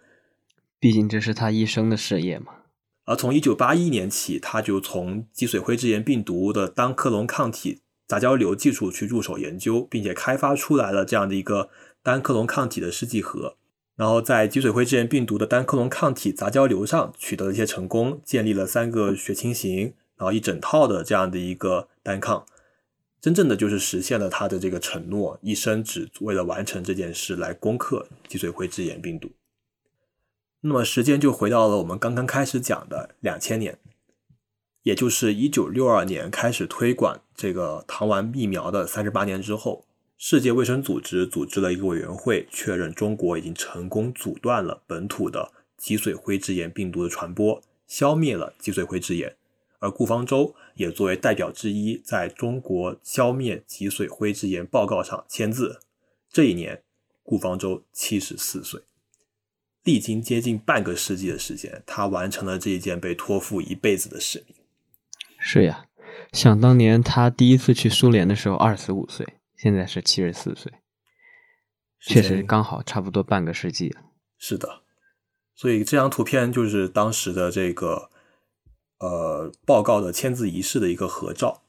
[0.81, 2.62] 毕竟这是他一生的事业嘛。
[3.05, 11.71] 而从一九八一年起，他就从脊髓灰质炎病毒的单克隆抗体杂交瘤技术去入手研究，并且开发出来了这样的一个
[12.03, 13.57] 单克隆抗体的试剂盒。
[13.95, 22.47] 然后在脊髓灰质炎病毒的单克隆抗体杂交瘤上取得了一些成功，建立了三个血清型，然后一整套的这样的一个单抗。
[23.21, 29.31] 真正的就是实现了他的这个承诺，一生只为了完成这件事来攻克脊髓灰质炎病毒。
[30.65, 33.79] 那么时间就回到了我们刚刚开始讲的两千年，
[34.85, 39.85] 也就是一九六二年开始推广这个糖丸疫苗的三十八年之后，
[40.17, 49.35] 世界卫生组织组织了一个委员会，确认中国已经成功阻断了本土的脊髓灰质炎病毒的传播，消灭了脊髓灰质炎。
[49.81, 55.81] 而顾方舟也作为代表之一，在中国消灭脊髓灰质炎报告上签字。
[56.31, 56.85] 这一年，
[57.25, 58.81] 顾方舟七十四岁，
[59.85, 64.57] 历经接近半个世纪的时间，他完成了这一件被托付一辈子的使命。
[65.39, 65.87] 是呀，
[66.33, 69.27] 想当年他第一次去苏联的时候二十五岁，
[69.57, 70.73] 现在是七十四岁，
[72.01, 73.95] 确实刚好差不多半个世纪。
[74.39, 74.83] 是的，
[75.55, 78.11] 所以这张图片就是当时的这个。
[79.05, 81.65] 呃，报告的签字仪式的一个合照，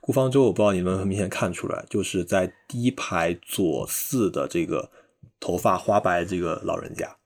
[0.00, 4.88] 顾方舟，我不知道你们很明显看出来，就是在第一排左四的这个
[5.40, 7.16] 头发花白这个老人家。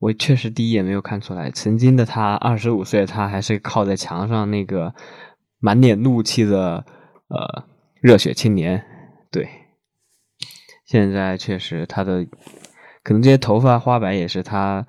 [0.00, 4.94] 我确实第一眼没有看出来，曾经的他二十五岁，他还是靠在墙上那个
[5.58, 6.86] 满脸怒气的
[7.26, 7.64] 呃
[8.00, 8.84] 热血青年。
[9.32, 9.48] 对，
[10.86, 12.24] 现在确实他的
[13.02, 14.86] 可能这些头发花白也是他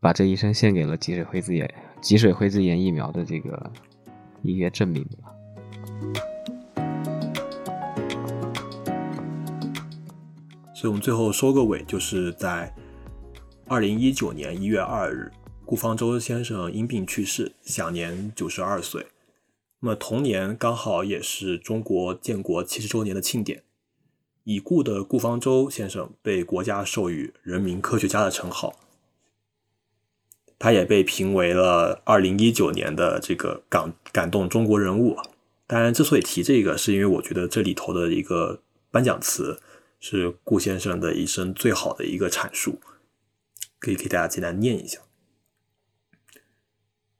[0.00, 1.72] 把这一生献给了脊髓灰质炎。
[2.00, 3.70] 脊髓灰质炎疫苗的这个
[4.42, 5.30] 一些证明吧。
[10.74, 12.74] 所以，我们最后收个尾，就是在
[13.70, 15.30] 二零一九年一月二日，
[15.64, 19.06] 顾方舟先生因病去世，享年九十二岁。
[19.78, 23.62] 那么同年刚好也是中国建国七十周年的庆典，
[24.42, 28.74] 已故的顾方舟先生被国家授予人民科学家的称号。
[30.58, 35.16] 他也被评为了二零一九年的这个感感动中国人物。
[35.68, 38.60] 当然，之所以提这个，是因为我觉得这里头的一个
[38.90, 39.60] 颁奖词
[40.00, 42.80] 是顾先生的一生最好的一个阐述，
[43.80, 45.00] 可以给大家简单念一下：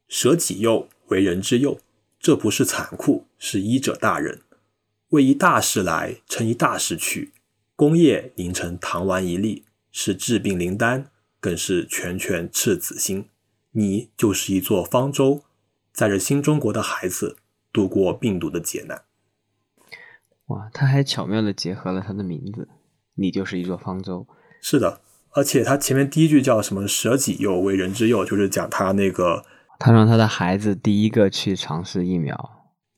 [0.06, 1.80] 舍己幼为人之幼，
[2.20, 4.42] 这不是残酷，是医者大人。
[5.08, 7.32] 为一大事来，成一大事去。
[7.74, 11.06] 功业凝成糖丸一粒，是治病灵丹，
[11.40, 13.28] 更是拳拳赤子心。
[13.72, 15.42] 你就是一座方舟，
[15.92, 17.38] 载着新中国的孩子
[17.72, 19.04] 度过病毒的劫难。
[20.46, 22.68] 哇，他还巧妙的结合了他的名字，
[23.14, 24.26] 你就是一座方舟。
[24.60, 25.00] 是的，
[25.32, 29.44] 而且他前面第一句叫什么“舍己又为人之幼”，就是讲他那个
[29.78, 32.50] 他让他的孩子第一个去尝试疫苗。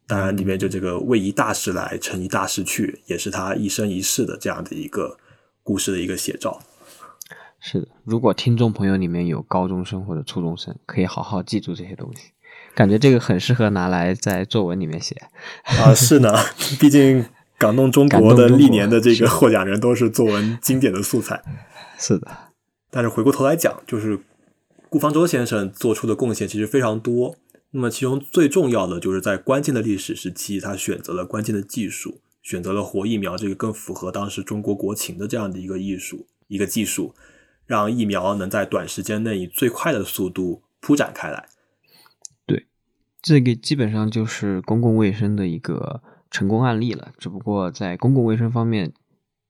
[0.06, 5.16] 当然，里面就这个为一大事来，成一大事去，也是他一生一世的这样的一个
[5.62, 6.60] 故事的一个写照。
[7.60, 12.32] 是的，如果听众朋友里面有高中生或者初中生，可以好好记住这些东西。
[12.74, 15.14] 感觉这个很适合拿来在作文里面写
[15.64, 15.94] 啊。
[15.94, 16.32] 是呢，
[16.80, 17.24] 毕竟
[17.56, 21.40] 感动中国的历年的这个获奖人都是作文经典的素材。
[22.02, 22.28] 是的，
[22.90, 24.18] 但是回过头来讲，就是
[24.88, 27.36] 顾方舟先生做出的贡献其实非常多。
[27.70, 37.14] 那么，其中最重要的就是在关键的历史时期，他选择了关键的技术，选择了活疫苗这个更符合当时中国国情的这样的一个艺术、一个技术，
[37.64, 41.48] 让疫苗能在短时间内以最快的速度铺展开来。
[42.44, 42.66] 对，
[43.22, 47.12] 这个基本上就是公共卫生的一个成功案例了。
[47.16, 48.92] 只不过在公共卫生方面，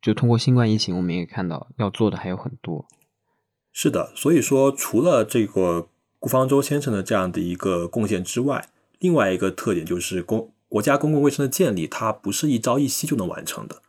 [0.03, 2.87] 就通过新冠疫情，我们也看到要做的还有很多。
[3.73, 5.89] 是的，所以说除了这个。
[6.23, 8.69] 顾方舟先生的这样的一个贡献之外，
[9.01, 13.83] 另外一个特点就是公国家公共卫生的建立，它不是一朝一夕就能完成的，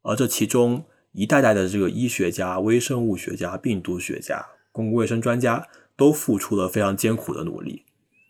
[0.00, 5.68] 而这其中一代代的这个医学家、微生物学家、病毒学家、公共卫生专家
[5.98, 7.84] 都付出了非常艰苦的努力，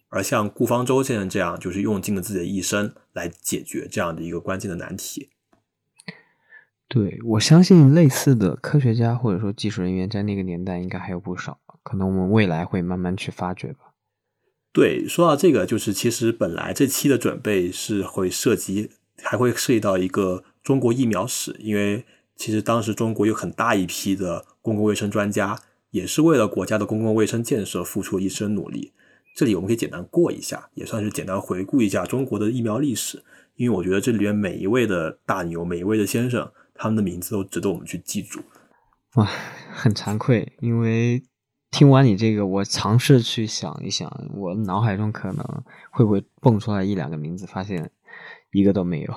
[0.08, 5.30] 而像顾方舟先生这样，就是用尽了自己的一生来解决这样的一个关键的难题。
[6.88, 11.58] 对我相信，类似的科学家或者说技术人员，在那个年代应该还有不少。
[11.82, 13.92] 可能我们未来会慢慢去发掘吧。
[14.72, 18.90] 对，说到这个，就是其实本来这期的准备是会涉及，
[19.22, 22.04] 还会涉及到一个中国疫苗史，因为
[22.36, 25.58] 其实当时中国有很大一批的公共卫生专家，
[25.90, 28.92] 也是为了国家的公共卫生建设付出一生努力。
[29.34, 33.22] 这里我们可以简单过一下，也算是简单回顾一下中国的疫苗历史，
[33.54, 38.40] 因为我觉得这里面每一位的大牛，每一位的先生，他们的名字都值得我们去记住。
[39.14, 39.28] 哇，
[39.72, 41.22] 很惭愧，因为。
[41.72, 45.44] 听完你这个，我尝试去想一想，我脑海中可能
[45.90, 47.90] 会不会蹦出来一两个名字，发现
[48.52, 49.12] 一个都没有。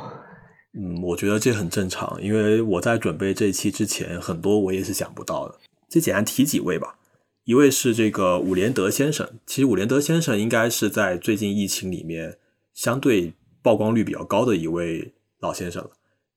[0.74, 5.58] 嗯，我觉得这很正常，因为我在准备这一期之前，很多我也是想不到的。
[5.88, 6.98] 就简单提几位吧，
[7.46, 9.30] 一位是这个伍连德先生。
[9.46, 12.40] 其实伍连德先生应该是在最近疫情里面
[12.74, 15.92] 相对曝光率比较高的一位老先生了。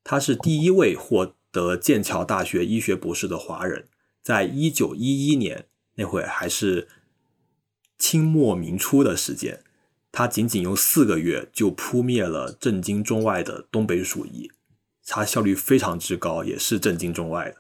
[0.05, 3.87] 他是第一位获得剑桥大学医学博士的华人，
[4.23, 5.67] 在一九一一年。
[5.97, 6.89] 那会还是
[7.99, 9.63] 清末民初的时间，
[10.11, 14.51] 他仅仅用四个月就扑灭了震惊中外的东北鼠疫，
[15.07, 17.57] 他效率非常之高，也是震惊中外的。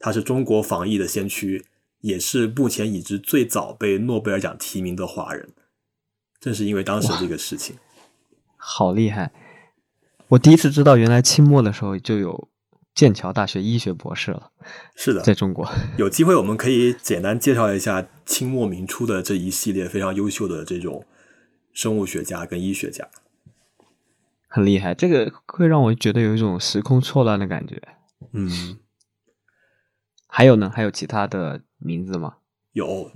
[0.00, 1.64] 他是中国防疫的先驱，
[2.00, 5.50] 也是目前已知最早被诺贝尔奖提名的华人。
[6.40, 7.76] 正是因为当时这个事情，
[8.56, 9.32] 好厉害！
[10.28, 12.48] 我第一次知道，原来清末的时候就有。
[12.96, 14.52] 剑桥大学医学博士了，
[14.94, 21.04] 是的，在中国 有机会，我们可以简单介绍一下清末明初的这一系列非常优秀的这种
[21.74, 23.06] 生物学家跟医学家，
[24.48, 24.94] 很厉害。
[24.94, 27.82] 这个会让我觉得有一种时空错乱的感觉。
[28.32, 28.78] 嗯，
[30.26, 30.72] 还有呢？
[30.74, 32.36] 还有其他的名字吗？
[32.72, 33.12] 有，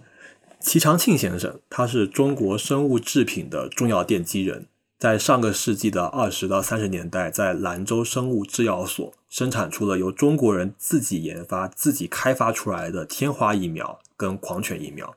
[0.60, 4.66] 齐长庆先生，他是中国生物制品的重要奠基人。
[5.00, 15.16] 在上个世纪的二十到三十年代，在兰州生物制药所生产出了由中国人自己研发、自己开发出来的天花疫苗跟狂犬疫苗。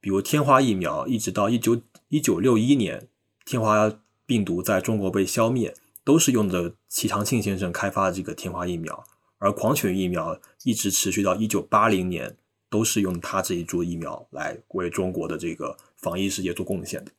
[0.00, 3.06] 比如天花疫苗，一直到一九一九六一年，
[3.44, 3.94] 天花
[4.26, 5.72] 病毒在中国被消灭，
[6.02, 9.04] 都是用的齐长庆先生开发的这个天花疫苗。
[9.38, 12.36] 而狂犬疫苗一直持续到一九八零年，
[12.68, 17.12] 都是用他这一株疫苗来为中国的这个防疫事业做贡献的。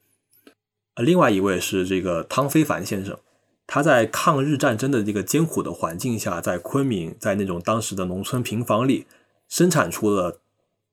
[0.95, 3.17] 呃，另外一位是这个汤非凡先生，
[3.65, 9.07] 他在抗日战争的这个艰苦的环境下，在昆明，在那种当时的农村平房里，
[9.49, 10.39] 生产出了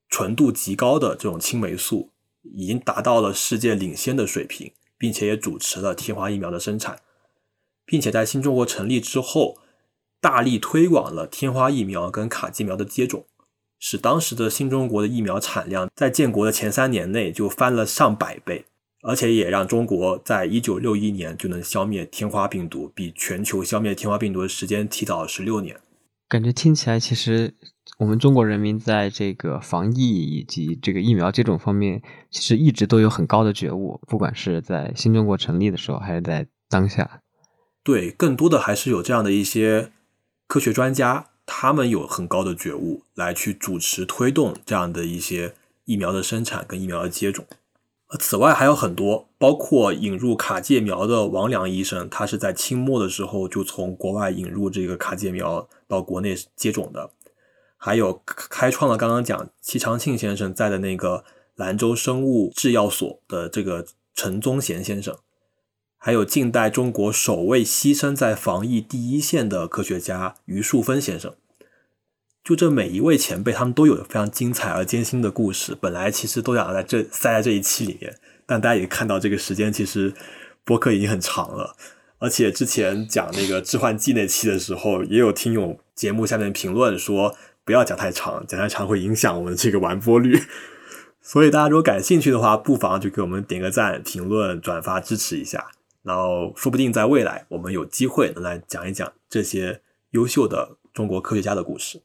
[0.09, 2.09] 纯度极高的这种青霉素，
[2.43, 7.01] 已经达到了世界领先的水平，并且也主持了天花疫苗的生产，
[7.85, 9.59] 并且在新中国成立之后，
[10.18, 13.27] 大力推广了天花疫苗跟卡介苗的接种，
[13.78, 18.64] 使当时的新中国的疫苗产量在建国的前三年内就翻了上百倍。
[19.02, 25.81] 而且也让中国在一九六一年就能消灭天花病毒，比全球消灭天花病毒的时间提早了十六年。
[26.28, 27.55] 感觉听起来，其实
[27.98, 32.01] 我们中国人民在这个防疫以及这个疫苗接种方面，
[32.31, 37.22] 其实一直都有很高的觉悟，不管是在新中国成立的时候，还是在当下。
[37.82, 39.90] 对，更多的还是有这样的一些
[40.47, 45.55] 科学专家，他们有很高的觉悟，来去主持推动这样的一些
[45.86, 47.44] 疫苗的生产跟疫苗的接种。
[48.19, 57.11] 此外还有很多，包括引入卡介苗的王良医生，他是在清末的时候就从国外引入这个卡介苗到国内接种的。
[57.77, 61.24] 还有开创了刚刚讲戚长庆先生在的那个
[61.55, 65.16] 兰州生物制药所的这个陈宗贤先生，
[65.97, 71.35] 还有近代中国首位牺牲在防疫第一线的科学家于树芬先生。
[72.51, 75.72] 就这每一位前辈，他们都有非常精彩而艰辛的故事。
[75.81, 78.12] 本来其实都想在这塞在这一期里面，
[78.44, 80.12] 但大家也看到这个时间，其实
[80.64, 81.77] 播客已经很长了。
[82.18, 90.43] 而且之前讲那个致幻剂那期的时候，也有听友节目下面评论说不要讲太长，讲太长会影响我们这个完播率。
[91.22, 95.68] 所以大家如果感兴趣的话，不妨就给我们点个赞、评论、转发支持一下。
[96.02, 102.02] 然后说不定在未来，我们有机会能来讲一讲这些优秀的中国科学家的故事。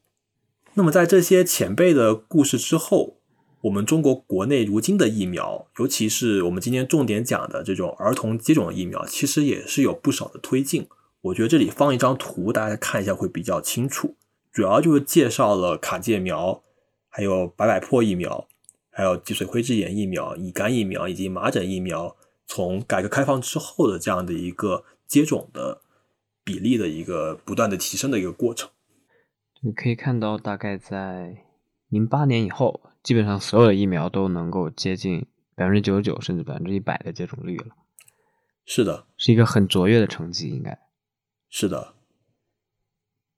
[0.78, 3.16] 那么，在这些前辈的故事之后，
[3.62, 10.86] 我们中国国内如今的疫苗，尤其是我们今天重点讲的这种儿童接种疫苗，其实也是有不少的推进。
[11.22, 14.16] 我觉得这里放一张图，大家看一下会比较清楚。
[14.52, 16.62] 主要就是介绍了卡介苗、
[17.08, 18.46] 还有白百破疫苗、
[18.90, 22.14] 还有脊髓灰质炎疫苗、乙肝疫苗以及麻疹疫苗，
[22.46, 25.80] 从改革开放之后的这样的一个接种的
[26.44, 28.68] 比例的一个不断的提升的一个过程。
[29.66, 31.38] 你可以看到，大概在
[31.88, 35.26] 零八年以后，基本上所有的疫苗都能够接近
[35.56, 37.74] 百分之九十九甚至百分之一百的接种率了。
[38.64, 40.78] 是的，是一个很卓越的成绩，应该
[41.50, 41.94] 是的。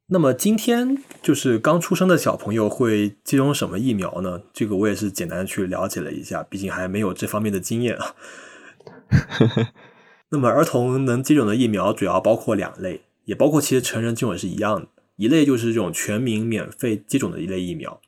[0.09, 4.43] 那么今天就是刚出生的小朋友会接种什么疫苗呢？
[4.53, 8.15] 这个我也是简单去了解了一下，毕竟还没有这方面的经验啊。
[10.29, 14.89] 那么儿童能接种的疫苗主要包括两类，也包括其实成人接种是一样的。
[15.19, 18.01] 一类就是这种全民免费接种的一类疫苗，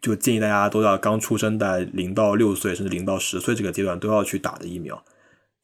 [0.00, 5.04] 就建议大家都要刚出生在零到六岁甚至零到十岁这个阶段都要去打的疫苗。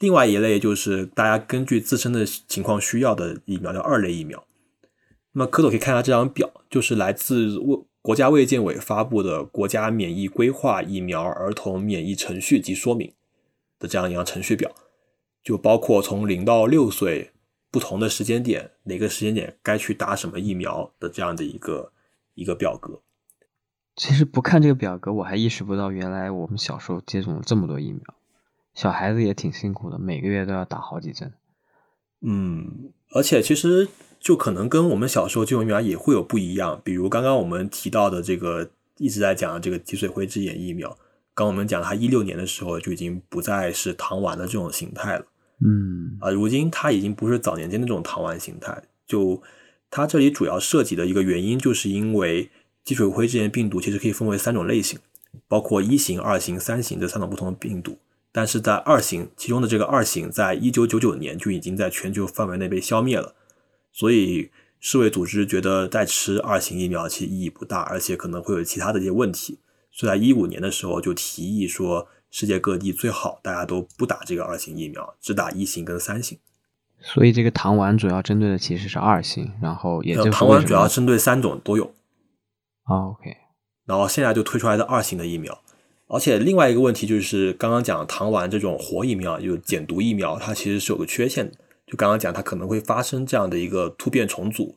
[0.00, 4.44] 另外一类就是大家根据自身的情况需要的疫苗，叫二类疫苗。
[5.34, 13.08] 那么蝌蚪可以看一下这张表，就是来自卫国家卫健委发布的《国家免疫规划疫苗儿童免疫程序及说明》
[13.78, 14.74] 的这样一张程序表，
[15.44, 17.30] 就包括从零到六岁。
[17.74, 21.90] 不同的时间点，哪个时间点该去打什么疫苗的这样的一个
[22.34, 23.00] 一个表格。
[23.96, 28.00] 其实不看这个表格，我还意识不到原来我们小时候接种了这么多疫苗。
[28.74, 31.32] 小孩子也挺辛苦的，每个月都要打好几针。
[32.20, 33.88] 嗯，而且其实
[34.20, 36.80] 就可能跟我们小时候接种疫苗也会有不一样。
[36.84, 40.96] 比如刚刚我们提到的这个一直在讲的这个脊髓灰质炎疫苗，
[41.34, 45.26] 刚我们讲它一六年的时候就已经不再是糖丸的这种形态了。
[45.66, 48.82] 嗯啊，如今它已经不是早年间那种糖丸形态。
[49.06, 49.42] 就
[49.90, 52.50] 它这里主要涉及的一个原因，就是因为
[52.84, 54.98] 脊髓灰质炎病毒其实可以分为三种类型，
[55.48, 57.96] 包括一型、二型、三型这三种不同的病毒。
[58.30, 63.34] 但是在二型，其中的这个二型，在一九九九年就已经在全球范围内被消灭了。
[63.90, 64.50] 所以
[64.80, 69.60] 世卫组织觉得再吃二型疫苗其实意义不大，而且可能会有其他的一些问题。
[69.90, 72.08] 所以在一五年的时候就提议说。
[72.36, 76.36] 世界各地最好大家都不打这个二型疫苗，只打一型跟三型。
[77.00, 81.94] 所以这个糖丸主要针对的其实是二型，然后也就糖丸主要针对三种都有。
[82.86, 83.36] OK，
[83.86, 85.56] 然后现在就推出来的二型的疫苗，
[86.08, 91.56] 而且另外一个问题就是刚刚讲糖丸这种活疫苗，就减毒疫苗，它其实是有个缺陷的。
[91.86, 94.74] 就刚刚讲它可能会发生这样的一个突变重组，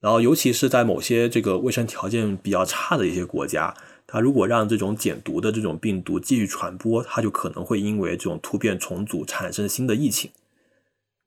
[0.00, 3.74] 然后尤其是在某些这个卫生条件比较差的一些国家。
[4.10, 10.30] 它如果让这种减毒的这种病毒继续传播，它就可能会因为这种突变重组产生新的疫情。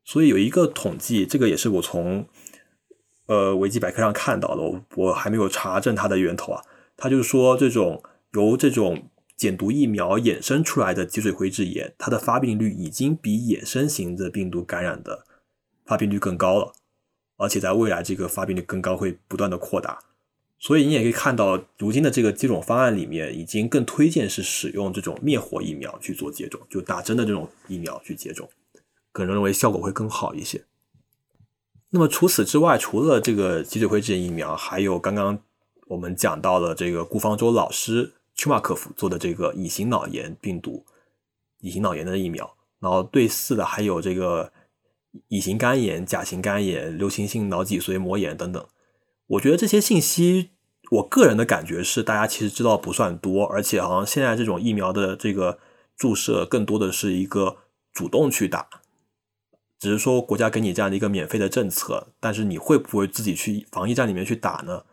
[0.03, 2.25] 所以有一个统计，这个也是我从
[3.27, 6.63] 呃维基百科上看到的，我我还没有查证它的源头啊。
[6.97, 8.01] 它就是说，这种
[8.33, 15.23] 由这种减毒疫苗衍生出来的脊髓灰质炎，它的发病率已经比野生型的病毒感染的
[15.85, 16.73] 发病率更高了，
[17.37, 19.99] 而且在未来这个发病率更高，会不断的扩大。
[20.63, 28.47] 所以你也可以看到，如今的这个接种方案里面，已经更推荐是使用这种灭活疫苗去做接种，就打针的这种疫苗去接种，
[29.11, 30.63] 个人认为效果会更好一些。
[31.89, 35.41] 那么除此之外，除了这个脊髓灰质炎疫苗，还有刚刚
[35.87, 40.85] 我们讲到了这个顾方舟老师丘马克夫做的这个乙型脑炎病毒、
[41.61, 44.53] 乙型脑炎的疫苗，然后对似的还有这个
[45.29, 48.63] 乙型肝炎、甲型肝炎、流行性脑脊髓膜炎等等。
[49.31, 50.49] 我觉得这些信息，
[50.91, 55.59] 我个人的感觉是，大家其实知道不算多，而且好像现在这种疫苗的这个
[55.95, 57.57] 注射更多的是一个
[57.93, 58.67] 主动去打，
[59.79, 64.83] 只是说国家给你这样的一个免费的政策，但是你会不会自己去防疫站里面去打呢？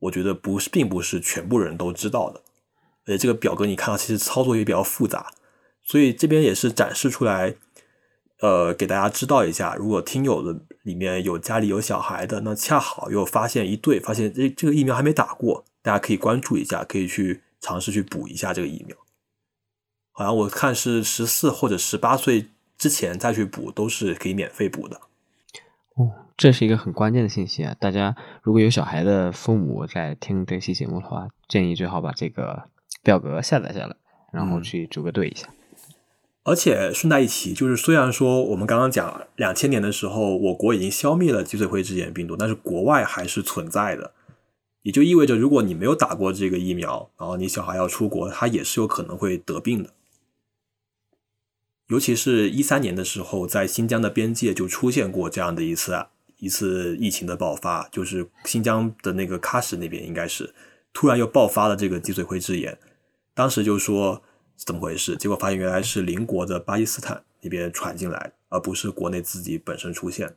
[0.00, 2.42] 我觉得不是，并不是全部人都知道的。
[3.06, 5.32] 而这个表格你看到，其实操作也比较复杂，
[5.82, 7.56] 所以这边也是展示出来，
[8.40, 9.74] 呃，给大家知道一下。
[9.74, 18.96] 如果听友的里面有家里有小孩的，那恰好又发现一对，发现这这个疫苗还没打过，大家可以关注一下，可以去尝试去补一下这个疫苗。
[20.12, 25.00] 好像我看是十四或者十八岁之前再去补，都是可以免费补的。
[25.96, 27.76] 哦，这是一个很关键的信息啊！
[27.78, 32.64] 大家如果有小孩的父母在听这期节目的话，建议最好把这个
[33.02, 33.96] 表格下载下来，
[34.32, 35.48] 然后去逐个对一下。
[36.42, 44.12] 而且顺带一提，就是虽然说我们刚刚讲两千年的时候，我国已经消灭了脊髓灰质炎病毒，但是国外还是存在的，
[44.82, 49.90] 也就意味着如果你没有打过这个疫苗，然后你小孩要出国，他也是有可能会得病的。
[51.88, 56.06] 尤其是一三年的时候，在新疆的边界就出现过这样的一次
[56.38, 60.54] 一次疫情的爆发，就是新疆的那个喀什那边应该是
[60.94, 62.78] 突然又爆发了这个脊髓灰质炎，
[63.34, 64.22] 当时就说
[64.64, 70.36] 怎么回事，结果发现原来是邻国的巴基斯坦那边传进来，而不是国内自己本身出现。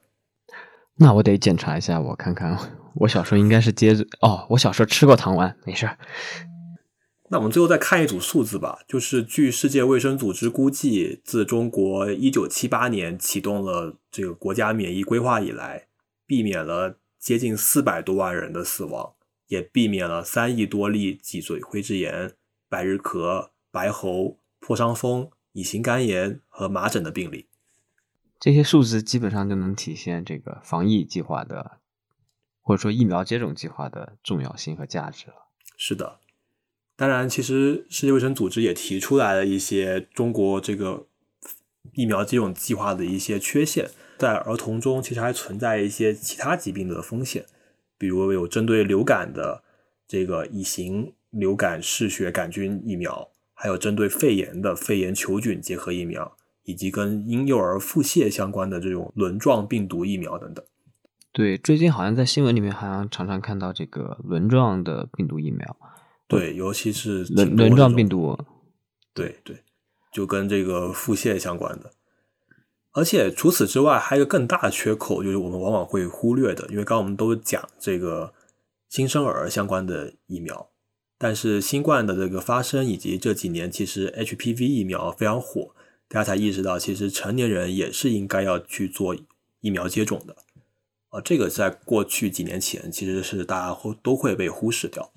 [0.95, 2.57] 那我得检查一下，我看看，
[2.95, 5.97] 我小时候应该是接着哦，我小时候吃过糖丸，没事儿。
[7.29, 15.87] 那我们最后再看一组数字吧，就是据世界卫生组织估计，自中国一九七八年启动了这个国家免疫规划以来，
[16.27, 19.13] 避免了接近四百多万人的死亡，
[19.47, 22.33] 也避免了三亿多例脊髓灰质炎、
[22.69, 27.47] 百日咳、白喉、破伤风、乙型肝炎和麻疹的病例。
[28.39, 31.79] 这些数字基本上就能体现这个防疫计划的，
[32.61, 35.47] 或者说疫苗接种计划的重要性和价值了。
[35.75, 36.19] 是的。
[36.95, 41.07] 当然，其实世界卫生组织也提出来了一些中国这个
[41.93, 43.89] 疫苗接种计划的一些缺陷，
[44.19, 47.47] 在儿童中其实还存在一些其他疾病的风险，
[47.97, 49.63] 比如有针对流感的
[50.07, 53.31] 这个乙型流感嗜血杆菌疫苗，
[53.63, 60.65] 还有针对肺炎的肺炎球菌结合疫苗，以及跟婴幼儿腹泻相关的这种轮状病毒疫苗等等。
[61.31, 65.77] 对，最近好像在新闻里面好像常常看到这个轮状的病毒疫苗。
[66.27, 68.37] 对，尤其是轮轮状病毒，
[69.13, 69.63] 对对，
[70.11, 71.93] 就跟这个腹泻相关的。
[72.91, 76.67] 而且除此之外，还有一个更大的缺口，就是我们往往会忽略的。
[76.67, 78.33] 因为刚刚我们都讲这个
[78.89, 80.69] 新生儿相关的疫苗，
[81.23, 85.73] 但是新冠的这个发生以及这几年其实 HPV 疫苗非常火，
[86.09, 89.15] 大家才意识到，其实成年人也是应该要去做
[89.61, 90.35] 疫苗接种的。
[91.11, 95.13] 啊，这个在过去几年前其实是大家会都会被忽视掉。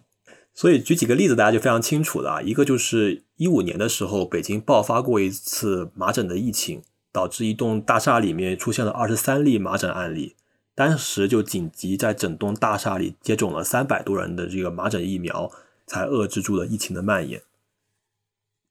[0.54, 2.40] 所以举几个例子，大家就非常清楚了。
[2.44, 10.36] 一个就是一五年的时候，北京爆发过一次麻疹的疫情，导致一栋大厦里面出现了二十三例麻疹案例。
[10.76, 15.50] 当时就紧急在整栋大厦里接种了三百多人的这个麻疹疫苗，
[15.86, 17.42] 才遏制住了疫情的蔓延。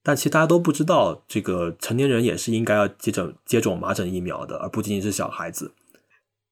[0.04, 5.74] 但其实大家都不知道，这个成年人也是应该要接种接种麻疹疫苗的，而不仅仅是小孩子。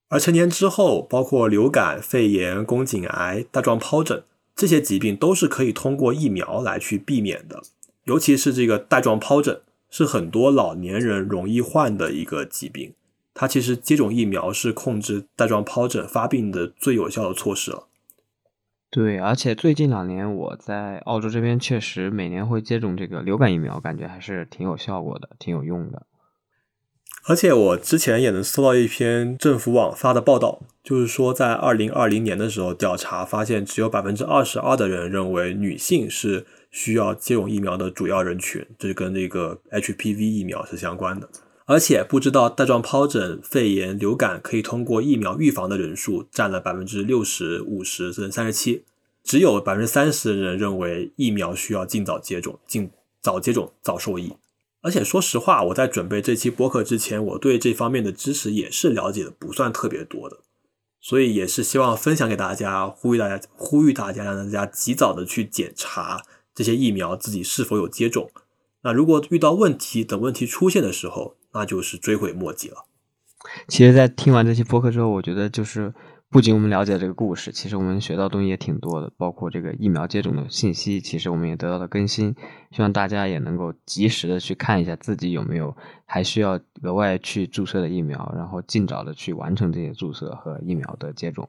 [0.09, 4.23] 而成年之后，包括流感、肺炎、宫颈癌、带状疱疹。
[4.55, 7.63] 这些疾病都是可以通过疫苗来去避免的，
[8.03, 12.93] 尤其是这个带状疱疹，是很多老年人容易患的一个疾病。
[13.33, 17.87] 它其实接种疫苗是控制带状疱疹发病的最有效的措施了。
[18.93, 26.05] 对，而且最近两年我在澳洲这边确实每年会接种这个流感疫苗，感觉还是挺有效果的，挺有用的。
[27.25, 41.27] 而且我之前也能搜到一篇政府网发的报道，就是说在二零二零年的时候调查发现，只有百分之二十二的人认为女性是需要接种疫苗的主要人群，这跟那个 HPV 疫苗是相关的。
[41.65, 48.83] 而且不知道带状疱疹、肺炎、流感可以通过疫苗预防的人数占了百分之六十五十甚至三十七，
[49.23, 52.91] 只有百分之三十的人认为疫苗需要尽早接种，尽
[53.21, 54.33] 早接种早受益。
[54.81, 60.39] 而且说实话，我在准备这期播客之前，我对这方面的知识也是了解的不算特别多的，
[60.99, 66.21] 所以也是希望分享给大家，呼吁大家，呼吁大家让大家及早的去检查
[66.53, 68.29] 这些疫苗自己是否有接种。
[68.81, 72.85] 那如果遇到问题等问题出现的时候，那就是追悔莫及了。
[73.67, 75.93] 其实，在听完这期播客之后，我觉得就是。
[76.29, 82.35] 不仅我们了解这个故事，其实我们学到东西也挺多的，包括这个疫苗接种的信息，其实我们也得到了更新。
[82.71, 85.77] 希望大家也能够及时的去看一下自己有没有
[86.07, 91.47] 还需要额外去注射的疫苗，然后尽早的去完成这些注射和疫苗的接种。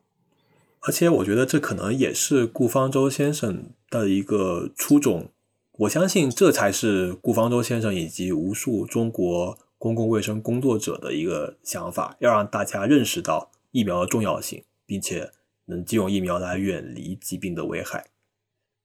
[0.80, 5.30] 而且我觉得这可能也是顾方舟先生的一个初衷。
[5.78, 15.30] 我相信这才是顾方舟先生以及无数中国公共卫生工作者的一个想法，要让大家认识到疫苗的重要性，并且
[15.66, 18.06] 能借用疫苗来远离疾病的危害。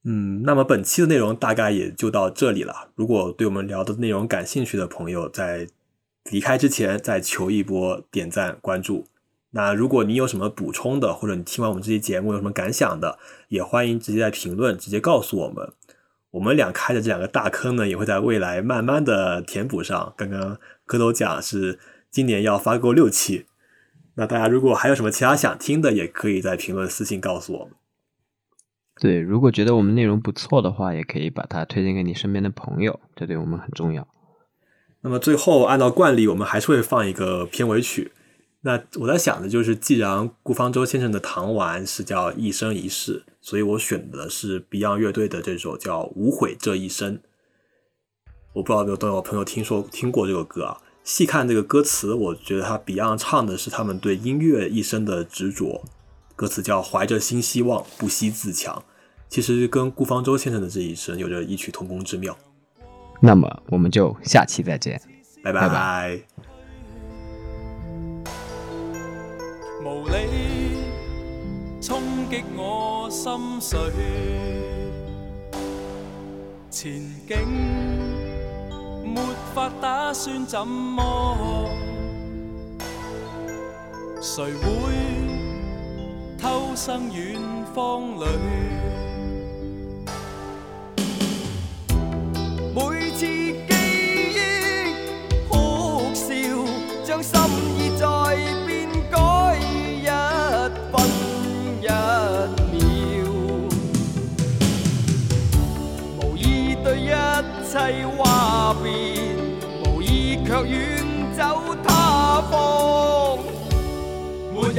[0.04, 2.90] 嗯，那么本期的内容大概也就到这里了。
[2.96, 5.70] 如果对我们聊的内容感兴趣的朋友，在
[6.30, 9.06] 离开之前再求一波点赞关注。
[9.52, 13.18] 那如果你有什么补充的，或者你听完我们这期节目有什么感想的，
[13.48, 15.72] 也欢迎直接在评论直接告诉我们。
[16.32, 20.14] 我们俩开的这两个大坑呢，也会在未来慢慢的填补上。
[20.16, 20.60] 刚刚
[20.90, 21.78] 蝌蚪奖是
[22.10, 23.46] 今年要发够六期，
[24.16, 27.76] 那大家如果还有什么其他想听的，也可以在评论私信告诉我们。
[29.00, 34.08] 对，如果觉得我们内容不错的话，也可以把它推荐给你身边的朋友，这对我们很重要。
[35.02, 38.12] 那么最后按照惯例，我们还是会放一个片尾曲。
[38.62, 47.18] 那我在想的就是，既然顾方舟先生的唐丸是叫一生一世，所以我选的是 Beyond 乐队的这首叫《无悔这一生》。
[48.54, 50.78] 我不知道有没有多少朋友听说听过这个歌啊？
[51.04, 55.84] 细看这个歌词，我觉得他 Beyond 唱的是他们对音乐一生的执着。
[56.36, 58.84] 歌词叫“怀着新希望，不惜自强”，
[59.28, 62.38] 其实跟顾方舟先生的这一生有着异曲同工之妙。
[63.22, 65.02] 那么，我们就下期再见，
[65.44, 66.20] 拜拜。
[69.84, 70.78] 无理
[71.82, 73.80] 冲击我心碎，
[76.70, 77.36] 前景
[79.10, 79.22] 没
[79.56, 81.68] 法打算怎么，
[84.22, 84.68] 谁会
[86.38, 87.42] 偷生远
[87.74, 88.26] 方里？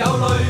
[0.01, 0.50] 有泪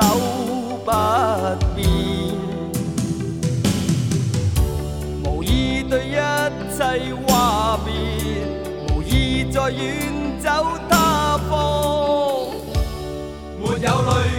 [0.00, 0.04] 手
[0.84, 0.92] 不
[1.74, 1.88] 变，
[5.24, 6.14] 无意对一
[6.72, 7.92] 切话别，
[8.94, 10.48] 无意再远走
[10.88, 12.46] 他方，
[13.58, 14.37] 没有泪